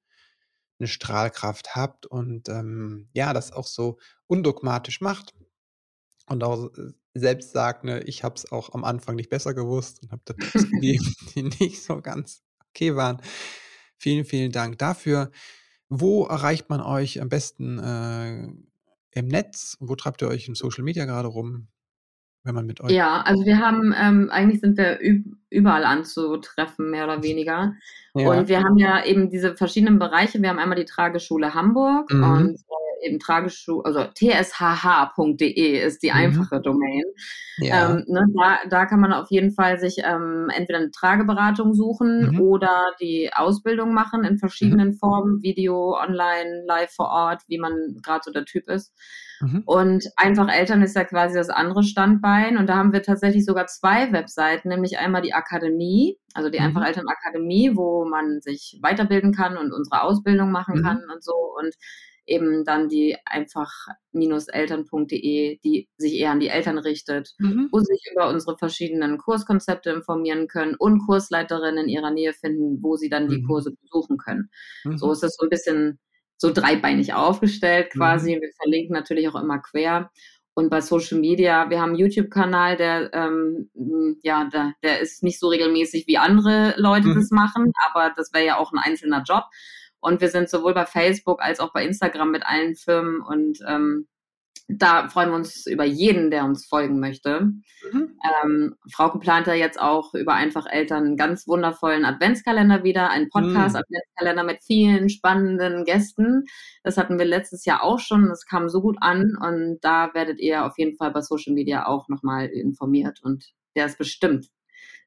eine 0.82 0.88
Strahlkraft 0.88 1.74
habt 1.76 2.06
und 2.06 2.48
ähm, 2.48 3.08
ja, 3.12 3.32
das 3.32 3.52
auch 3.52 3.66
so 3.66 3.98
undogmatisch 4.26 5.00
macht 5.00 5.34
und 6.26 6.42
auch 6.42 6.70
selbst 7.14 7.52
sagt, 7.52 7.84
ne, 7.84 8.02
ich 8.02 8.24
habe 8.24 8.34
es 8.34 8.50
auch 8.50 8.74
am 8.74 8.84
Anfang 8.84 9.16
nicht 9.16 9.30
besser 9.30 9.54
gewusst 9.54 10.02
und 10.02 10.10
habe 10.10 10.22
da 10.24 10.34
Tipps 10.34 10.70
gegeben, 10.70 11.14
die 11.34 11.42
nicht 11.44 11.82
so 11.82 12.00
ganz 12.00 12.42
okay 12.70 12.96
waren. 12.96 13.20
Vielen, 13.96 14.24
vielen 14.24 14.50
Dank 14.50 14.78
dafür. 14.78 15.30
Wo 15.88 16.24
erreicht 16.24 16.68
man 16.68 16.80
euch 16.80 17.20
am 17.20 17.28
besten 17.28 17.78
äh, 17.78 18.48
im 19.12 19.28
Netz? 19.28 19.76
Wo 19.78 19.94
treibt 19.94 20.22
ihr 20.22 20.28
euch 20.28 20.48
in 20.48 20.54
Social 20.54 20.82
Media 20.82 21.04
gerade 21.04 21.28
rum? 21.28 21.68
Wenn 22.44 22.54
man 22.54 22.66
mit 22.66 22.80
euch. 22.80 22.90
Ja, 22.90 23.22
also 23.22 23.44
wir 23.44 23.58
haben, 23.58 23.94
ähm, 23.96 24.28
eigentlich 24.30 24.60
sind 24.60 24.76
wir 24.76 24.98
überall 25.50 25.84
anzutreffen, 25.84 26.90
mehr 26.90 27.04
oder 27.04 27.22
weniger. 27.22 27.74
Ja. 28.14 28.28
Und 28.28 28.48
wir 28.48 28.62
haben 28.62 28.78
ja 28.78 29.04
eben 29.04 29.30
diese 29.30 29.54
verschiedenen 29.54 29.98
Bereiche. 29.98 30.42
Wir 30.42 30.48
haben 30.48 30.58
einmal 30.58 30.78
die 30.78 30.84
Trageschule 30.84 31.54
Hamburg 31.54 32.12
mhm. 32.12 32.24
und 32.24 32.54
äh, 32.54 32.91
eben 33.02 33.18
Trageschule, 33.18 33.84
also 33.84 34.04
tshh.de 34.04 35.78
ist 35.84 36.02
die 36.02 36.10
mhm. 36.10 36.16
einfache 36.16 36.60
Domain. 36.60 37.04
Ja. 37.58 37.90
Ähm, 37.90 38.04
ne, 38.06 38.26
da, 38.34 38.58
da 38.68 38.86
kann 38.86 39.00
man 39.00 39.12
auf 39.12 39.30
jeden 39.30 39.52
Fall 39.52 39.78
sich 39.78 39.98
ähm, 39.98 40.48
entweder 40.54 40.78
eine 40.78 40.90
Trageberatung 40.90 41.74
suchen 41.74 42.32
mhm. 42.32 42.40
oder 42.40 42.92
die 43.00 43.30
Ausbildung 43.34 43.92
machen 43.92 44.24
in 44.24 44.38
verschiedenen 44.38 44.88
mhm. 44.88 44.94
Formen, 44.94 45.42
Video, 45.42 45.96
online, 45.98 46.64
live 46.66 46.92
vor 46.92 47.08
Ort, 47.08 47.42
wie 47.48 47.58
man 47.58 47.98
gerade 48.02 48.22
so 48.24 48.32
der 48.32 48.44
Typ 48.44 48.68
ist. 48.68 48.92
Mhm. 49.42 49.62
Und 49.66 50.04
einfach 50.16 50.48
Eltern 50.48 50.82
ist 50.82 50.96
ja 50.96 51.04
quasi 51.04 51.34
das 51.34 51.50
andere 51.50 51.82
Standbein. 51.82 52.56
Und 52.56 52.68
da 52.68 52.76
haben 52.76 52.92
wir 52.92 53.02
tatsächlich 53.02 53.44
sogar 53.44 53.66
zwei 53.66 54.12
Webseiten, 54.12 54.68
nämlich 54.68 54.98
einmal 54.98 55.22
die 55.22 55.34
Akademie, 55.34 56.18
also 56.34 56.48
die 56.48 56.58
mhm. 56.58 56.66
Einfach 56.66 56.86
Eltern 56.86 57.08
Akademie, 57.08 57.72
wo 57.74 58.04
man 58.04 58.40
sich 58.40 58.78
weiterbilden 58.82 59.34
kann 59.34 59.56
und 59.56 59.72
unsere 59.72 60.02
Ausbildung 60.02 60.52
machen 60.52 60.78
mhm. 60.78 60.82
kann 60.84 60.98
und 61.12 61.22
so. 61.22 61.34
Und 61.58 61.74
eben 62.26 62.64
dann 62.64 62.88
die 62.88 63.16
einfach-eltern.de, 63.24 65.58
die 65.64 65.88
sich 65.96 66.14
eher 66.14 66.30
an 66.30 66.38
die 66.40 66.48
Eltern 66.48 66.78
richtet, 66.78 67.34
mhm. 67.38 67.68
wo 67.72 67.80
sie 67.80 67.86
sich 67.86 68.12
über 68.12 68.28
unsere 68.28 68.56
verschiedenen 68.56 69.18
Kurskonzepte 69.18 69.90
informieren 69.90 70.46
können 70.48 70.74
und 70.76 71.04
Kursleiterinnen 71.06 71.84
in 71.84 71.90
ihrer 71.90 72.10
Nähe 72.10 72.32
finden, 72.32 72.82
wo 72.82 72.96
sie 72.96 73.08
dann 73.08 73.28
die 73.28 73.42
mhm. 73.42 73.46
Kurse 73.46 73.72
besuchen 73.82 74.18
können. 74.18 74.50
Mhm. 74.84 74.98
So 74.98 75.12
ist 75.12 75.24
es 75.24 75.36
so 75.36 75.46
ein 75.46 75.50
bisschen 75.50 75.98
so 76.36 76.52
dreibeinig 76.52 77.14
aufgestellt 77.14 77.90
quasi. 77.92 78.36
Mhm. 78.36 78.40
Wir 78.40 78.50
verlinken 78.60 78.94
natürlich 78.94 79.28
auch 79.28 79.40
immer 79.40 79.60
quer. 79.60 80.10
Und 80.54 80.68
bei 80.68 80.82
Social 80.82 81.18
Media, 81.18 81.70
wir 81.70 81.80
haben 81.80 81.90
einen 81.90 81.98
YouTube-Kanal, 81.98 82.76
der, 82.76 83.10
ähm, 83.14 83.70
ja, 84.22 84.50
der, 84.52 84.74
der 84.82 85.00
ist 85.00 85.22
nicht 85.22 85.40
so 85.40 85.48
regelmäßig 85.48 86.06
wie 86.06 86.18
andere 86.18 86.74
Leute 86.76 87.08
mhm. 87.08 87.14
das 87.14 87.30
machen, 87.30 87.72
aber 87.88 88.12
das 88.16 88.34
wäre 88.34 88.44
ja 88.44 88.58
auch 88.58 88.70
ein 88.72 88.78
einzelner 88.78 89.22
Job. 89.22 89.44
Und 90.02 90.20
wir 90.20 90.28
sind 90.28 90.50
sowohl 90.50 90.74
bei 90.74 90.84
Facebook 90.84 91.40
als 91.40 91.60
auch 91.60 91.72
bei 91.72 91.84
Instagram 91.86 92.30
mit 92.30 92.44
allen 92.44 92.74
Firmen 92.74 93.22
und 93.22 93.60
ähm, 93.66 94.08
da 94.68 95.08
freuen 95.08 95.30
wir 95.30 95.36
uns 95.36 95.66
über 95.66 95.84
jeden, 95.84 96.30
der 96.30 96.44
uns 96.44 96.66
folgen 96.66 97.00
möchte. 97.00 97.40
Mhm. 97.40 98.18
Ähm, 98.44 98.76
Frauke 98.90 99.18
plant 99.18 99.46
ja 99.46 99.54
jetzt 99.54 99.80
auch 99.80 100.14
über 100.14 100.34
Einfach 100.34 100.66
Eltern 100.66 101.04
einen 101.04 101.16
ganz 101.16 101.46
wundervollen 101.46 102.04
Adventskalender 102.04 102.84
wieder, 102.84 103.10
einen 103.10 103.28
Podcast-Adventskalender 103.28 104.42
mhm. 104.42 104.46
mit 104.46 104.62
vielen 104.62 105.08
spannenden 105.08 105.84
Gästen. 105.84 106.44
Das 106.82 106.96
hatten 106.96 107.18
wir 107.18 107.26
letztes 107.26 107.64
Jahr 107.64 107.82
auch 107.82 107.98
schon, 107.98 108.28
das 108.28 108.46
kam 108.46 108.68
so 108.68 108.80
gut 108.80 108.96
an 109.00 109.36
und 109.40 109.78
da 109.82 110.10
werdet 110.14 110.40
ihr 110.40 110.64
auf 110.64 110.78
jeden 110.78 110.96
Fall 110.96 111.10
bei 111.10 111.22
Social 111.22 111.54
Media 111.54 111.86
auch 111.86 112.08
nochmal 112.08 112.46
informiert 112.46 113.20
und 113.22 113.52
der 113.76 113.86
ist 113.86 113.98
bestimmt 113.98 114.48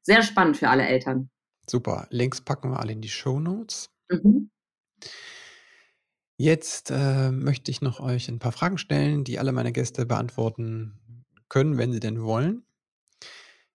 sehr 0.02 0.22
spannend 0.22 0.58
für 0.58 0.70
alle 0.70 0.86
Eltern. 0.86 1.30
Super, 1.68 2.08
Links 2.12 2.42
packen 2.42 2.72
wir 2.72 2.80
alle 2.80 2.92
in 2.92 3.02
die 3.02 3.10
Show 3.10 3.40
Notes. 3.40 3.90
Mhm. 4.10 4.52
Jetzt 6.38 6.92
äh, 6.92 7.32
möchte 7.32 7.72
ich 7.72 7.82
noch 7.82 8.00
euch 8.00 8.28
ein 8.28 8.40
paar 8.40 8.52
Fragen 8.52 8.78
stellen, 8.78 9.24
die 9.24 9.40
alle 9.40 9.54
meine 9.54 9.72
Gäste 9.72 10.06
beantworten 10.06 11.26
können, 11.48 11.78
wenn 11.78 11.94
sie 11.94 12.02
denn 12.02 12.22
wollen. 12.22 12.66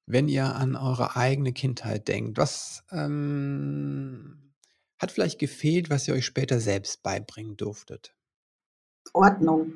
Wenn 0.06 0.28
ihr 0.28 0.56
an 0.56 0.76
eure 0.76 1.16
eigene 1.16 1.52
Kindheit 1.52 2.08
denkt, 2.08 2.36
was 2.36 2.84
ähm, 2.90 4.52
hat 4.98 5.12
vielleicht 5.12 5.38
gefehlt, 5.38 5.88
was 5.88 6.06
ihr 6.06 6.14
euch 6.14 6.26
später 6.26 6.60
selbst 6.60 7.02
beibringen 7.02 7.56
durftet? 7.56 8.14
Ordnung. 9.14 9.74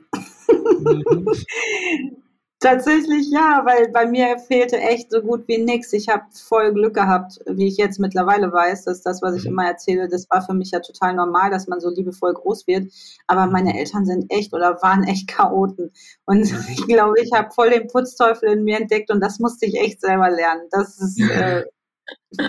Mhm. 0.67 1.27
Tatsächlich 2.65 3.31
ja, 3.31 3.61
weil 3.67 3.91
bei 3.91 4.07
mir 4.07 4.39
fehlte 4.39 4.79
echt 4.79 5.11
so 5.11 5.21
gut 5.21 5.47
wie 5.49 5.59
nichts. 5.59 5.93
Ich 5.93 6.09
habe 6.09 6.25
voll 6.33 6.73
Glück 6.73 6.95
gehabt, 6.95 7.39
wie 7.45 7.67
ich 7.67 7.77
jetzt 7.77 8.01
mittlerweile 8.01 8.51
weiß, 8.51 8.85
dass 8.85 9.03
das, 9.03 9.21
was 9.21 9.37
ich 9.37 9.45
mhm. 9.45 9.51
immer 9.51 9.67
erzähle, 9.67 10.09
das 10.09 10.31
war 10.31 10.41
für 10.41 10.55
mich 10.55 10.71
ja 10.71 10.81
total 10.81 11.13
normal, 11.13 11.51
dass 11.51 11.67
man 11.67 11.79
so 11.81 11.91
liebevoll 11.91 12.33
groß 12.33 12.67
wird. 12.67 12.91
Aber 13.27 13.49
meine 13.49 13.79
Eltern 13.79 14.07
sind 14.07 14.33
echt 14.33 14.55
oder 14.55 14.81
waren 14.81 15.05
echt 15.05 15.29
Chaoten. 15.29 15.93
Und 16.25 16.51
mhm. 16.51 16.65
ich 16.73 16.87
glaube, 16.87 17.21
ich 17.21 17.33
habe 17.35 17.51
voll 17.51 17.69
den 17.69 17.87
Putzteufel 17.87 18.55
in 18.55 18.65
mir 18.65 18.81
entdeckt 18.81 19.11
und 19.11 19.21
das 19.21 19.41
musste 19.41 19.67
ich 19.67 19.79
echt 19.79 20.01
selber 20.01 20.31
lernen. 20.31 20.63
Das 20.71 20.99
ist 20.99 21.21
äh, 21.21 21.65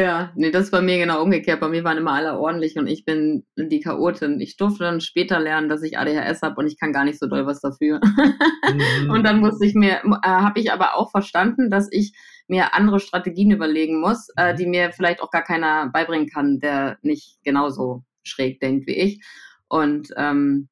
Ja, 0.00 0.32
nee, 0.34 0.50
das 0.50 0.64
ist 0.64 0.70
bei 0.70 0.80
mir 0.80 0.96
genau 0.96 1.22
umgekehrt. 1.22 1.60
Bei 1.60 1.68
mir 1.68 1.84
waren 1.84 1.98
immer 1.98 2.12
alle 2.12 2.38
ordentlich 2.38 2.78
und 2.78 2.86
ich 2.86 3.04
bin 3.04 3.44
die 3.56 3.80
Chaotin. 3.80 4.40
Ich 4.40 4.56
durfte 4.56 4.84
dann 4.84 5.02
später 5.02 5.38
lernen, 5.38 5.68
dass 5.68 5.82
ich 5.82 5.98
ADHS 5.98 6.40
habe 6.40 6.56
und 6.56 6.66
ich 6.66 6.80
kann 6.80 6.94
gar 6.94 7.04
nicht 7.04 7.18
so 7.18 7.26
doll 7.26 7.44
was 7.44 7.60
dafür. 7.60 8.00
Mhm. 8.00 9.10
und 9.10 9.24
dann 9.24 9.40
musste 9.40 9.66
ich 9.66 9.74
mir, 9.74 9.96
äh, 10.02 10.26
habe 10.26 10.58
ich 10.58 10.72
aber 10.72 10.94
auch 10.94 11.10
verstanden, 11.10 11.68
dass 11.68 11.86
ich 11.90 12.14
mir 12.48 12.72
andere 12.72 12.98
Strategien 12.98 13.50
überlegen 13.50 14.00
muss, 14.00 14.30
äh, 14.38 14.54
mhm. 14.54 14.56
die 14.56 14.66
mir 14.66 14.90
vielleicht 14.92 15.20
auch 15.20 15.30
gar 15.30 15.42
keiner 15.42 15.90
beibringen 15.90 16.30
kann, 16.30 16.60
der 16.60 16.96
nicht 17.02 17.38
genauso 17.44 18.02
schräg 18.22 18.58
denkt 18.60 18.86
wie 18.86 18.96
ich. 18.96 19.22
Und 19.68 20.14
ähm, 20.16 20.70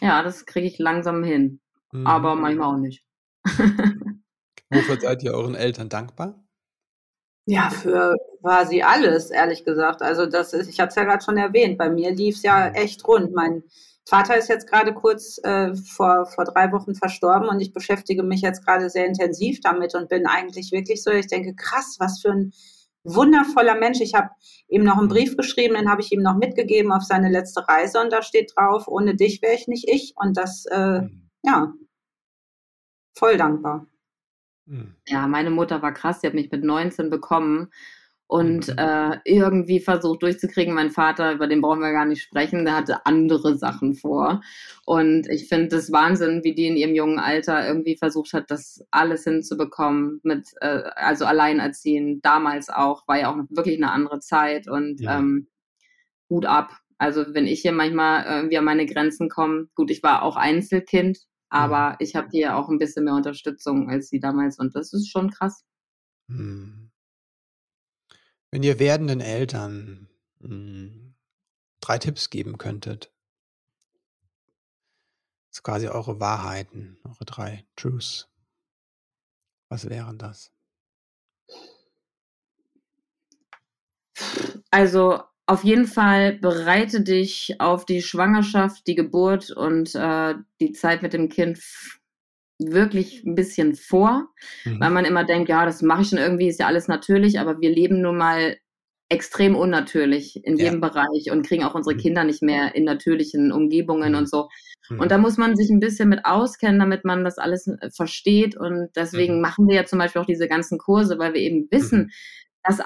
ja, 0.00 0.22
das 0.22 0.46
kriege 0.46 0.66
ich 0.66 0.78
langsam 0.78 1.22
hin. 1.22 1.60
Mhm. 1.92 2.06
Aber 2.06 2.34
manchmal 2.34 2.76
auch 2.76 2.78
nicht. 2.78 3.04
Wofür 4.70 4.98
seid 4.98 5.22
ihr 5.22 5.34
euren 5.34 5.54
Eltern 5.54 5.90
dankbar? 5.90 6.42
Ja, 7.46 7.68
für 7.68 8.16
quasi 8.44 8.82
alles, 8.82 9.30
ehrlich 9.30 9.64
gesagt. 9.64 10.02
Also 10.02 10.26
das 10.26 10.52
ist, 10.52 10.68
ich 10.68 10.78
hatte 10.78 10.90
es 10.90 10.96
ja 10.96 11.04
gerade 11.04 11.24
schon 11.24 11.38
erwähnt, 11.38 11.78
bei 11.78 11.88
mir 11.88 12.10
lief 12.14 12.36
es 12.36 12.42
ja 12.42 12.68
echt 12.68 13.06
rund. 13.08 13.32
Mein 13.32 13.62
Vater 14.06 14.36
ist 14.36 14.50
jetzt 14.50 14.68
gerade 14.68 14.92
kurz 14.92 15.40
äh, 15.44 15.74
vor, 15.74 16.26
vor 16.26 16.44
drei 16.44 16.70
Wochen 16.70 16.94
verstorben 16.94 17.48
und 17.48 17.60
ich 17.60 17.72
beschäftige 17.72 18.22
mich 18.22 18.42
jetzt 18.42 18.62
gerade 18.66 18.90
sehr 18.90 19.06
intensiv 19.06 19.60
damit 19.62 19.94
und 19.94 20.10
bin 20.10 20.26
eigentlich 20.26 20.72
wirklich 20.72 21.02
so, 21.02 21.10
ich 21.10 21.26
denke, 21.26 21.54
krass, 21.54 21.96
was 21.98 22.20
für 22.20 22.32
ein 22.32 22.52
wundervoller 23.02 23.76
Mensch. 23.76 24.02
Ich 24.02 24.12
habe 24.12 24.28
ihm 24.68 24.84
noch 24.84 24.98
einen 24.98 25.08
Brief 25.08 25.38
geschrieben, 25.38 25.74
den 25.74 25.90
habe 25.90 26.02
ich 26.02 26.12
ihm 26.12 26.22
noch 26.22 26.36
mitgegeben 26.36 26.92
auf 26.92 27.02
seine 27.02 27.30
letzte 27.30 27.66
Reise 27.66 27.98
und 27.98 28.12
da 28.12 28.20
steht 28.20 28.52
drauf, 28.54 28.88
ohne 28.88 29.16
dich 29.16 29.40
wäre 29.40 29.54
ich 29.54 29.68
nicht 29.68 29.88
ich. 29.88 30.12
Und 30.16 30.36
das, 30.36 30.66
äh, 30.66 31.00
mhm. 31.00 31.30
ja, 31.44 31.72
voll 33.16 33.38
dankbar. 33.38 33.86
Hm. 34.66 34.96
Ja, 35.08 35.26
meine 35.28 35.50
Mutter 35.50 35.80
war 35.80 35.94
krass, 35.94 36.20
sie 36.20 36.26
hat 36.26 36.34
mich 36.34 36.50
mit 36.50 36.62
19 36.62 37.08
bekommen 37.08 37.70
und 38.26 38.68
mhm. 38.68 38.78
äh, 38.78 39.18
irgendwie 39.24 39.80
versucht 39.80 40.22
durchzukriegen. 40.22 40.74
Mein 40.74 40.90
Vater, 40.90 41.32
über 41.32 41.46
den 41.46 41.60
brauchen 41.60 41.80
wir 41.80 41.92
gar 41.92 42.06
nicht 42.06 42.22
sprechen, 42.22 42.64
der 42.64 42.76
hatte 42.76 43.06
andere 43.06 43.56
Sachen 43.56 43.94
vor. 43.94 44.40
Und 44.86 45.28
ich 45.28 45.48
finde 45.48 45.68
das 45.68 45.92
Wahnsinn, 45.92 46.42
wie 46.42 46.54
die 46.54 46.66
in 46.66 46.76
ihrem 46.76 46.94
jungen 46.94 47.18
Alter 47.18 47.66
irgendwie 47.66 47.96
versucht 47.96 48.32
hat, 48.32 48.50
das 48.50 48.84
alles 48.90 49.24
hinzubekommen 49.24 50.20
mit, 50.22 50.48
äh, 50.60 50.82
also 50.96 51.26
alleinerziehen. 51.26 52.20
Damals 52.22 52.70
auch, 52.70 53.06
war 53.06 53.18
ja 53.18 53.30
auch 53.30 53.36
wirklich 53.50 53.76
eine 53.76 53.92
andere 53.92 54.20
Zeit 54.20 54.68
und 54.68 55.00
ja. 55.00 55.18
ähm, 55.18 55.48
Hut 56.30 56.46
ab. 56.46 56.72
Also 56.96 57.34
wenn 57.34 57.46
ich 57.46 57.60
hier 57.60 57.72
manchmal 57.72 58.24
irgendwie 58.24 58.56
an 58.56 58.64
meine 58.64 58.86
Grenzen 58.86 59.28
komme, 59.28 59.68
gut, 59.74 59.90
ich 59.90 60.02
war 60.02 60.22
auch 60.22 60.36
Einzelkind, 60.36 61.18
aber 61.50 61.90
mhm. 61.90 61.96
ich 61.98 62.16
habe 62.16 62.28
hier 62.30 62.56
auch 62.56 62.68
ein 62.68 62.78
bisschen 62.78 63.04
mehr 63.04 63.14
Unterstützung 63.14 63.90
als 63.90 64.08
sie 64.08 64.20
damals 64.20 64.58
und 64.58 64.74
das 64.74 64.92
ist 64.92 65.10
schon 65.10 65.30
krass. 65.30 65.64
Hm. 66.28 66.90
Wenn 68.54 68.62
ihr 68.62 68.78
werdenden 68.78 69.20
Eltern 69.20 70.08
mh, 70.38 70.48
hm, 70.48 71.14
drei 71.80 71.98
Tipps 71.98 72.30
geben 72.30 72.56
könntet, 72.56 73.12
das 75.48 75.58
ist 75.58 75.62
quasi 75.64 75.88
eure 75.88 76.20
Wahrheiten, 76.20 76.96
eure 77.02 77.24
drei 77.24 77.66
Truths. 77.74 78.28
Was 79.68 79.90
wären 79.90 80.18
das? 80.18 80.52
Also 84.70 85.20
auf 85.46 85.64
jeden 85.64 85.88
Fall 85.88 86.34
bereite 86.34 87.00
dich 87.00 87.56
auf 87.58 87.84
die 87.84 88.02
Schwangerschaft, 88.02 88.86
die 88.86 88.94
Geburt 88.94 89.50
und 89.50 89.96
äh, 89.96 90.36
die 90.60 90.70
Zeit 90.70 91.02
mit 91.02 91.12
dem 91.12 91.28
Kind 91.28 91.58
wirklich 92.58 93.24
ein 93.24 93.34
bisschen 93.34 93.74
vor, 93.74 94.28
mhm. 94.64 94.80
weil 94.80 94.90
man 94.90 95.04
immer 95.04 95.24
denkt, 95.24 95.48
ja, 95.48 95.64
das 95.64 95.82
mache 95.82 96.02
ich 96.02 96.08
schon 96.08 96.18
irgendwie, 96.18 96.48
ist 96.48 96.60
ja 96.60 96.66
alles 96.66 96.88
natürlich, 96.88 97.40
aber 97.40 97.60
wir 97.60 97.70
leben 97.70 98.00
nun 98.00 98.16
mal 98.16 98.56
extrem 99.08 99.54
unnatürlich 99.54 100.44
in 100.44 100.56
jedem 100.56 100.80
ja. 100.82 100.88
Bereich 100.88 101.30
und 101.30 101.46
kriegen 101.46 101.64
auch 101.64 101.74
unsere 101.74 101.94
mhm. 101.94 102.00
Kinder 102.00 102.24
nicht 102.24 102.42
mehr 102.42 102.74
in 102.74 102.84
natürlichen 102.84 103.52
Umgebungen 103.52 104.12
mhm. 104.12 104.18
und 104.18 104.30
so. 104.30 104.48
Mhm. 104.88 105.00
Und 105.00 105.10
da 105.10 105.18
muss 105.18 105.36
man 105.36 105.56
sich 105.56 105.70
ein 105.70 105.80
bisschen 105.80 106.08
mit 106.08 106.24
auskennen, 106.24 106.78
damit 106.78 107.04
man 107.04 107.24
das 107.24 107.38
alles 107.38 107.66
äh, 107.66 107.90
versteht. 107.90 108.56
Und 108.56 108.88
deswegen 108.96 109.36
mhm. 109.36 109.42
machen 109.42 109.68
wir 109.68 109.76
ja 109.76 109.84
zum 109.84 109.98
Beispiel 109.98 110.22
auch 110.22 110.26
diese 110.26 110.48
ganzen 110.48 110.78
Kurse, 110.78 111.18
weil 111.18 111.34
wir 111.34 111.40
eben 111.40 111.68
wissen, 111.70 112.04
mhm. 112.04 112.10
dass 112.62 112.80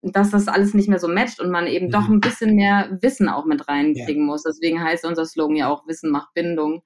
dass 0.00 0.30
das 0.30 0.46
alles 0.46 0.74
nicht 0.74 0.88
mehr 0.88 1.00
so 1.00 1.08
matcht 1.08 1.40
und 1.40 1.50
man 1.50 1.66
eben 1.66 1.90
doch 1.90 2.08
ein 2.08 2.20
bisschen 2.20 2.54
mehr 2.54 2.96
Wissen 3.02 3.28
auch 3.28 3.44
mit 3.46 3.66
reinkriegen 3.66 4.22
ja. 4.22 4.26
muss. 4.26 4.44
Deswegen 4.44 4.80
heißt 4.80 5.04
unser 5.04 5.26
Slogan 5.26 5.56
ja 5.56 5.68
auch 5.68 5.88
Wissen 5.88 6.10
macht 6.10 6.32
Bindung. 6.34 6.82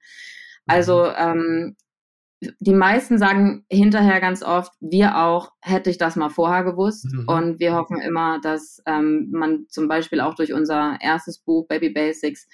Also 0.65 1.05
ähm, 1.05 1.75
die 2.59 2.73
meisten 2.73 3.17
sagen 3.17 3.65
hinterher 3.69 4.19
ganz 4.19 4.43
oft, 4.43 4.71
wir 4.79 5.17
auch, 5.17 5.51
hätte 5.61 5.89
ich 5.89 5.97
das 5.97 6.15
mal 6.15 6.29
vorher 6.29 6.63
gewusst. 6.63 7.05
Mhm. 7.11 7.25
Und 7.27 7.59
wir 7.59 7.73
hoffen 7.75 7.99
immer, 7.99 8.39
dass 8.41 8.81
ähm, 8.85 9.29
man 9.31 9.65
zum 9.69 9.87
Beispiel 9.87 10.21
auch 10.21 10.35
durch 10.35 10.53
unser 10.53 10.97
erstes 11.01 11.39
Buch 11.39 11.67
Baby 11.67 11.89
Basics 11.89 12.47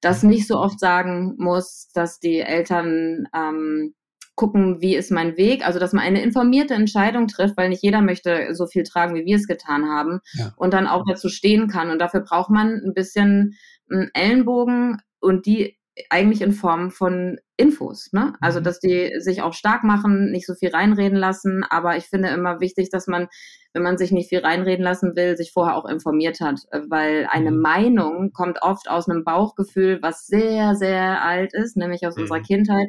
das 0.00 0.22
mhm. 0.22 0.30
nicht 0.30 0.46
so 0.46 0.58
oft 0.58 0.78
sagen 0.78 1.34
muss, 1.38 1.90
dass 1.94 2.20
die 2.20 2.40
Eltern 2.40 3.26
ähm, 3.34 3.94
gucken, 4.36 4.80
wie 4.80 4.96
ist 4.96 5.10
mein 5.10 5.36
Weg, 5.36 5.64
also 5.66 5.78
dass 5.78 5.92
man 5.92 6.04
eine 6.04 6.22
informierte 6.22 6.74
Entscheidung 6.74 7.28
trifft, 7.28 7.56
weil 7.56 7.68
nicht 7.68 7.82
jeder 7.82 8.00
möchte 8.00 8.54
so 8.54 8.66
viel 8.66 8.82
tragen, 8.82 9.14
wie 9.14 9.24
wir 9.24 9.36
es 9.36 9.46
getan 9.46 9.88
haben 9.88 10.20
ja. 10.32 10.52
und 10.56 10.74
dann 10.74 10.86
auch 10.86 11.04
dazu 11.08 11.28
stehen 11.28 11.68
kann. 11.68 11.90
Und 11.90 12.00
dafür 12.00 12.20
braucht 12.20 12.50
man 12.50 12.82
ein 12.84 12.94
bisschen 12.94 13.54
einen 13.90 14.10
Ellenbogen 14.12 15.00
und 15.20 15.46
die 15.46 15.78
eigentlich 16.10 16.42
in 16.42 16.52
Form 16.52 16.90
von 16.90 17.38
Infos, 17.56 18.12
ne? 18.12 18.34
Also, 18.40 18.60
mhm. 18.60 18.64
dass 18.64 18.80
die 18.80 19.12
sich 19.18 19.42
auch 19.42 19.52
stark 19.52 19.84
machen, 19.84 20.30
nicht 20.32 20.46
so 20.46 20.54
viel 20.54 20.70
reinreden 20.70 21.16
lassen. 21.16 21.64
Aber 21.68 21.96
ich 21.96 22.04
finde 22.06 22.28
immer 22.28 22.60
wichtig, 22.60 22.90
dass 22.90 23.06
man, 23.06 23.28
wenn 23.72 23.82
man 23.82 23.96
sich 23.96 24.10
nicht 24.10 24.28
viel 24.28 24.40
reinreden 24.40 24.84
lassen 24.84 25.14
will, 25.14 25.36
sich 25.36 25.52
vorher 25.52 25.76
auch 25.76 25.86
informiert 25.86 26.40
hat. 26.40 26.60
Weil 26.88 27.28
eine 27.30 27.52
mhm. 27.52 27.60
Meinung 27.60 28.32
kommt 28.32 28.62
oft 28.62 28.88
aus 28.90 29.08
einem 29.08 29.24
Bauchgefühl, 29.24 30.00
was 30.02 30.26
sehr, 30.26 30.74
sehr 30.74 31.22
alt 31.22 31.54
ist, 31.54 31.76
nämlich 31.76 32.06
aus 32.06 32.16
mhm. 32.16 32.22
unserer 32.22 32.40
Kindheit. 32.40 32.88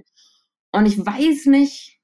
Und 0.71 0.87
ich 0.87 0.97
weiß 0.97 1.45
nicht, 1.45 1.99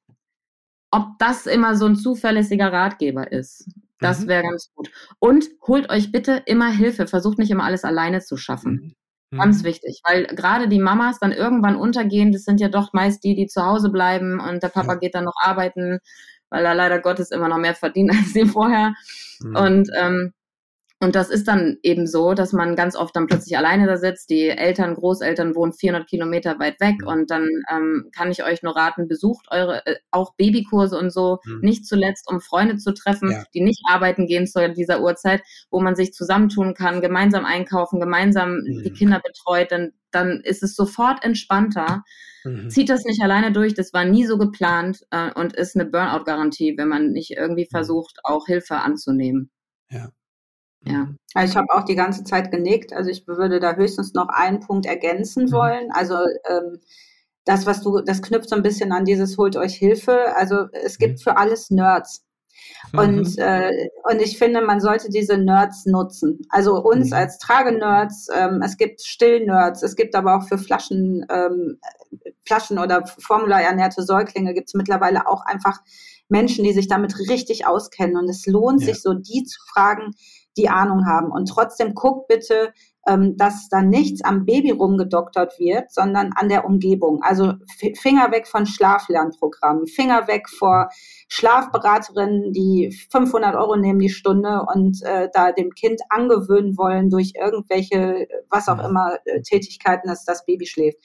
ob 0.91 1.17
das 1.19 1.47
immer 1.47 1.75
so 1.75 1.85
ein 1.85 1.95
zuverlässiger 1.95 2.71
Ratgeber 2.71 3.31
ist. 3.31 3.67
Das 3.99 4.21
mhm. 4.21 4.27
wäre 4.27 4.43
ganz 4.43 4.71
gut. 4.75 4.91
Und 5.19 5.49
holt 5.65 5.89
euch 5.89 6.11
bitte 6.11 6.43
immer 6.45 6.69
Hilfe. 6.69 7.07
Versucht 7.07 7.39
nicht 7.39 7.49
immer 7.49 7.63
alles 7.63 7.83
alleine 7.83 8.21
zu 8.21 8.37
schaffen. 8.37 8.95
Mhm. 9.31 9.39
Ganz 9.39 9.63
wichtig, 9.63 10.01
weil 10.05 10.25
gerade 10.25 10.67
die 10.67 10.79
Mamas 10.79 11.19
dann 11.19 11.31
irgendwann 11.31 11.75
untergehen, 11.75 12.31
das 12.31 12.43
sind 12.43 12.59
ja 12.59 12.67
doch 12.67 12.93
meist 12.93 13.23
die, 13.23 13.35
die 13.35 13.47
zu 13.47 13.65
Hause 13.65 13.89
bleiben 13.89 14.39
und 14.39 14.61
der 14.61 14.69
Papa 14.69 14.93
ja. 14.93 14.99
geht 14.99 15.15
dann 15.15 15.23
noch 15.25 15.35
arbeiten, 15.41 15.99
weil 16.49 16.65
er 16.65 16.75
leider 16.75 16.99
Gottes 16.99 17.31
immer 17.31 17.47
noch 17.47 17.57
mehr 17.57 17.75
verdient 17.75 18.11
als 18.17 18.33
sie 18.33 18.45
vorher. 18.45 18.93
Mhm. 19.39 19.55
Und 19.55 19.89
ähm, 19.97 20.33
und 21.03 21.15
das 21.15 21.31
ist 21.31 21.47
dann 21.47 21.77
eben 21.81 22.05
so, 22.05 22.35
dass 22.35 22.53
man 22.53 22.75
ganz 22.75 22.95
oft 22.95 23.15
dann 23.15 23.25
plötzlich 23.25 23.57
alleine 23.57 23.87
da 23.87 23.97
sitzt. 23.97 24.29
Die 24.29 24.49
Eltern, 24.49 24.93
Großeltern 24.93 25.55
wohnen 25.55 25.73
400 25.73 26.07
Kilometer 26.07 26.59
weit 26.59 26.79
weg 26.79 27.01
mhm. 27.01 27.07
und 27.07 27.31
dann 27.31 27.49
ähm, 27.71 28.11
kann 28.15 28.29
ich 28.29 28.43
euch 28.43 28.61
nur 28.61 28.75
raten, 28.75 29.07
besucht 29.07 29.47
eure 29.49 29.83
äh, 29.87 29.95
auch 30.11 30.35
Babykurse 30.35 30.99
und 30.99 31.11
so, 31.11 31.39
mhm. 31.43 31.61
nicht 31.61 31.87
zuletzt, 31.87 32.29
um 32.29 32.39
Freunde 32.39 32.77
zu 32.77 32.93
treffen, 32.93 33.31
ja. 33.31 33.43
die 33.55 33.61
nicht 33.61 33.81
arbeiten 33.89 34.27
gehen 34.27 34.45
zu 34.45 34.71
dieser 34.73 35.01
Uhrzeit, 35.01 35.41
wo 35.71 35.81
man 35.81 35.95
sich 35.95 36.13
zusammentun 36.13 36.75
kann, 36.75 37.01
gemeinsam 37.01 37.45
einkaufen, 37.45 37.99
gemeinsam 37.99 38.57
mhm. 38.57 38.83
die 38.83 38.93
Kinder 38.93 39.19
betreut, 39.25 39.71
dann, 39.71 39.93
dann 40.11 40.41
ist 40.43 40.61
es 40.61 40.75
sofort 40.75 41.25
entspannter. 41.25 42.03
Mhm. 42.43 42.69
Zieht 42.69 42.89
das 42.89 43.05
nicht 43.05 43.23
alleine 43.23 43.51
durch, 43.51 43.73
das 43.73 43.91
war 43.91 44.05
nie 44.05 44.27
so 44.27 44.37
geplant 44.37 44.99
äh, 45.09 45.31
und 45.33 45.53
ist 45.53 45.75
eine 45.75 45.89
Burnout-Garantie, 45.89 46.75
wenn 46.77 46.89
man 46.89 47.11
nicht 47.11 47.31
irgendwie 47.31 47.65
mhm. 47.65 47.75
versucht, 47.75 48.19
auch 48.23 48.45
Hilfe 48.45 48.75
anzunehmen. 48.75 49.49
Ja. 49.89 50.11
Ja. 50.83 51.07
Also 51.33 51.51
ich 51.51 51.57
habe 51.57 51.73
auch 51.73 51.83
die 51.83 51.95
ganze 51.95 52.23
Zeit 52.23 52.51
genickt. 52.51 52.93
Also 52.93 53.09
ich 53.09 53.27
würde 53.27 53.59
da 53.59 53.75
höchstens 53.75 54.13
noch 54.13 54.29
einen 54.29 54.59
Punkt 54.59 54.85
ergänzen 54.85 55.45
mhm. 55.45 55.51
wollen. 55.51 55.91
Also 55.91 56.15
ähm, 56.49 56.79
das, 57.45 57.65
was 57.65 57.81
du, 57.81 58.01
das 58.01 58.21
knüpft 58.21 58.49
so 58.49 58.55
ein 58.55 58.63
bisschen 58.63 58.91
an 58.91 59.05
dieses 59.05 59.37
holt 59.37 59.55
euch 59.55 59.75
Hilfe. 59.75 60.35
Also 60.35 60.67
es 60.71 60.97
gibt 60.97 61.19
mhm. 61.19 61.23
für 61.23 61.37
alles 61.37 61.69
Nerds. 61.69 62.25
Und, 62.93 63.37
mhm. 63.37 63.43
äh, 63.43 63.89
und 64.09 64.21
ich 64.21 64.37
finde, 64.37 64.61
man 64.61 64.81
sollte 64.81 65.09
diese 65.09 65.37
Nerds 65.37 65.85
nutzen. 65.85 66.39
Also 66.49 66.81
uns 66.83 67.07
mhm. 67.07 67.13
als 67.13 67.37
Tragenerds, 67.37 68.27
ähm, 68.35 68.61
es 68.63 68.77
gibt 68.77 69.01
Still-Nerds, 69.01 69.83
es 69.83 69.95
gibt 69.95 70.15
aber 70.15 70.37
auch 70.37 70.47
für 70.47 70.57
Flaschen, 70.57 71.25
ähm, 71.29 71.79
Flaschen 72.45 72.79
oder 72.79 73.05
formularernährte 73.05 74.03
Säuglinge 74.03 74.53
gibt 74.53 74.69
es 74.69 74.73
mittlerweile 74.73 75.27
auch 75.27 75.45
einfach 75.45 75.79
Menschen, 76.27 76.63
die 76.63 76.73
sich 76.73 76.87
damit 76.87 77.17
richtig 77.29 77.65
auskennen. 77.65 78.17
Und 78.17 78.29
es 78.29 78.45
lohnt 78.45 78.81
ja. 78.81 78.87
sich 78.87 79.01
so, 79.01 79.13
die 79.13 79.43
zu 79.43 79.59
fragen, 79.71 80.11
die 80.57 80.69
Ahnung 80.69 81.05
haben. 81.05 81.31
Und 81.31 81.47
trotzdem 81.47 81.93
guckt 81.93 82.27
bitte, 82.27 82.73
ähm, 83.07 83.35
dass 83.37 83.67
da 83.69 83.81
nichts 83.81 84.23
am 84.23 84.45
Baby 84.45 84.71
rumgedoktert 84.71 85.57
wird, 85.59 85.91
sondern 85.91 86.31
an 86.35 86.49
der 86.49 86.65
Umgebung. 86.65 87.21
Also 87.23 87.53
Finger 87.99 88.31
weg 88.31 88.47
von 88.47 88.65
Schlaflernprogrammen, 88.65 89.87
Finger 89.87 90.27
weg 90.27 90.49
vor 90.49 90.89
Schlafberaterinnen, 91.29 92.53
die 92.53 92.95
500 93.11 93.55
Euro 93.55 93.75
nehmen 93.75 93.99
die 93.99 94.09
Stunde 94.09 94.65
und 94.73 95.01
äh, 95.03 95.29
da 95.33 95.51
dem 95.51 95.71
Kind 95.71 96.01
angewöhnen 96.09 96.77
wollen 96.77 97.09
durch 97.09 97.33
irgendwelche, 97.35 98.27
was 98.49 98.67
auch 98.67 98.83
immer, 98.83 99.17
äh, 99.25 99.41
Tätigkeiten, 99.41 100.07
dass 100.07 100.25
das 100.25 100.45
Baby 100.45 100.67
schläft. 100.67 100.99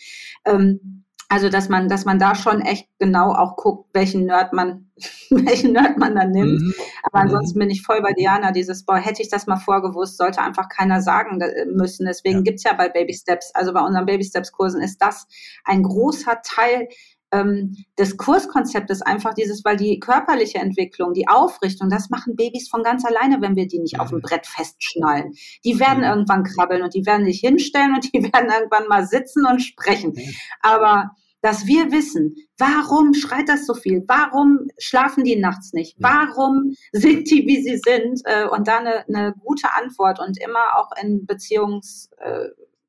Ähm, 0.44 1.05
also, 1.28 1.48
dass 1.48 1.68
man, 1.68 1.88
dass 1.88 2.04
man 2.04 2.18
da 2.18 2.34
schon 2.34 2.60
echt 2.60 2.88
genau 2.98 3.32
auch 3.32 3.56
guckt, 3.56 3.90
welchen 3.92 4.26
Nerd 4.26 4.52
man, 4.52 4.90
welchen 5.30 5.72
Nerd 5.72 5.98
man 5.98 6.14
dann 6.14 6.30
nimmt. 6.30 6.60
Mhm. 6.60 6.74
Aber 7.02 7.18
ansonsten 7.18 7.58
bin 7.58 7.70
ich 7.70 7.82
voll 7.82 8.00
bei 8.00 8.12
Diana, 8.12 8.52
dieses, 8.52 8.84
boah, 8.84 8.96
hätte 8.96 9.22
ich 9.22 9.28
das 9.28 9.46
mal 9.46 9.56
vorgewusst, 9.56 10.18
sollte 10.18 10.40
einfach 10.40 10.68
keiner 10.68 11.00
sagen 11.00 11.40
müssen. 11.72 12.06
Deswegen 12.06 12.38
ja. 12.38 12.42
gibt's 12.42 12.62
ja 12.62 12.74
bei 12.74 12.88
Baby 12.88 13.14
Steps, 13.14 13.52
also 13.54 13.72
bei 13.72 13.80
unseren 13.80 14.06
Baby 14.06 14.24
Steps 14.24 14.52
Kursen 14.52 14.80
ist 14.80 14.98
das 15.02 15.26
ein 15.64 15.82
großer 15.82 16.40
Teil 16.44 16.88
ähm, 17.32 17.76
des 17.98 18.16
Kurskonzeptes 18.16 19.02
einfach 19.02 19.34
dieses, 19.34 19.64
weil 19.64 19.76
die 19.76 19.98
körperliche 19.98 20.58
Entwicklung, 20.58 21.12
die 21.12 21.28
Aufrichtung, 21.28 21.90
das 21.90 22.10
machen 22.10 22.36
Babys 22.36 22.68
von 22.68 22.82
ganz 22.82 23.04
alleine, 23.04 23.40
wenn 23.40 23.56
wir 23.56 23.66
die 23.66 23.78
nicht 23.78 24.00
auf 24.00 24.10
dem 24.10 24.18
mhm. 24.18 24.22
Brett 24.22 24.46
festschnallen. 24.46 25.32
Die 25.64 25.80
werden 25.80 25.98
mhm. 25.98 26.10
irgendwann 26.10 26.44
krabbeln 26.44 26.82
und 26.82 26.94
die 26.94 27.06
werden 27.06 27.26
sich 27.26 27.40
hinstellen 27.40 27.94
und 27.94 28.12
die 28.12 28.22
werden 28.32 28.50
irgendwann 28.50 28.88
mal 28.88 29.06
sitzen 29.06 29.44
und 29.46 29.60
sprechen. 29.60 30.14
Aber 30.60 31.10
dass 31.42 31.66
wir 31.66 31.92
wissen, 31.92 32.34
warum 32.58 33.14
schreit 33.14 33.48
das 33.48 33.66
so 33.66 33.74
viel? 33.74 34.02
Warum 34.08 34.68
schlafen 34.78 35.22
die 35.22 35.36
nachts 35.36 35.72
nicht? 35.72 35.96
Warum 36.00 36.74
sind 36.92 37.30
die, 37.30 37.46
wie 37.46 37.62
sie 37.62 37.80
sind? 37.84 38.22
Äh, 38.24 38.48
und 38.48 38.66
da 38.66 38.78
eine, 38.78 39.06
eine 39.06 39.34
gute 39.38 39.72
Antwort 39.74 40.18
und 40.18 40.40
immer 40.42 40.76
auch 40.76 40.90
in 41.00 41.26
Beziehungs- 41.26 42.08
äh, 42.18 42.48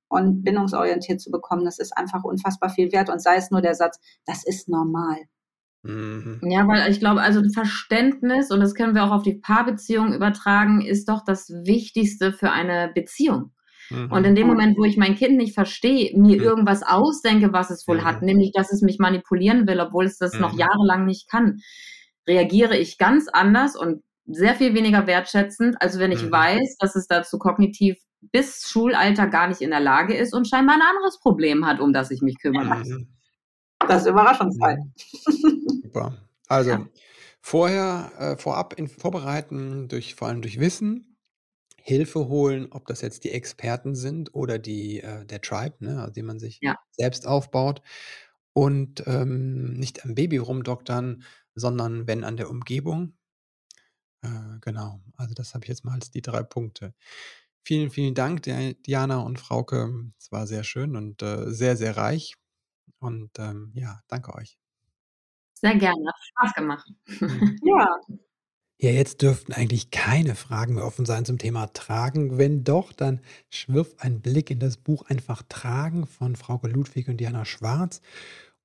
und 0.09 0.43
bindungsorientiert 0.43 1.21
zu 1.21 1.31
bekommen, 1.31 1.65
das 1.65 1.79
ist 1.79 1.95
einfach 1.95 2.23
unfassbar 2.23 2.69
viel 2.69 2.91
wert. 2.91 3.09
Und 3.09 3.21
sei 3.21 3.35
es 3.35 3.51
nur 3.51 3.61
der 3.61 3.75
Satz, 3.75 3.99
das 4.25 4.45
ist 4.45 4.69
normal. 4.69 5.17
Mhm. 5.83 6.39
Ja, 6.43 6.67
weil 6.67 6.91
ich 6.91 6.99
glaube, 6.99 7.21
also 7.21 7.41
Verständnis, 7.53 8.51
und 8.51 8.59
das 8.59 8.75
können 8.75 8.95
wir 8.95 9.03
auch 9.03 9.11
auf 9.11 9.23
die 9.23 9.35
Paarbeziehung 9.35 10.13
übertragen, 10.13 10.81
ist 10.81 11.09
doch 11.09 11.23
das 11.23 11.49
Wichtigste 11.49 12.33
für 12.33 12.51
eine 12.51 12.91
Beziehung. 12.93 13.51
Mhm. 13.89 14.11
Und 14.11 14.25
in 14.25 14.35
dem 14.35 14.47
Moment, 14.47 14.77
wo 14.77 14.83
ich 14.83 14.97
mein 14.97 15.15
Kind 15.15 15.37
nicht 15.37 15.53
verstehe, 15.53 16.17
mir 16.17 16.37
mhm. 16.37 16.43
irgendwas 16.43 16.83
ausdenke, 16.83 17.53
was 17.53 17.69
es 17.69 17.87
wohl 17.87 17.99
mhm. 17.99 18.05
hat, 18.05 18.21
nämlich, 18.21 18.51
dass 18.53 18.71
es 18.71 18.81
mich 18.81 18.99
manipulieren 18.99 19.67
will, 19.67 19.79
obwohl 19.79 20.05
es 20.05 20.17
das 20.17 20.33
noch 20.39 20.53
mhm. 20.53 20.59
jahrelang 20.59 21.05
nicht 21.05 21.29
kann, 21.29 21.59
reagiere 22.27 22.77
ich 22.77 22.97
ganz 22.97 23.27
anders 23.31 23.75
und 23.77 24.03
sehr 24.25 24.55
viel 24.55 24.73
weniger 24.73 25.07
wertschätzend, 25.07 25.81
als 25.81 25.99
wenn 25.99 26.11
ich 26.11 26.23
mhm. 26.23 26.31
weiß, 26.31 26.77
dass 26.79 26.95
es 26.95 27.07
dazu 27.07 27.37
kognitiv 27.37 27.97
bis 28.21 28.69
Schulalter 28.69 29.27
gar 29.27 29.47
nicht 29.47 29.61
in 29.61 29.69
der 29.69 29.79
Lage 29.79 30.15
ist 30.15 30.33
und 30.33 30.47
scheinbar 30.47 30.75
ein 30.75 30.81
anderes 30.81 31.19
Problem 31.19 31.65
hat, 31.65 31.79
um 31.79 31.93
das 31.93 32.11
ich 32.11 32.21
mich 32.21 32.39
kümmern 32.39 32.79
muss. 32.79 33.05
Das 33.87 34.01
ist 34.03 34.07
Überraschungsfall. 34.09 34.79
Super. 35.83 36.17
Also 36.47 36.69
ja. 36.71 36.87
vorher, 37.41 38.11
äh, 38.17 38.37
vorab 38.37 38.73
in, 38.73 38.87
vorbereiten, 38.87 39.87
durch, 39.87 40.15
vor 40.15 40.27
allem 40.27 40.41
durch 40.41 40.59
Wissen, 40.59 41.17
Hilfe 41.81 42.27
holen, 42.27 42.67
ob 42.71 42.85
das 42.87 43.01
jetzt 43.01 43.23
die 43.23 43.31
Experten 43.31 43.95
sind 43.95 44.33
oder 44.35 44.59
die, 44.59 45.01
äh, 45.01 45.25
der 45.25 45.41
Tribe, 45.41 45.75
ne, 45.79 46.01
also 46.01 46.13
den 46.13 46.25
man 46.25 46.39
sich 46.39 46.59
ja. 46.61 46.75
selbst 46.91 47.25
aufbaut. 47.25 47.81
Und 48.53 49.03
ähm, 49.05 49.73
nicht 49.73 50.03
am 50.03 50.15
Baby 50.15 50.37
rumdoktern, 50.37 51.23
sondern 51.53 52.07
wenn 52.07 52.23
an 52.23 52.37
der 52.37 52.49
Umgebung. 52.49 53.13
Äh, 54.21 54.59
genau, 54.61 54.99
also 55.15 55.33
das 55.33 55.53
habe 55.53 55.63
ich 55.63 55.69
jetzt 55.69 55.85
mal 55.85 55.93
als 55.93 56.09
die 56.09 56.21
drei 56.21 56.43
Punkte. 56.43 56.93
Vielen, 57.67 57.89
vielen 57.89 58.15
Dank, 58.15 58.43
Diana 58.43 59.19
und 59.19 59.41
Frauke. 59.41 60.09
Es 60.17 60.31
war 60.31 60.47
sehr 60.47 60.63
schön 60.63 60.95
und 60.95 61.21
äh, 61.21 61.51
sehr, 61.51 61.75
sehr 61.75 61.97
reich. 61.97 62.35
Und 62.99 63.31
ähm, 63.39 63.73
ja, 63.75 63.99
danke 64.07 64.33
euch. 64.35 64.57
Sehr 65.53 65.75
gerne, 65.75 66.07
hat 66.07 66.15
Spaß 66.21 66.53
gemacht. 66.53 66.89
Mhm. 67.19 67.59
ja. 67.65 67.99
Ja, 68.79 68.91
jetzt 68.91 69.21
dürften 69.21 69.51
eigentlich 69.51 69.91
keine 69.91 70.35
Fragen 70.35 70.75
mehr 70.75 70.85
offen 70.85 71.05
sein 71.05 71.25
zum 71.25 71.39
Thema 71.39 71.67
Tragen. 71.73 72.37
Wenn 72.37 72.63
doch, 72.63 72.93
dann 72.93 73.19
schwirf 73.49 73.95
ein 73.97 74.21
Blick 74.21 74.49
in 74.49 74.59
das 74.59 74.77
Buch 74.77 75.03
Einfach 75.09 75.43
Tragen 75.49 76.07
von 76.07 76.37
Frauke 76.37 76.69
Ludwig 76.69 77.09
und 77.09 77.17
Diana 77.17 77.43
Schwarz 77.43 77.99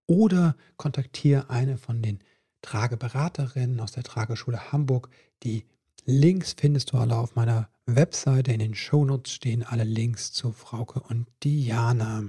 oder 0.06 0.54
kontaktiere 0.76 1.50
eine 1.50 1.76
von 1.76 2.02
den 2.02 2.20
Trageberaterinnen 2.60 3.80
aus 3.80 3.90
der 3.90 4.04
Trageschule 4.04 4.70
Hamburg. 4.70 5.08
Die 5.42 5.66
Links 6.04 6.54
findest 6.56 6.92
du 6.92 6.98
alle 6.98 7.16
auf 7.16 7.34
meiner 7.34 7.68
Webseite 7.86 8.52
in 8.52 8.60
den 8.60 8.74
Shownotes 8.74 9.32
stehen 9.32 9.64
alle 9.64 9.84
Links 9.84 10.32
zu 10.32 10.52
Frauke 10.52 11.00
und 11.00 11.26
Diana. 11.42 12.24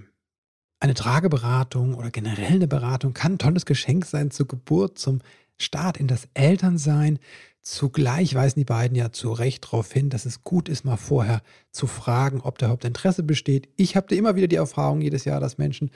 Eine 0.79 0.95
Trageberatung 0.95 1.93
oder 1.93 2.11
generell 2.11 2.53
eine 2.53 2.67
Beratung 2.67 3.13
kann 3.13 3.33
ein 3.33 3.37
tolles 3.37 3.65
Geschenk 3.65 4.05
sein 4.05 4.31
zur 4.31 4.47
Geburt, 4.47 4.97
zum 4.97 5.21
Start 5.57 5.97
in 5.97 6.07
das 6.07 6.27
Elternsein. 6.33 7.19
Zugleich 7.61 8.33
weisen 8.33 8.59
die 8.59 8.65
beiden 8.65 8.97
ja 8.97 9.11
zu 9.11 9.31
Recht 9.31 9.63
darauf 9.63 9.93
hin, 9.93 10.09
dass 10.09 10.25
es 10.25 10.43
gut 10.43 10.67
ist, 10.67 10.83
mal 10.83 10.97
vorher 10.97 11.41
zu 11.71 11.87
fragen, 11.87 12.41
ob 12.41 12.57
da 12.57 12.65
überhaupt 12.65 12.83
Interesse 12.83 13.23
besteht. 13.23 13.69
Ich 13.77 13.95
habe 13.95 14.13
immer 14.15 14.35
wieder 14.35 14.47
die 14.47 14.57
Erfahrung 14.57 15.01
jedes 15.01 15.23
Jahr, 15.23 15.39
dass 15.39 15.57
Menschen 15.57 15.91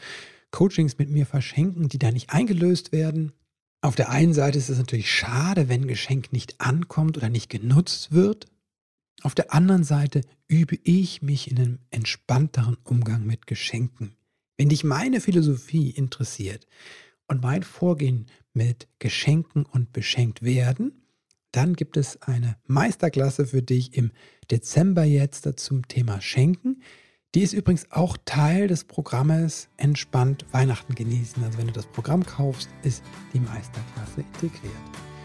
Coachings 0.51 0.97
mit 0.97 1.09
mir 1.09 1.25
verschenken, 1.25 1.89
die 1.89 1.99
da 1.99 2.11
nicht 2.11 2.29
eingelöst 2.29 2.91
werden. 2.91 3.33
Auf 3.81 3.95
der 3.95 4.09
einen 4.09 4.33
Seite 4.33 4.57
ist 4.57 4.69
es 4.69 4.77
natürlich 4.77 5.11
schade, 5.11 5.67
wenn 5.67 5.81
ein 5.81 5.87
Geschenk 5.87 6.31
nicht 6.31 6.61
ankommt 6.61 7.17
oder 7.17 7.29
nicht 7.29 7.49
genutzt 7.49 8.13
wird. 8.13 8.45
Auf 9.23 9.33
der 9.35 9.53
anderen 9.53 9.83
Seite 9.83 10.21
übe 10.47 10.77
ich 10.83 11.21
mich 11.21 11.49
in 11.49 11.57
einem 11.57 11.79
entspannteren 11.89 12.77
Umgang 12.83 13.25
mit 13.25 13.47
Geschenken. 13.47 14.15
Wenn 14.57 14.69
dich 14.69 14.83
meine 14.83 15.21
Philosophie 15.21 15.89
interessiert 15.89 16.67
und 17.27 17.41
mein 17.41 17.63
Vorgehen 17.63 18.27
mit 18.53 18.87
Geschenken 18.99 19.65
und 19.65 19.91
beschenkt 19.91 20.43
werden, 20.43 21.03
dann 21.51 21.73
gibt 21.73 21.97
es 21.97 22.21
eine 22.21 22.57
Meisterklasse 22.67 23.47
für 23.47 23.61
dich 23.61 23.95
im 23.95 24.11
Dezember 24.51 25.03
jetzt 25.03 25.47
zum 25.59 25.87
Thema 25.87 26.21
Schenken. 26.21 26.81
Die 27.35 27.41
ist 27.41 27.53
übrigens 27.53 27.91
auch 27.91 28.17
Teil 28.25 28.67
des 28.67 28.83
Programmes 28.83 29.69
Entspannt 29.77 30.45
Weihnachten 30.51 30.95
genießen. 30.95 31.43
Also 31.43 31.57
wenn 31.57 31.67
du 31.67 31.73
das 31.73 31.87
Programm 31.87 32.25
kaufst, 32.25 32.69
ist 32.83 33.03
die 33.33 33.39
Meisterklasse 33.39 34.21
integriert. 34.21 35.16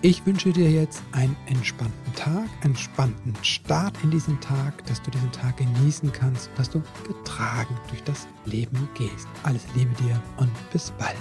Ich 0.00 0.24
wünsche 0.24 0.52
dir 0.52 0.70
jetzt 0.70 1.02
einen 1.10 1.36
entspannten 1.46 2.14
Tag, 2.14 2.48
entspannten 2.62 3.34
Start 3.42 3.96
in 4.04 4.12
diesen 4.12 4.40
Tag, 4.40 4.86
dass 4.86 5.02
du 5.02 5.10
diesen 5.10 5.32
Tag 5.32 5.56
genießen 5.56 6.12
kannst, 6.12 6.50
dass 6.56 6.70
du 6.70 6.80
getragen 7.04 7.74
durch 7.88 8.04
das 8.04 8.28
Leben 8.44 8.88
gehst. 8.94 9.26
Alles 9.42 9.66
Liebe 9.74 9.92
dir 10.00 10.22
und 10.36 10.52
bis 10.70 10.92
bald. 10.92 11.16